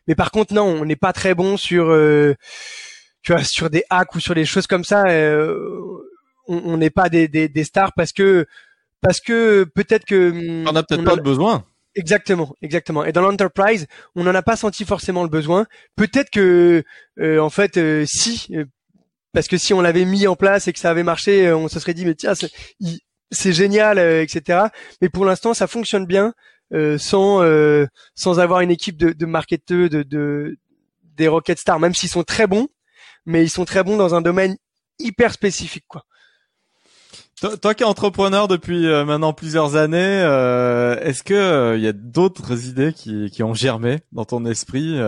Mais 0.07 0.15
par 0.15 0.31
contre 0.31 0.55
non, 0.55 0.65
on 0.65 0.85
n'est 0.85 0.97
pas 0.97 1.13
très 1.13 1.35
bon 1.35 1.57
sur 1.57 1.91
euh, 1.91 2.35
tu 3.23 3.33
vois 3.33 3.45
sur 3.45 3.71
des 3.71 3.85
hacks 3.91 4.15
ou 4.15 4.21
sur 4.21 4.35
des 4.35 4.45
choses 4.45 4.67
comme 4.67 4.85
ça. 4.85 5.05
Euh, 5.09 5.57
on 6.47 6.79
n'est 6.79 6.91
pas 6.91 7.11
des, 7.11 7.29
des, 7.29 7.49
des 7.49 7.65
stars 7.65 7.93
parce 7.95 8.13
que 8.13 8.47
parce 9.01 9.21
que 9.21 9.65
peut-être 9.65 10.05
que 10.05 10.31
hum, 10.31 10.67
on 10.69 10.73
n'a 10.73 10.83
peut-être 10.83 11.05
pas 11.05 11.17
le 11.17 11.23
besoin. 11.23 11.65
Exactement, 11.95 12.55
exactement. 12.63 13.05
Et 13.05 13.13
dans 13.13 13.23
l'enterprise, 13.23 13.87
on 14.15 14.23
n'en 14.23 14.35
a 14.35 14.43
pas 14.43 14.57
senti 14.57 14.85
forcément 14.85 15.25
le 15.25 15.29
besoin. 15.29 15.67
Peut-être 15.97 16.31
que, 16.31 16.85
euh, 17.19 17.41
en 17.41 17.51
fait, 17.51 17.77
euh, 17.77 18.05
si, 18.07 18.47
euh, 18.55 18.67
parce 19.33 19.49
que 19.49 19.57
si 19.57 19.75
on 19.75 19.81
l'avait 19.81 20.05
mis 20.05 20.27
en 20.29 20.37
place 20.37 20.69
et 20.69 20.73
que 20.73 20.79
ça 20.79 20.91
avait 20.91 21.03
marché, 21.03 21.53
on 21.53 21.67
se 21.67 21.81
serait 21.81 21.95
dit 21.95 22.05
mais 22.05 22.15
tiens, 22.15 22.35
c'est 23.31 23.53
génial, 23.53 23.99
etc. 23.99 24.67
Mais 25.03 25.09
pour 25.09 25.25
l'instant, 25.25 25.55
ça 25.55 25.67
fonctionne 25.67 26.07
bien 26.07 26.35
sans 26.99 27.43
sans 28.15 28.41
avoir 28.41 28.61
une 28.61 28.71
équipe 28.71 28.97
de, 28.97 29.13
de 29.13 29.27
marketeurs, 29.27 29.89
de, 29.89 30.03
de 30.03 30.59
des 31.19 31.29
Rocket 31.29 31.59
Stars, 31.59 31.81
même 31.81 31.95
s'ils 31.95 32.09
sont 32.09 32.23
très 32.23 32.47
bons, 32.47 32.69
mais 33.27 33.45
ils 33.45 33.51
sont 33.51 33.65
très 33.65 33.83
bons 33.85 33.97
dans 33.97 34.15
un 34.15 34.23
domaine 34.23 34.57
hyper 34.99 35.33
spécifique, 35.33 35.85
quoi. 35.89 36.05
Toi, 37.41 37.75
qui 37.75 37.85
es 37.85 37.87
entrepreneur 37.87 38.49
depuis 38.49 38.89
euh, 38.89 39.05
maintenant 39.05 39.33
plusieurs 39.33 39.77
années, 39.77 39.97
euh, 40.25 40.99
est-ce 40.99 41.23
que 41.23 41.35
il 41.35 41.37
euh, 41.37 41.79
y 41.79 41.87
a 41.87 41.93
d'autres 41.93 42.67
idées 42.67 42.93
qui, 42.93 43.31
qui 43.31 43.45
ont 43.45 43.55
germé 43.55 44.01
dans 44.11 44.25
ton 44.25 44.45
esprit 44.45 44.99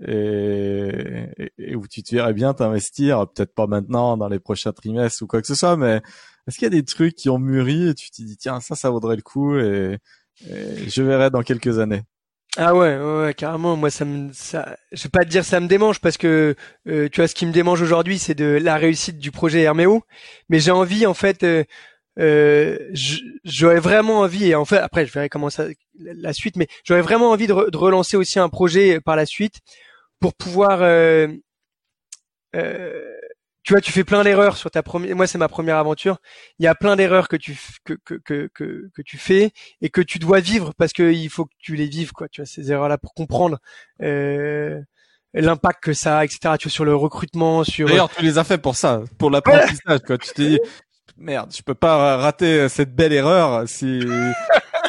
et, 0.00 1.26
et, 1.58 1.76
où 1.76 1.86
tu 1.86 2.02
te 2.02 2.14
verrais 2.14 2.32
bien 2.32 2.54
t'investir, 2.54 3.26
peut-être 3.28 3.54
pas 3.54 3.66
maintenant, 3.66 4.16
dans 4.16 4.28
les 4.28 4.38
prochains 4.38 4.72
trimestres 4.72 5.22
ou 5.22 5.26
quoi 5.26 5.42
que 5.42 5.46
ce 5.46 5.54
soit, 5.54 5.76
mais 5.76 6.00
est-ce 6.46 6.56
qu'il 6.56 6.64
y 6.64 6.66
a 6.66 6.70
des 6.70 6.84
trucs 6.84 7.14
qui 7.14 7.28
ont 7.28 7.38
mûri 7.38 7.88
et 7.88 7.94
tu 7.94 8.10
te 8.10 8.22
dis 8.22 8.38
tiens 8.38 8.60
ça, 8.60 8.74
ça 8.74 8.88
vaudrait 8.88 9.16
le 9.16 9.22
coup 9.22 9.58
et, 9.58 9.98
et 10.46 10.88
je 10.88 11.02
verrai 11.02 11.30
dans 11.30 11.42
quelques 11.42 11.78
années. 11.78 12.02
Ah 12.56 12.74
ouais, 12.74 12.98
ouais, 12.98 13.34
carrément. 13.34 13.76
Moi, 13.76 13.90
ça 13.90 14.04
me, 14.04 14.32
ça, 14.32 14.76
je 14.90 15.04
vais 15.04 15.10
pas 15.10 15.24
te 15.24 15.28
dire 15.28 15.44
ça 15.44 15.60
me 15.60 15.68
démange 15.68 16.00
parce 16.00 16.16
que 16.16 16.56
euh, 16.88 17.08
tu 17.08 17.20
vois, 17.20 17.28
ce 17.28 17.34
qui 17.34 17.46
me 17.46 17.52
démange 17.52 17.82
aujourd'hui, 17.82 18.18
c'est 18.18 18.34
de 18.34 18.58
la 18.60 18.76
réussite 18.76 19.18
du 19.18 19.30
projet 19.30 19.60
Herméo. 19.60 20.02
Mais 20.48 20.58
j'ai 20.58 20.72
envie, 20.72 21.06
en 21.06 21.14
fait, 21.14 21.44
euh, 21.44 21.64
euh 22.18 22.78
j'aurais 23.44 23.80
vraiment 23.80 24.20
envie. 24.20 24.46
Et 24.46 24.54
en 24.54 24.64
fait, 24.64 24.78
après, 24.78 25.06
je 25.06 25.12
verrai 25.12 25.28
comment 25.28 25.50
ça, 25.50 25.66
la 26.00 26.32
suite. 26.32 26.56
Mais 26.56 26.66
j'aurais 26.84 27.02
vraiment 27.02 27.30
envie 27.30 27.46
de, 27.46 27.70
de, 27.70 27.76
relancer 27.76 28.16
aussi 28.16 28.38
un 28.40 28.48
projet 28.48 29.00
par 29.00 29.14
la 29.16 29.26
suite 29.26 29.60
pour 30.20 30.34
pouvoir 30.34 30.82
euh, 30.82 31.28
euh 32.56 33.14
tu 33.68 33.74
vois, 33.74 33.82
tu 33.82 33.92
fais 33.92 34.02
plein 34.02 34.24
d'erreurs 34.24 34.56
sur 34.56 34.70
ta 34.70 34.82
première. 34.82 35.14
Moi, 35.14 35.26
c'est 35.26 35.36
ma 35.36 35.46
première 35.46 35.76
aventure. 35.76 36.16
Il 36.58 36.64
y 36.64 36.66
a 36.66 36.74
plein 36.74 36.96
d'erreurs 36.96 37.28
que 37.28 37.36
tu 37.36 37.54
que, 37.84 37.92
que, 38.02 38.14
que, 38.14 38.48
que, 38.54 39.02
tu 39.02 39.18
fais 39.18 39.50
et 39.82 39.90
que 39.90 40.00
tu 40.00 40.18
dois 40.18 40.40
vivre 40.40 40.72
parce 40.78 40.94
que 40.94 41.12
il 41.12 41.28
faut 41.28 41.44
que 41.44 41.52
tu 41.58 41.76
les 41.76 41.86
vives, 41.86 42.12
quoi. 42.12 42.30
Tu 42.30 42.40
vois, 42.40 42.46
ces 42.46 42.72
erreurs-là 42.72 42.96
pour 42.96 43.12
comprendre 43.12 43.58
euh, 44.00 44.80
l'impact 45.34 45.82
que 45.82 45.92
ça 45.92 46.20
a, 46.20 46.24
etc. 46.24 46.54
Tu 46.58 46.68
vois, 46.68 46.72
sur 46.72 46.86
le 46.86 46.94
recrutement, 46.94 47.62
sur. 47.62 47.88
D'ailleurs, 47.88 48.08
tu 48.08 48.22
les 48.22 48.38
as 48.38 48.44
fait 48.44 48.56
pour 48.56 48.74
ça, 48.74 49.02
pour 49.18 49.30
l'apprentissage, 49.30 50.00
quoi. 50.00 50.16
Tu 50.16 50.32
t'es 50.32 50.48
dit, 50.48 50.60
merde, 51.18 51.52
je 51.54 51.60
peux 51.60 51.74
pas 51.74 52.16
rater 52.16 52.70
cette 52.70 52.94
belle 52.94 53.12
erreur 53.12 53.68
si. 53.68 54.00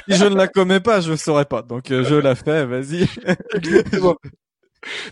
si 0.08 0.16
je 0.16 0.24
ne 0.24 0.36
la 0.36 0.48
commets 0.48 0.80
pas, 0.80 1.02
je 1.02 1.12
ne 1.12 1.18
saurais 1.18 1.44
pas. 1.44 1.64
Donc 1.64 1.92
euh, 1.92 2.06
je 2.06 2.16
la 2.16 2.34
fais, 2.34 2.66
vas-y. 2.66 3.10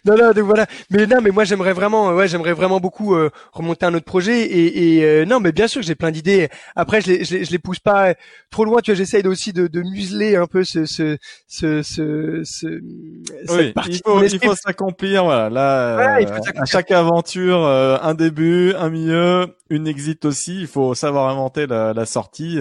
non 0.06 0.16
non 0.18 0.32
donc 0.32 0.46
voilà. 0.46 0.66
Mais 0.92 1.06
non 1.06 1.20
mais 1.22 1.32
moi 1.32 1.44
j'aimerais 1.44 1.74
vraiment 1.74 2.14
ouais 2.14 2.28
j'aimerais 2.28 2.54
vraiment 2.54 2.80
beaucoup 2.80 3.16
euh, 3.16 3.30
remonter 3.52 3.86
un 3.86 3.94
autre 3.94 4.06
projet 4.06 4.44
et, 4.44 4.98
et 4.98 5.04
euh, 5.04 5.26
non 5.26 5.40
mais 5.40 5.52
bien 5.52 5.68
sûr 5.68 5.82
j'ai 5.82 5.96
plein 5.96 6.12
d'idées. 6.12 6.50
Après 6.76 7.02
je 7.02 7.08
les, 7.08 7.24
je 7.26 7.36
les 7.36 7.46
je 7.46 7.52
les 7.52 7.60
pousse 7.60 7.80
pas 7.80 8.16
trop 8.50 8.64
loin 8.66 8.82
tu 8.82 8.92
vois 8.92 8.96
j'essaye 8.98 9.28
aussi 9.28 9.54
de, 9.54 9.68
de 9.68 9.82
museler 9.82 10.36
un 10.36 10.48
peu 10.48 10.64
ce 10.64 10.86
ce 10.86 11.18
ce 11.48 11.82
ce, 11.84 12.42
ce 12.46 12.68
oui, 12.68 13.74
il 13.90 14.00
faut 14.06 14.24
il 14.24 14.40
faut 14.40 14.56
s'accomplir 14.56 15.26
voilà. 15.26 15.50
Là 15.50 16.18
euh, 16.20 16.26
à 16.56 16.66
chaque 16.66 16.92
aventure 16.92 17.66
un 17.66 18.14
début 18.14 18.74
un 18.78 18.90
milieu 18.90 19.48
une 19.70 19.88
exit 19.88 20.24
aussi 20.26 20.62
il 20.62 20.68
faut 20.68 20.94
savoir 20.96 21.30
inventer 21.30 21.68
la, 21.68 21.94
la 21.94 22.06
sortie 22.06 22.60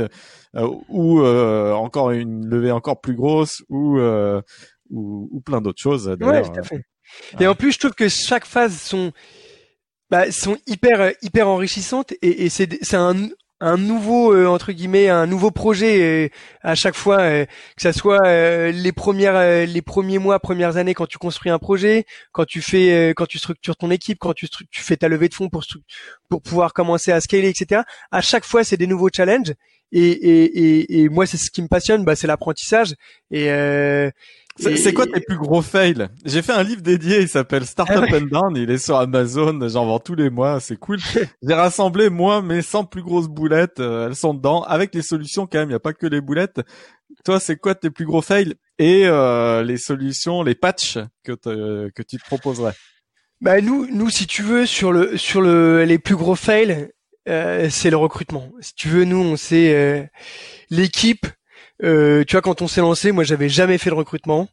ou 0.88 1.24
encore 1.24 2.10
une 2.10 2.46
levée 2.46 2.72
encore 2.72 3.00
plus 3.00 3.14
grosse 3.14 3.62
ou 3.68 3.98
ou, 4.90 5.28
ou 5.32 5.40
plein 5.40 5.60
d'autres 5.60 5.82
choses. 5.82 6.06
Ouais, 6.20 6.42
tout 6.42 6.60
à 6.60 6.62
fait. 6.62 6.84
Et 7.40 7.46
en 7.46 7.54
plus, 7.54 7.72
je 7.72 7.78
trouve 7.78 7.92
que 7.92 8.08
chaque 8.08 8.46
phase 8.46 8.80
sont 8.80 9.12
bah, 10.10 10.30
sont 10.30 10.56
hyper 10.66 11.12
hyper 11.22 11.48
enrichissantes 11.48 12.12
et, 12.22 12.44
et 12.44 12.48
c'est 12.48 12.78
c'est 12.82 12.96
un 12.96 13.28
un 13.60 13.78
nouveau 13.78 14.34
euh, 14.34 14.46
entre 14.46 14.70
guillemets 14.72 15.08
un 15.08 15.26
nouveau 15.26 15.50
projet 15.50 16.26
euh, 16.26 16.28
à 16.62 16.74
chaque 16.74 16.94
fois 16.94 17.20
euh, 17.20 17.46
que 17.46 17.82
ça 17.82 17.92
soit 17.92 18.20
les 18.70 18.92
premières 18.92 19.66
les 19.66 19.82
premiers 19.82 20.18
mois 20.18 20.38
premières 20.38 20.76
années 20.76 20.94
quand 20.94 21.06
tu 21.06 21.18
construis 21.18 21.50
un 21.50 21.58
projet 21.58 22.04
quand 22.32 22.44
tu 22.44 22.60
fais 22.60 23.14
quand 23.16 23.26
tu 23.26 23.38
structures 23.38 23.76
ton 23.76 23.90
équipe 23.90 24.18
quand 24.20 24.34
tu 24.34 24.46
tu 24.48 24.82
fais 24.82 24.96
ta 24.96 25.08
levée 25.08 25.28
de 25.28 25.34
fonds 25.34 25.48
pour 25.48 25.64
pour 26.28 26.42
pouvoir 26.42 26.72
commencer 26.72 27.12
à 27.12 27.20
scaler 27.20 27.48
etc 27.48 27.82
à 28.12 28.20
chaque 28.20 28.44
fois 28.44 28.62
c'est 28.62 28.76
des 28.76 28.86
nouveaux 28.86 29.10
challenges. 29.14 29.54
Et 29.92 30.10
et, 30.10 30.44
et, 30.44 31.00
et 31.02 31.08
moi 31.08 31.26
c'est 31.26 31.36
ce 31.36 31.50
qui 31.50 31.62
me 31.62 31.68
passionne 31.68 32.04
bah 32.04 32.16
c'est 32.16 32.26
l'apprentissage. 32.26 32.94
Et 33.30 33.48
c'est 34.58 34.92
quoi 34.92 35.06
tes 35.06 35.20
plus 35.20 35.36
gros 35.36 35.62
fails? 35.62 36.08
J'ai 36.24 36.42
fait 36.42 36.52
un 36.52 36.62
livre 36.62 36.82
dédié, 36.82 37.20
il 37.22 37.28
s'appelle 37.28 37.66
Startup 37.66 38.04
ah 38.10 38.16
and 38.16 38.26
Down, 38.30 38.56
il 38.56 38.70
est 38.70 38.78
sur 38.78 38.96
Amazon, 38.96 39.58
j'en 39.68 39.86
vends 39.86 39.98
tous 39.98 40.14
les 40.14 40.30
mois, 40.30 40.60
c'est 40.60 40.76
cool. 40.76 40.98
J'ai 41.42 41.54
rassemblé 41.54 42.10
moi 42.10 42.42
mes 42.42 42.62
100 42.62 42.84
plus 42.84 43.02
grosses 43.02 43.28
boulettes, 43.28 43.80
euh, 43.80 44.08
elles 44.08 44.16
sont 44.16 44.34
dedans, 44.34 44.62
avec 44.62 44.94
les 44.94 45.02
solutions 45.02 45.46
quand 45.46 45.58
même, 45.58 45.68
il 45.68 45.72
n'y 45.72 45.76
a 45.76 45.80
pas 45.80 45.92
que 45.92 46.06
les 46.06 46.20
boulettes. 46.20 46.60
Toi, 47.24 47.40
c'est 47.40 47.56
quoi 47.56 47.74
tes 47.74 47.90
plus 47.90 48.04
gros 48.04 48.22
fails? 48.22 48.54
Et 48.78 49.06
euh, 49.06 49.62
les 49.62 49.78
solutions, 49.78 50.42
les 50.42 50.54
patchs 50.54 50.98
que, 51.24 51.32
que 51.34 52.02
tu 52.02 52.18
te 52.18 52.24
proposerais? 52.24 52.74
Bah 53.40 53.60
nous, 53.60 53.86
nous 53.92 54.08
si 54.08 54.26
tu 54.26 54.42
veux, 54.42 54.64
sur 54.64 54.92
le 54.92 55.18
sur 55.18 55.42
le 55.42 55.84
les 55.84 55.98
plus 55.98 56.16
gros 56.16 56.34
fails, 56.34 56.88
euh, 57.28 57.68
c'est 57.70 57.90
le 57.90 57.96
recrutement. 57.96 58.50
Si 58.60 58.74
tu 58.74 58.88
veux, 58.88 59.04
nous 59.04 59.18
on 59.18 59.36
sait 59.36 59.74
euh, 59.74 60.04
l'équipe 60.70 61.26
euh, 61.82 62.24
tu 62.24 62.32
vois, 62.32 62.42
quand 62.42 62.62
on 62.62 62.68
s'est 62.68 62.80
lancé, 62.80 63.12
moi, 63.12 63.24
j'avais 63.24 63.48
jamais 63.48 63.78
fait 63.78 63.90
de 63.90 63.94
recrutement. 63.94 64.48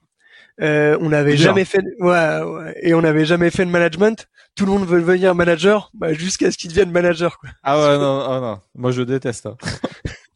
Euh, 0.61 0.97
on 1.01 1.09
n'avait 1.09 1.35
jamais 1.35 1.65
fait, 1.65 1.81
ouais, 1.99 2.41
ouais, 2.41 2.77
et 2.81 2.93
on 2.93 3.01
n'avait 3.01 3.25
jamais 3.25 3.49
fait 3.49 3.65
de 3.65 3.71
management. 3.71 4.27
Tout 4.55 4.67
le 4.67 4.71
monde 4.71 4.85
veut 4.85 5.01
devenir 5.01 5.33
manager, 5.33 5.89
bah, 5.95 6.13
jusqu'à 6.13 6.51
ce 6.51 6.57
qu'il 6.57 6.69
devienne 6.69 6.91
manager. 6.91 7.39
Quoi. 7.39 7.49
Ah 7.63 7.77
ouais, 7.79 7.97
non, 7.97 8.23
oh 8.29 8.39
non, 8.39 8.59
moi 8.75 8.91
je 8.91 9.01
déteste. 9.01 9.47
Hein. 9.47 9.57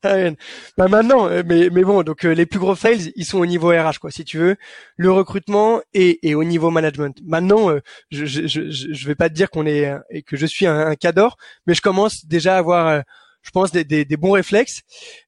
Ah 0.03 0.15
bah 0.77 0.87
maintenant, 0.87 1.27
euh, 1.27 1.41
mais 1.43 1.69
mais 1.71 1.83
bon, 1.83 2.03
donc 2.03 2.23
euh, 2.23 2.31
les 2.33 2.45
plus 2.45 2.59
gros 2.59 2.75
fails, 2.75 3.11
ils 3.15 3.25
sont 3.25 3.39
au 3.39 3.47
niveau 3.47 3.69
RH, 3.69 3.97
quoi, 3.99 4.11
si 4.11 4.23
tu 4.23 4.37
veux, 4.37 4.55
le 4.95 5.11
recrutement 5.11 5.81
et, 5.95 6.19
et 6.29 6.35
au 6.35 6.43
niveau 6.43 6.69
management. 6.69 7.17
Maintenant, 7.25 7.71
je, 8.11 8.25
je 8.25 8.45
je 8.45 8.69
je 8.69 9.07
vais 9.07 9.15
pas 9.15 9.27
te 9.27 9.33
dire 9.33 9.49
qu'on 9.49 9.65
est 9.65 9.91
et 10.11 10.21
que 10.21 10.37
je 10.37 10.45
suis 10.45 10.67
un, 10.67 10.77
un 10.77 10.95
cadre, 10.95 11.35
mais 11.65 11.73
je 11.73 11.81
commence 11.81 12.25
déjà 12.27 12.55
à 12.55 12.59
avoir 12.59 13.03
je 13.47 13.51
pense 13.51 13.71
des, 13.71 13.85
des, 13.85 14.03
des 14.03 14.17
bons 14.17 14.31
réflexes. 14.31 14.81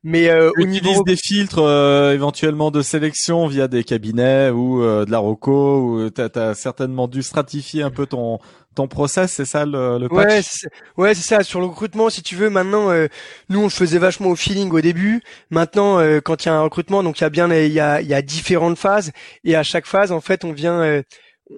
Mais 0.03 0.29
euh, 0.29 0.51
au 0.59 0.65
niveau 0.65 1.03
des 1.03 1.15
filtres 1.15 1.59
euh, 1.59 2.13
éventuellement 2.13 2.69
de 2.69 2.81
sélection 2.81 3.47
via 3.47 3.69
des 3.69 3.85
cabinets 3.85 4.49
ou 4.49 4.83
euh, 4.83 5.05
de 5.05 5.11
la 5.11 5.19
Roco 5.19 5.79
ou 5.79 6.09
t'as 6.09 6.27
as 6.35 6.53
certainement 6.53 7.07
dû 7.07 7.23
stratifier 7.23 7.81
un 7.81 7.91
peu 7.91 8.05
ton 8.05 8.39
ton 8.75 8.87
process, 8.87 9.33
c'est 9.33 9.45
ça 9.45 9.65
le, 9.65 9.97
le 9.97 10.09
patch? 10.09 10.27
Ouais, 10.27 10.41
c'est, 10.43 10.69
ouais, 10.97 11.13
ça. 11.15 11.43
Sur 11.43 11.59
le 11.59 11.65
recrutement, 11.65 12.09
si 12.09 12.21
tu 12.21 12.35
veux, 12.35 12.49
maintenant, 12.49 12.91
euh, 12.91 13.07
nous 13.47 13.59
on 13.61 13.63
le 13.63 13.69
faisait 13.69 13.97
vachement 13.97 14.29
au 14.29 14.35
feeling 14.35 14.69
au 14.71 14.81
début. 14.81 15.21
Maintenant, 15.49 15.99
quand 16.23 16.43
il 16.43 16.49
y 16.49 16.51
a 16.51 16.55
un 16.55 16.61
recrutement, 16.61 17.03
donc 17.03 17.19
il 17.19 17.23
y 17.23 17.25
a 17.25 17.29
bien, 17.29 17.51
il 17.53 17.71
y 17.71 17.79
a, 17.79 18.01
il 18.01 18.07
y 18.07 18.13
a 18.13 18.21
différentes 18.21 18.77
phases 18.77 19.11
et 19.43 19.55
à 19.55 19.63
chaque 19.63 19.85
phase, 19.85 20.11
en 20.11 20.21
fait, 20.21 20.43
on 20.43 20.51
vient, 20.51 21.01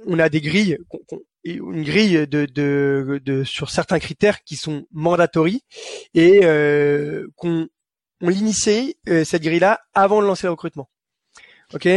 on 0.08 0.20
a 0.20 0.30
des 0.30 0.42
grilles 0.42 0.78
une 1.44 1.84
grille 1.84 2.28
de, 2.28 2.46
de, 2.46 3.22
de, 3.24 3.44
sur 3.44 3.70
certains 3.70 4.00
critères 4.00 4.44
qui 4.44 4.56
sont 4.56 4.86
mandatories 4.92 5.64
et 6.14 6.42
euh, 6.44 7.28
qu'on 7.36 7.68
on 8.22 8.30
l'initiait 8.30 8.98
cette 9.26 9.42
grille-là 9.42 9.80
avant 9.94 10.22
de 10.22 10.28
lancer 10.28 10.46
le 10.46 10.52
recrutement. 10.52 10.90
Ok? 11.74 11.88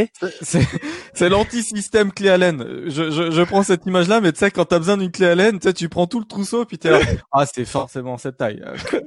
L'anti-système 1.20 2.12
clé 2.12 2.28
Allen. 2.28 2.64
Je, 2.86 3.10
je, 3.10 3.30
je 3.30 3.42
prends 3.42 3.62
cette 3.62 3.86
image-là, 3.86 4.20
mais 4.20 4.32
tu 4.32 4.38
sais, 4.40 4.50
quand 4.50 4.64
t'as 4.64 4.78
besoin 4.78 4.96
d'une 4.96 5.10
clé 5.10 5.26
Allen, 5.26 5.58
tu 5.58 5.68
sais, 5.68 5.72
tu 5.74 5.88
prends 5.88 6.06
tout 6.06 6.18
le 6.20 6.26
trousseau, 6.26 6.64
puis 6.64 6.78
t'es 6.78 6.90
là, 6.90 7.00
ah, 7.32 7.46
c'est 7.46 7.64
forcément 7.64 8.18
cette 8.18 8.36
taille. 8.36 8.62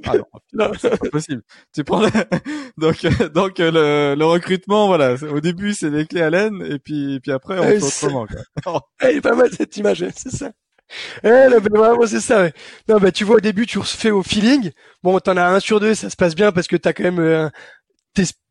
Ah 0.06 0.14
non, 0.52 0.72
c'est 0.80 0.90
pas 0.98 1.08
possible. 1.10 1.42
Tu 1.74 1.84
prends 1.84 2.02
donc 2.78 3.06
donc 3.34 3.58
le, 3.58 4.14
le 4.16 4.24
recrutement, 4.24 4.86
voilà. 4.86 5.14
Au 5.30 5.40
début, 5.40 5.74
c'est 5.74 5.90
les 5.90 6.06
clés 6.06 6.22
Allen, 6.22 6.62
et 6.68 6.78
puis 6.78 7.20
puis 7.20 7.32
après, 7.32 7.58
on 7.58 7.62
fait 7.62 7.82
autrement. 7.82 8.26
Quoi. 8.64 8.80
Elle 9.00 9.16
est 9.16 9.20
pas 9.20 9.34
mal 9.34 9.50
cette 9.56 9.76
image, 9.76 10.04
c'est 10.16 10.34
ça. 10.34 10.50
Eh, 11.22 11.28
non, 11.28 11.58
mais 11.62 11.78
vraiment, 11.78 12.06
c'est 12.06 12.20
ça, 12.20 12.42
ouais. 12.42 12.52
Non, 12.88 12.96
bah, 12.98 13.12
tu 13.12 13.24
vois, 13.24 13.36
au 13.36 13.40
début, 13.40 13.66
tu 13.66 13.78
refais 13.78 14.10
au 14.10 14.22
feeling. 14.22 14.70
Bon, 15.02 15.18
t'en 15.20 15.36
as 15.36 15.46
un 15.46 15.60
sur 15.60 15.80
deux, 15.80 15.94
ça 15.94 16.08
se 16.08 16.16
passe 16.16 16.34
bien 16.34 16.50
parce 16.50 16.66
que 16.66 16.76
t'as 16.76 16.94
quand 16.94 17.04
même, 17.04 17.18
euh, 17.20 17.48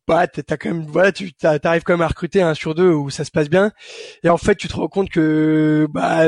bah, 0.07 0.27
t'as 0.27 0.57
quand 0.57 0.69
même, 0.69 0.85
voilà, 0.87 1.11
tu 1.11 1.33
t'arrives 1.33 1.83
quand 1.83 1.93
même 1.93 2.01
à 2.01 2.07
recruter 2.07 2.41
un 2.41 2.53
sur 2.53 2.75
deux 2.75 2.91
où 2.91 3.09
ça 3.09 3.25
se 3.25 3.31
passe 3.31 3.49
bien. 3.49 3.71
Et 4.23 4.29
en 4.29 4.37
fait, 4.37 4.55
tu 4.55 4.67
te 4.67 4.75
rends 4.75 4.87
compte 4.87 5.09
que, 5.09 5.87
bah, 5.91 6.27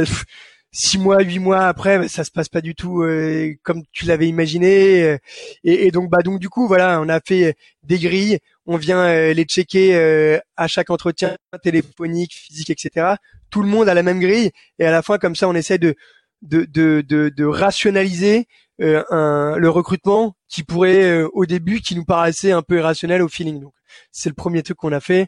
six 0.72 0.98
mois, 1.00 1.22
huit 1.22 1.40
mois 1.40 1.66
après, 1.68 2.00
bah, 2.00 2.08
ça 2.08 2.24
se 2.24 2.32
passe 2.32 2.50
pas 2.50 2.62
du 2.62 2.76
tout 2.76 3.02
euh, 3.04 3.54
comme 3.64 3.84
tu 3.92 4.06
l'avais 4.06 4.28
imaginé. 4.28 5.18
Et, 5.64 5.92
donc, 5.92 6.10
bah, 6.10 6.20
donc 6.24 6.40
du 6.40 6.50
coup, 6.50 6.68
voilà, 6.68 7.02
on 7.02 7.10
a 7.10 7.20
fait 7.26 7.56
des 7.84 8.00
grilles. 8.00 8.40
On 8.66 8.78
vient 8.78 9.00
euh, 9.00 9.34
les 9.34 9.46
checker 9.46 9.96
euh, 9.96 10.40
à 10.58 10.68
chaque 10.68 10.90
entretien 10.90 11.36
téléphonique, 11.64 12.34
physique, 12.36 12.70
etc. 12.70 13.16
Tout 13.50 13.64
le 13.64 13.70
monde 13.70 13.90
a 13.90 13.94
la 13.94 14.04
même 14.04 14.20
grille. 14.20 14.52
Et 14.78 14.86
à 14.86 14.92
la 14.92 15.02
fin, 15.02 15.18
comme 15.18 15.36
ça, 15.36 15.48
on 15.50 15.56
essaie 15.56 15.80
de 15.80 15.96
de, 16.42 16.66
de, 16.66 17.04
de, 17.08 17.30
de 17.30 17.46
rationaliser 17.46 18.48
euh, 18.82 19.04
un, 19.10 19.58
le 19.58 19.70
recrutement 19.70 20.36
qui 20.50 20.64
pourrait 20.64 21.04
euh, 21.04 21.30
au 21.34 21.46
début 21.46 21.80
qui 21.80 21.96
nous 21.96 22.06
paraissait 22.06 22.52
un 22.52 22.62
peu 22.62 22.78
irrationnel 22.78 23.22
au 23.22 23.30
feeling. 23.30 23.60
Donc 23.60 23.74
c'est 24.12 24.30
le 24.30 24.36
premier 24.36 24.64
truc 24.64 24.78
qu'on 24.78 24.92
a 24.92 25.00
fait. 25.00 25.28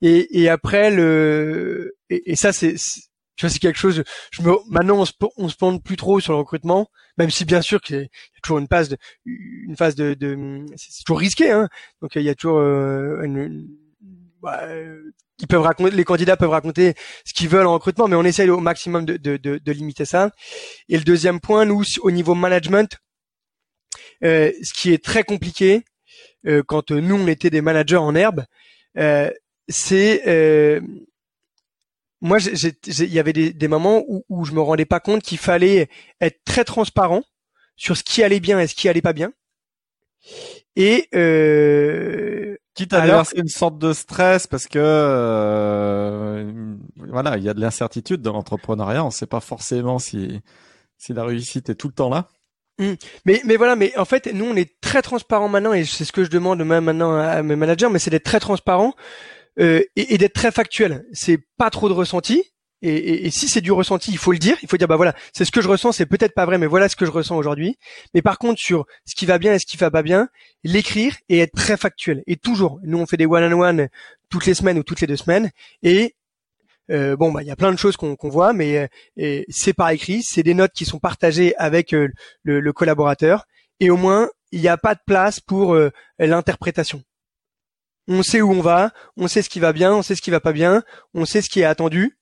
Et, 0.00 0.40
et 0.40 0.48
après 0.48 0.90
le 0.90 1.94
et, 2.08 2.36
ça 2.36 2.52
c'est 2.52 2.74
tu 3.36 3.46
vois 3.46 3.50
c'est 3.50 3.58
quelque 3.58 3.78
chose. 3.78 4.02
Je 4.30 4.42
me 4.42 4.52
maintenant 4.70 4.98
on 4.98 5.04
se 5.04 5.12
on 5.36 5.48
se 5.48 5.56
plante 5.56 5.82
plus 5.82 5.96
trop 5.96 6.20
sur 6.20 6.32
le 6.32 6.38
recrutement, 6.38 6.88
même 7.18 7.30
si 7.30 7.44
bien 7.44 7.60
sûr 7.60 7.80
qu'il 7.80 7.96
y 7.96 8.04
a 8.04 8.40
toujours 8.42 8.58
une 8.58 8.68
phase 8.68 8.88
de 8.88 8.96
une 9.26 9.76
phase 9.76 9.94
de, 9.94 10.14
de 10.14 10.64
c'est 10.76 11.04
toujours 11.04 11.20
risqué. 11.20 11.50
Hein. 11.50 11.68
Donc 12.00 12.12
il 12.14 12.22
y 12.22 12.30
a 12.30 12.34
toujours 12.34 12.58
euh, 12.58 13.22
une, 13.22 13.68
bah, 14.40 14.66
ils 15.40 15.46
peuvent 15.48 15.62
raconter, 15.62 15.94
les 15.96 16.04
candidats 16.04 16.36
peuvent 16.36 16.50
raconter 16.50 16.94
ce 17.24 17.32
qu'ils 17.32 17.48
veulent 17.48 17.66
en 17.66 17.74
recrutement, 17.74 18.06
mais 18.06 18.16
on 18.16 18.24
essaye 18.24 18.48
au 18.48 18.60
maximum 18.60 19.04
de, 19.04 19.16
de, 19.16 19.36
de, 19.36 19.58
de 19.58 19.72
limiter 19.72 20.04
ça. 20.04 20.30
Et 20.88 20.96
le 20.96 21.04
deuxième 21.04 21.40
point, 21.40 21.64
nous, 21.64 21.82
au 22.02 22.10
niveau 22.10 22.34
management, 22.34 22.98
euh, 24.24 24.52
ce 24.62 24.72
qui 24.72 24.92
est 24.92 25.02
très 25.02 25.24
compliqué 25.24 25.84
euh, 26.46 26.62
quand 26.66 26.90
nous 26.90 27.16
on 27.16 27.26
était 27.26 27.50
des 27.50 27.60
managers 27.60 27.96
en 27.96 28.14
herbe, 28.14 28.44
euh, 28.98 29.30
c'est 29.68 30.22
euh, 30.26 30.80
moi 32.20 32.38
il 32.40 33.12
y 33.12 33.18
avait 33.18 33.32
des, 33.32 33.52
des 33.52 33.68
moments 33.68 34.04
où, 34.08 34.24
où 34.28 34.44
je 34.44 34.52
me 34.52 34.60
rendais 34.60 34.84
pas 34.84 35.00
compte 35.00 35.22
qu'il 35.22 35.38
fallait 35.38 35.88
être 36.20 36.40
très 36.44 36.64
transparent 36.64 37.22
sur 37.76 37.96
ce 37.96 38.02
qui 38.02 38.22
allait 38.22 38.40
bien 38.40 38.60
et 38.60 38.66
ce 38.66 38.74
qui 38.74 38.88
allait 38.88 39.02
pas 39.02 39.12
bien. 39.12 39.32
Et 40.76 41.08
euh, 41.14 42.56
quitte 42.74 42.92
à 42.92 43.02
déverser 43.02 43.38
une 43.38 43.48
sorte 43.48 43.78
de 43.78 43.92
stress 43.92 44.46
parce 44.46 44.66
que 44.66 44.78
euh, 44.78 46.74
voilà, 46.96 47.36
il 47.36 47.44
y 47.44 47.48
a 47.48 47.54
de 47.54 47.60
l'incertitude 47.60 48.22
dans 48.22 48.32
l'entrepreneuriat. 48.32 49.02
On 49.02 49.08
ne 49.08 49.12
sait 49.12 49.26
pas 49.26 49.40
forcément 49.40 49.98
si 49.98 50.40
si 50.96 51.12
la 51.12 51.24
réussite 51.24 51.68
est 51.70 51.74
tout 51.74 51.88
le 51.88 51.94
temps 51.94 52.08
là. 52.08 52.28
Mmh. 52.82 52.94
Mais 53.24 53.40
mais 53.44 53.56
voilà, 53.56 53.76
mais 53.76 53.96
en 53.96 54.04
fait, 54.04 54.26
nous 54.32 54.44
on 54.44 54.56
est 54.56 54.80
très 54.80 55.02
transparent 55.02 55.48
maintenant 55.48 55.72
et 55.72 55.84
c'est 55.84 56.04
ce 56.04 56.12
que 56.12 56.24
je 56.24 56.30
demande 56.30 56.64
même 56.64 56.84
maintenant 56.84 57.14
à 57.14 57.42
mes 57.42 57.56
managers, 57.56 57.88
mais 57.90 57.98
c'est 57.98 58.10
d'être 58.10 58.24
très 58.24 58.40
transparent 58.40 58.94
euh, 59.60 59.82
et, 59.96 60.14
et 60.14 60.18
d'être 60.18 60.32
très 60.32 60.50
factuel. 60.50 61.04
C'est 61.12 61.38
pas 61.56 61.70
trop 61.70 61.88
de 61.88 61.94
ressenti 61.94 62.52
et, 62.82 63.26
et, 63.26 63.30
si 63.30 63.48
c'est 63.48 63.60
du 63.60 63.70
ressenti, 63.70 64.10
il 64.10 64.18
faut 64.18 64.32
le 64.32 64.38
dire. 64.38 64.56
Il 64.62 64.68
faut 64.68 64.76
dire 64.76 64.88
bah 64.88 64.96
voilà, 64.96 65.14
c'est 65.32 65.44
ce 65.44 65.52
que 65.52 65.60
je 65.60 65.68
ressens, 65.68 65.92
c'est 65.92 66.06
peut-être 66.06 66.34
pas 66.34 66.44
vrai, 66.44 66.58
mais 66.58 66.66
voilà 66.66 66.88
ce 66.88 66.96
que 66.96 67.06
je 67.06 67.12
ressens 67.12 67.36
aujourd'hui. 67.36 67.78
Mais 68.12 68.22
par 68.22 68.38
contre, 68.38 68.60
sur 68.60 68.86
ce 69.06 69.14
qui 69.14 69.24
va 69.24 69.38
bien 69.38 69.54
et 69.54 69.60
ce 69.60 69.66
qui 69.66 69.76
va 69.76 69.90
pas 69.90 70.02
bien, 70.02 70.28
l'écrire 70.64 71.16
et 71.28 71.38
être 71.38 71.54
très 71.54 71.76
factuel. 71.76 72.24
Et 72.26 72.36
toujours, 72.36 72.80
nous 72.82 72.98
on 72.98 73.06
fait 73.06 73.16
des 73.16 73.26
one-on-one 73.26 73.88
toutes 74.30 74.46
les 74.46 74.54
semaines 74.54 74.78
ou 74.78 74.82
toutes 74.82 75.00
les 75.00 75.06
deux 75.06 75.16
semaines. 75.16 75.50
Et 75.84 76.16
euh, 76.92 77.16
bon, 77.16 77.32
bah 77.32 77.42
il 77.42 77.48
y 77.48 77.50
a 77.50 77.56
plein 77.56 77.72
de 77.72 77.78
choses 77.78 77.96
qu'on 77.96 78.16
voit, 78.22 78.52
mais 78.52 78.88
euh, 79.18 79.42
c'est 79.48 79.72
par 79.72 79.90
écrit, 79.90 80.22
c'est 80.22 80.42
des 80.42 80.54
notes 80.54 80.72
qui 80.72 80.84
sont 80.84 80.98
partagées 80.98 81.54
avec 81.56 81.94
euh, 81.94 82.08
le, 82.42 82.60
le, 82.60 82.72
collaborateur. 82.72 83.46
Et 83.80 83.90
au 83.90 83.96
moins, 83.96 84.28
il 84.52 84.60
n'y 84.60 84.68
a 84.68 84.76
pas 84.76 84.94
de 84.94 85.00
place 85.06 85.40
pour 85.40 85.74
euh, 85.74 85.90
l'interprétation. 86.18 87.02
On 88.08 88.22
sait 88.22 88.40
où 88.42 88.50
on 88.50 88.60
va, 88.60 88.92
on 89.16 89.28
sait 89.28 89.42
ce 89.42 89.48
qui 89.48 89.60
va 89.60 89.72
bien, 89.72 89.94
on 89.94 90.02
sait 90.02 90.14
ce 90.14 90.22
qui 90.22 90.30
va 90.30 90.40
pas 90.40 90.52
bien, 90.52 90.82
on 91.14 91.24
sait 91.24 91.40
ce 91.40 91.48
qui 91.48 91.60
est 91.60 91.64
attendu 91.64 92.18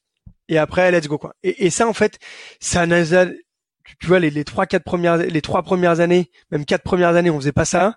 et 0.48 0.58
après 0.58 0.90
let's 0.90 1.08
go 1.08 1.16
quoi. 1.16 1.34
Et, 1.42 1.66
et 1.66 1.70
ça 1.70 1.88
en 1.88 1.94
fait, 1.94 2.18
ça 2.60 2.86
tu 2.86 4.06
vois 4.06 4.18
les, 4.18 4.30
les 4.30 4.44
trois 4.44 4.66
quatre 4.66 4.84
premières 4.84 5.16
les 5.16 5.40
trois 5.40 5.62
premières 5.62 6.00
années, 6.00 6.30
même 6.50 6.66
quatre 6.66 6.82
premières 6.82 7.16
années, 7.16 7.30
on 7.30 7.40
faisait 7.40 7.52
pas 7.52 7.64
ça. 7.64 7.96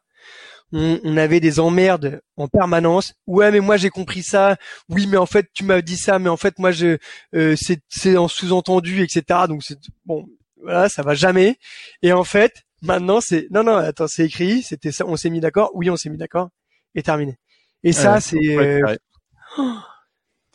On, 0.74 1.00
on 1.04 1.18
avait 1.18 1.40
des 1.40 1.60
emmerdes 1.60 2.20
en 2.36 2.48
permanence. 2.48 3.14
Ouais, 3.28 3.52
mais 3.52 3.60
moi 3.60 3.78
j'ai 3.78 3.90
compris 3.90 4.24
ça. 4.24 4.58
Oui, 4.90 5.08
mais 5.08 5.18
en 5.18 5.28
fait 5.28 5.48
tu 5.54 5.64
m'as 5.64 5.82
dit 5.82 5.98
ça, 5.98 6.18
mais 6.20 6.30
en 6.30 6.38
fait 6.38 6.58
moi 6.60 6.72
je 6.72 6.98
euh, 7.36 7.56
c'est 7.56 7.80
c'est 7.90 8.18
en 8.18 8.28
sous-entendu, 8.28 9.04
etc. 9.04 9.42
Donc 9.48 9.64
c'est 9.64 9.78
bon, 10.06 10.26
voilà, 10.62 10.90
ça 10.90 11.04
va 11.04 11.14
jamais. 11.14 11.58
Et 12.02 12.12
en 12.12 12.24
fait, 12.24 12.64
maintenant 12.82 13.22
c'est 13.22 13.48
non 13.52 13.64
non 13.64 13.76
attends 13.76 14.08
c'est 14.08 14.26
écrit, 14.26 14.64
c'était 14.64 14.92
ça, 14.92 15.06
on 15.08 15.16
s'est 15.16 15.30
mis 15.30 15.40
d'accord. 15.40 15.72
Oui, 15.76 15.90
on 15.90 15.96
s'est 15.96 16.10
mis 16.10 16.18
d'accord 16.18 16.50
et 16.96 17.04
terminé. 17.04 17.38
Et 17.84 17.92
ça 17.92 18.20
c'est 18.20 18.58
euh, 18.58 18.96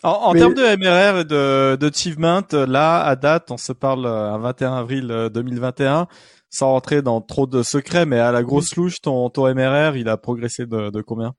en, 0.03 0.11
en 0.11 0.33
termes 0.33 0.55
de 0.55 0.62
MRR 0.77 1.21
et 1.21 1.25
de 1.25 1.77
d'achievement, 1.77 2.43
là, 2.53 3.05
à 3.05 3.16
date, 3.16 3.51
on 3.51 3.57
se 3.57 3.73
parle 3.73 4.07
euh, 4.07 4.33
un 4.33 4.39
21 4.39 4.75
avril 4.75 5.29
2021, 5.33 6.01
euh, 6.01 6.05
sans 6.51 6.68
rentrer 6.68 7.03
dans 7.03 7.20
trop 7.20 7.46
de 7.46 7.62
secrets, 7.62 8.07
mais 8.07 8.18
à 8.18 8.32
la 8.32 8.42
grosse 8.42 8.76
louche, 8.76 9.01
ton, 9.01 9.28
ton 9.30 9.53
MRR, 9.55 9.96
il 9.96 10.09
a 10.09 10.16
progressé 10.16 10.66
de, 10.66 10.90
de 10.90 11.03
combien? 11.03 11.34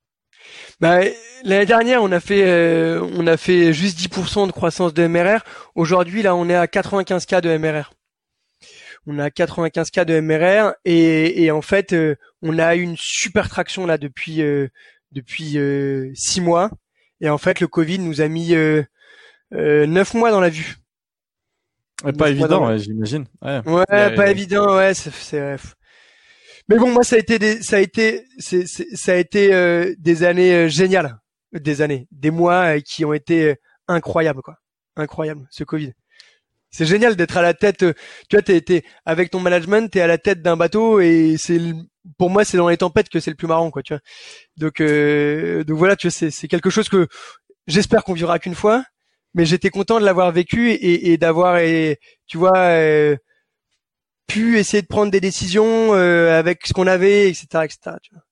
Bah, 0.80 1.02
l'année 1.44 1.66
dernière, 1.66 2.02
on 2.02 2.12
a 2.12 2.20
fait, 2.20 2.48
euh, 2.48 3.06
on 3.18 3.28
a 3.28 3.38
fait 3.38 3.74
juste 3.74 4.00
10% 4.00 4.48
de 4.48 4.52
croissance 4.52 4.94
de 4.94 5.06
MRR. 5.06 5.44
Aujourd'hui, 5.76 6.22
là, 6.22 6.36
on 6.36 6.50
est 6.50 6.56
à 6.56 6.68
95 6.68 7.26
k 7.26 7.42
de 7.42 7.58
MRR. 7.58 7.92
On 9.06 9.20
a 9.20 9.30
95 9.30 9.92
k 9.92 10.06
de 10.06 10.20
MRR 10.20 10.74
et, 10.86 11.44
et 11.44 11.52
en 11.52 11.62
fait, 11.62 11.96
on 12.42 12.60
a 12.60 12.76
une 12.76 12.96
super 12.98 13.50
traction 13.50 13.86
là 13.86 13.98
depuis 13.98 14.42
depuis 15.12 15.58
six 16.16 16.42
mois. 16.42 16.70
Et 17.22 17.30
en 17.30 17.38
fait, 17.38 17.60
le 17.60 17.68
Covid 17.68 18.00
nous 18.00 18.22
a 18.22 18.28
mis 18.28 18.56
euh, 18.56 18.84
euh, 19.54 19.86
neuf 19.86 20.14
mois 20.14 20.32
dans 20.32 20.40
la 20.40 20.50
vue. 20.50 20.78
Pas 22.18 22.30
évident, 22.30 22.78
j'imagine. 22.78 23.26
Ouais, 23.42 23.62
ouais 23.66 24.16
pas 24.16 24.32
évident, 24.32 24.76
ouais. 24.76 24.94
C'est, 24.94 25.58
Mais 26.68 26.78
bon, 26.78 26.92
moi, 26.92 27.04
ça 27.04 27.16
a 27.16 27.20
été 27.20 27.40
des, 27.40 27.62
ça 27.62 27.78
a 27.78 27.80
été, 27.80 28.26
c'est, 28.38 28.66
ça 28.68 29.14
a 29.14 29.16
été 29.16 29.54
euh, 29.54 29.94
des 29.98 30.24
années 30.24 30.54
euh, 30.54 30.68
géniales, 30.68 31.18
des 31.54 31.82
années, 31.82 32.08
des 32.12 32.32
mois 32.32 32.80
qui 32.82 33.06
ont 33.06 33.14
été 33.14 33.56
incroyables, 33.88 34.42
quoi, 34.42 34.56
incroyables. 34.96 35.48
Ce 35.52 35.64
Covid. 35.64 35.94
C'est 36.72 36.86
génial 36.86 37.16
d'être 37.16 37.38
à 37.38 37.42
la 37.42 37.54
tête. 37.54 37.80
Tu 38.30 38.36
vois, 38.36 38.42
t'es, 38.44 38.62
t'es 38.62 38.84
avec 39.06 39.32
ton 39.32 39.40
management, 39.40 39.90
t'es 39.90 40.02
à 40.02 40.08
la 40.08 40.20
tête 40.20 40.42
d'un 40.42 40.56
bateau 40.56 41.00
et 41.00 41.36
c'est 41.38 41.60
pour 42.18 42.30
moi, 42.30 42.46
c'est 42.46 42.58
dans 42.58 42.70
les 42.70 42.78
tempêtes 42.78 43.10
que 43.10 43.20
c'est 43.20 43.32
le 43.32 43.36
plus 43.36 43.48
marrant, 43.48 43.72
quoi. 43.72 43.82
Tu 43.84 43.94
vois. 43.94 44.02
Donc, 44.58 44.82
euh, 44.82 45.64
donc 45.64 45.78
voilà, 45.78 45.96
tu 45.96 46.08
vois, 46.08 46.12
c'est, 46.12 46.32
c'est 46.32 46.48
quelque 46.48 46.70
chose 46.70 46.90
que 46.90 47.08
j'espère 47.68 48.04
qu'on 48.04 48.14
vivra 48.14 48.40
qu'une 48.40 48.56
fois, 48.56 48.84
mais 49.34 49.46
j'étais 49.46 49.70
content 49.70 50.00
de 50.00 50.06
l'avoir 50.06 50.32
vécu 50.32 50.72
et, 50.72 51.12
et 51.12 51.18
d'avoir, 51.18 51.60
tu 52.28 52.38
vois, 52.38 52.58
euh, 52.58 53.16
pu 54.28 54.60
essayer 54.60 54.82
de 54.82 54.88
prendre 54.88 55.12
des 55.12 55.22
décisions 55.22 55.94
euh, 55.94 56.38
avec 56.38 56.66
ce 56.66 56.74
qu'on 56.74 56.88
avait, 56.88 57.30
etc., 57.30 57.66
etc. 57.66 57.98
Tu 58.02 58.14
vois 58.14 58.24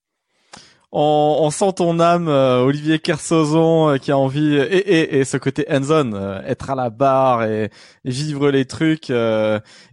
on, 0.90 1.40
on, 1.40 1.50
sent 1.50 1.74
ton 1.76 2.00
âme, 2.00 2.28
euh, 2.28 2.60
Olivier 2.60 2.98
Kersozon, 2.98 3.90
euh, 3.90 3.96
qui 3.98 4.10
a 4.10 4.16
envie 4.16 4.56
et, 4.56 4.78
et, 4.78 5.18
et 5.18 5.24
ce 5.24 5.36
côté 5.36 5.66
hands-on, 5.70 6.14
euh, 6.14 6.40
être 6.46 6.70
à 6.70 6.74
la 6.74 6.88
barre 6.88 7.44
et, 7.44 7.70
vivre 8.04 8.50
les 8.50 8.64
trucs. 8.64 9.12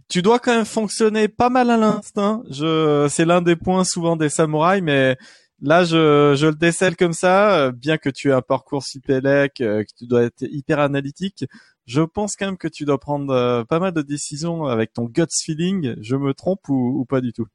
tu 0.08 0.22
dois 0.22 0.38
quand 0.38 0.54
même 0.54 0.64
fonctionner 0.64 1.28
pas 1.28 1.50
mal 1.50 1.70
à 1.70 1.76
l'instinct. 1.76 2.42
Je, 2.50 3.08
c'est 3.10 3.26
l'un 3.26 3.42
des 3.42 3.56
points 3.56 3.84
souvent 3.84 4.16
des 4.16 4.30
samouraïs, 4.30 4.82
mais 4.82 5.18
là, 5.60 5.84
je, 5.84 6.34
je 6.36 6.46
le 6.46 6.54
décèle 6.54 6.96
comme 6.96 7.12
ça. 7.12 7.70
Bien 7.72 7.98
que 7.98 8.10
tu 8.10 8.30
aies 8.30 8.34
un 8.34 8.42
parcours 8.42 8.82
Cipelec, 8.82 9.54
que 9.54 9.84
tu 9.96 10.06
dois 10.06 10.24
être 10.24 10.42
hyper 10.42 10.78
analytique, 10.80 11.44
je 11.86 12.02
pense 12.02 12.36
quand 12.36 12.46
même 12.46 12.58
que 12.58 12.68
tu 12.68 12.84
dois 12.84 12.98
prendre 12.98 13.64
pas 13.64 13.78
mal 13.78 13.92
de 13.92 14.02
décisions 14.02 14.66
avec 14.66 14.92
ton 14.92 15.04
gut 15.04 15.26
feeling. 15.30 15.94
Je 16.00 16.16
me 16.16 16.34
trompe 16.34 16.68
ou 16.68 17.04
pas 17.08 17.20
du 17.20 17.32
tout? 17.32 17.46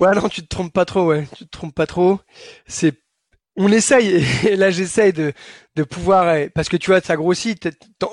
Ouais, 0.00 0.14
non, 0.14 0.28
tu 0.28 0.42
te 0.42 0.48
trompes 0.48 0.72
pas 0.72 0.84
trop, 0.84 1.06
ouais. 1.06 1.26
Tu 1.36 1.44
te 1.44 1.50
trompes 1.50 1.74
pas 1.74 1.86
trop. 1.86 2.20
C'est 2.66 2.94
on 3.56 3.70
essaye. 3.72 4.24
Et 4.48 4.56
là, 4.56 4.70
j'essaye 4.70 5.12
de, 5.12 5.32
de 5.76 5.82
pouvoir, 5.82 6.48
parce 6.54 6.68
que 6.68 6.76
tu 6.76 6.90
vois, 6.90 7.00
ça 7.00 7.16
grossit, 7.16 7.68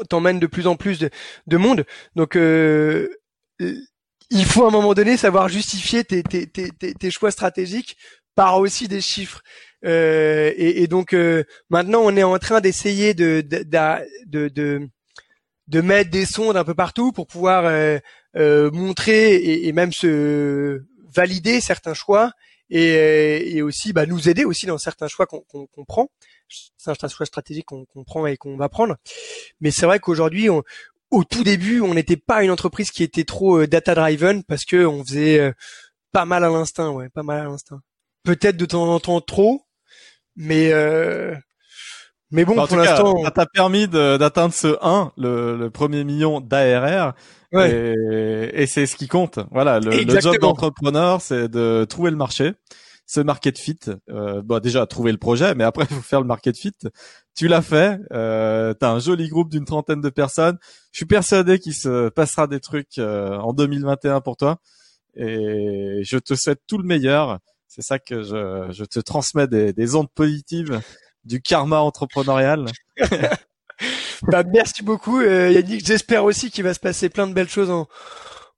t'emmènes 0.09 0.39
de 0.39 0.47
plus 0.47 0.67
en 0.67 0.75
plus 0.75 0.99
de, 0.99 1.09
de 1.47 1.57
monde. 1.57 1.85
Donc, 2.15 2.35
euh, 2.35 3.07
il 3.59 4.45
faut 4.45 4.65
à 4.65 4.67
un 4.67 4.71
moment 4.71 4.93
donné 4.93 5.17
savoir 5.17 5.47
justifier 5.47 6.03
tes, 6.03 6.23
tes, 6.23 6.47
tes, 6.47 6.71
tes 6.71 7.11
choix 7.11 7.31
stratégiques 7.31 7.95
par 8.35 8.59
aussi 8.59 8.87
des 8.87 9.01
chiffres. 9.01 9.41
Euh, 9.85 10.51
et, 10.55 10.83
et, 10.83 10.87
donc 10.87 11.13
euh, 11.13 11.43
maintenant, 11.69 12.01
on 12.03 12.15
est 12.15 12.23
en 12.23 12.37
train 12.39 12.61
d'essayer 12.61 13.13
de 13.13 13.41
de, 13.41 13.63
de, 13.63 14.47
de, 14.49 14.89
de, 15.67 15.81
mettre 15.81 16.09
des 16.09 16.25
sondes 16.25 16.57
un 16.57 16.63
peu 16.63 16.73
partout 16.73 17.11
pour 17.11 17.27
pouvoir 17.27 17.65
euh, 17.65 17.99
euh 18.35 18.71
montrer 18.71 19.35
et, 19.35 19.67
et, 19.67 19.73
même 19.73 19.91
se 19.91 20.81
valider 21.13 21.61
certains 21.61 21.93
choix 21.93 22.31
et, 22.69 22.93
euh, 22.95 23.39
et 23.43 23.61
aussi 23.61 23.93
bah, 23.93 24.07
nous 24.07 24.27
aider 24.27 24.43
aussi 24.43 24.65
dans 24.65 24.79
certains 24.79 25.07
choix 25.07 25.27
qu'on 25.27 25.41
qu'on 25.41 25.85
prend, 25.85 26.09
certains 26.77 27.07
choix 27.07 27.27
stratégiques 27.27 27.67
qu'on 27.67 27.85
prend 28.05 28.25
et 28.25 28.37
qu'on 28.37 28.57
va 28.57 28.69
prendre. 28.69 28.95
Mais 29.61 29.69
c'est 29.71 29.85
vrai 29.85 29.99
qu'aujourd'hui, 29.99 30.49
au 30.49 31.23
tout 31.23 31.43
début, 31.43 31.81
on 31.81 31.93
n'était 31.93 32.17
pas 32.17 32.43
une 32.43 32.51
entreprise 32.51 32.89
qui 32.89 33.03
était 33.03 33.23
trop 33.23 33.59
euh, 33.59 33.67
data 33.67 33.93
driven 33.93 34.43
parce 34.43 34.65
que 34.65 34.85
on 34.85 35.03
faisait 35.05 35.53
pas 36.11 36.25
mal 36.25 36.43
à 36.43 36.49
l'instinct, 36.49 36.89
ouais, 36.91 37.09
pas 37.09 37.23
mal 37.23 37.41
à 37.41 37.43
l'instinct. 37.43 37.81
Peut-être 38.25 38.57
de 38.57 38.65
temps 38.65 38.87
en 38.93 38.99
temps 38.99 39.21
trop, 39.21 39.61
mais 40.35 40.73
euh, 40.73 41.35
mais 42.31 42.43
bon, 42.43 42.55
pour 42.67 42.77
l'instant, 42.77 43.23
ça 43.23 43.31
t'a 43.31 43.45
permis 43.45 43.87
d'atteindre 43.87 44.53
ce 44.53 44.77
1, 44.81 45.13
le, 45.17 45.55
le 45.57 45.69
premier 45.69 46.03
million 46.03 46.41
d'ARR. 46.41 47.13
Ouais. 47.53 47.71
Et, 47.71 48.63
et 48.63 48.67
c'est 48.67 48.85
ce 48.85 48.95
qui 48.95 49.07
compte. 49.07 49.39
Voilà, 49.51 49.79
le, 49.79 49.91
le 49.91 50.19
job 50.19 50.37
d'entrepreneur, 50.39 51.21
c'est 51.21 51.47
de 51.47 51.85
trouver 51.87 52.11
le 52.11 52.17
marché, 52.17 52.53
ce 53.05 53.21
market 53.21 53.57
fit. 53.57 53.79
Euh, 54.09 54.41
bon, 54.41 54.59
déjà 54.59 54.85
trouver 54.85 55.11
le 55.11 55.17
projet, 55.17 55.55
mais 55.55 55.63
après 55.63 55.85
il 55.89 55.95
faut 55.95 56.01
faire 56.01 56.19
le 56.19 56.27
market 56.27 56.57
fit. 56.57 56.73
Tu 57.35 57.47
l'as 57.47 57.61
fait. 57.61 57.99
Euh, 58.11 58.73
T'as 58.73 58.91
un 58.91 58.99
joli 58.99 59.29
groupe 59.29 59.49
d'une 59.49 59.65
trentaine 59.65 60.01
de 60.01 60.09
personnes. 60.09 60.57
Je 60.91 60.97
suis 60.97 61.05
persuadé 61.05 61.59
qu'il 61.59 61.75
se 61.75 62.09
passera 62.09 62.47
des 62.47 62.59
trucs 62.59 62.97
euh, 62.97 63.37
en 63.37 63.53
2021 63.53 64.21
pour 64.21 64.35
toi. 64.35 64.57
Et 65.15 66.01
je 66.03 66.17
te 66.17 66.33
souhaite 66.35 66.59
tout 66.67 66.77
le 66.77 66.83
meilleur. 66.83 67.39
C'est 67.67 67.81
ça 67.81 67.99
que 67.99 68.23
je, 68.23 68.67
je 68.71 68.85
te 68.85 68.99
transmets 68.99 69.47
des, 69.47 69.73
des 69.73 69.95
ondes 69.95 70.11
positives, 70.13 70.81
du 71.23 71.41
karma 71.41 71.79
entrepreneurial. 71.79 72.65
bah, 74.23 74.43
merci 74.43 74.83
beaucoup 74.83 75.19
euh, 75.19 75.51
Yannick. 75.51 75.85
J'espère 75.85 76.23
aussi 76.23 76.51
qu'il 76.51 76.63
va 76.63 76.73
se 76.73 76.79
passer 76.79 77.09
plein 77.09 77.27
de 77.27 77.33
belles 77.33 77.49
choses 77.49 77.69
en, 77.69 77.87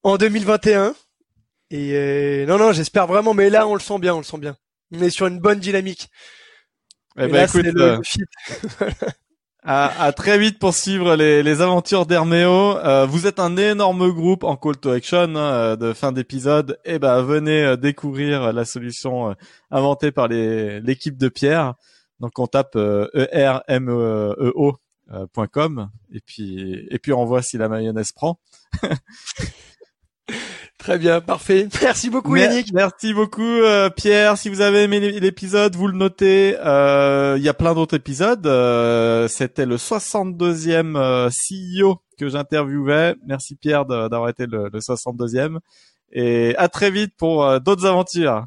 en 0.04 0.18
2021. 0.18 0.96
Et 1.70 1.94
euh, 1.94 2.46
non, 2.46 2.58
non, 2.58 2.72
j'espère 2.72 3.08
vraiment. 3.08 3.34
Mais 3.34 3.50
là, 3.50 3.68
on 3.68 3.74
le 3.74 3.80
sent 3.80 4.00
bien, 4.00 4.14
on 4.14 4.20
le 4.20 4.24
sent 4.24 4.38
bien. 4.38 4.56
On 4.92 5.02
est 5.02 5.10
sur 5.10 5.28
une 5.28 5.40
bonne 5.40 5.60
dynamique. 5.60 6.10
Eh 7.20 7.26
écoute, 7.26 7.66
euh, 7.66 8.00
à, 9.68 10.02
à, 10.02 10.14
très 10.14 10.40
vite 10.40 10.60
pour 10.60 10.74
suivre 10.74 11.18
les, 11.18 11.44
les 11.44 11.62
aventures 11.62 12.06
d'Herméo. 12.06 12.78
Euh, 12.78 13.06
vous 13.06 13.28
êtes 13.28 13.38
un 13.38 13.58
énorme 13.58 14.10
groupe 14.12 14.46
en 14.46 14.56
call 14.56 14.78
to 14.78 14.92
action 14.92 15.36
hein, 15.36 15.76
de 15.76 15.92
fin 15.92 16.14
d'épisode. 16.14 16.80
Et 16.86 16.94
eh 16.94 17.00
ben 17.00 17.22
venez 17.22 17.64
euh, 17.64 17.76
découvrir 17.76 18.54
la 18.54 18.64
solution 18.64 19.36
inventée 19.70 20.14
par 20.14 20.30
l'équipe 20.30 21.18
de 21.18 21.28
Pierre. 21.28 21.74
Donc 22.22 22.40
on 22.40 22.48
tape 22.48 22.78
ermeo.com 23.34 24.30
et 26.14 26.22
puis 26.22 26.88
et 26.90 26.98
puis 26.98 27.12
on 27.12 27.26
voit 27.26 27.42
si 27.42 27.58
la 27.58 27.68
mayonnaise 27.68 28.14
prend. 28.14 28.40
Très 30.78 30.98
bien, 31.00 31.22
parfait. 31.22 31.68
Merci 31.82 32.10
beaucoup 32.10 32.36
Yannick. 32.36 32.72
Merci 32.72 33.14
beaucoup 33.14 33.42
euh, 33.42 33.90
Pierre. 33.90 34.38
Si 34.38 34.50
vous 34.50 34.62
avez 34.62 34.84
aimé 34.84 35.00
l'épisode, 35.00 35.76
vous 35.76 35.88
le 35.88 35.98
notez. 35.98 36.56
Euh, 36.64 37.36
il 37.38 37.44
y 37.44 37.50
a 37.50 37.54
plein 37.54 37.74
d'autres 37.74 37.96
épisodes. 37.96 38.46
Euh, 38.46 39.28
c'était 39.28 39.66
le 39.66 39.78
62e 39.78 41.30
CEO 41.30 41.98
que 42.20 42.30
j'interviewais. 42.30 43.16
Merci 43.26 43.56
Pierre 43.56 43.86
d'avoir 43.86 44.30
été 44.30 44.46
le, 44.46 44.70
le 44.72 44.80
62e. 44.80 45.58
Et 46.12 46.56
à 46.58 46.68
très 46.68 46.92
vite 46.92 47.14
pour 47.18 47.60
d'autres 47.60 47.86
aventures. 47.86 48.46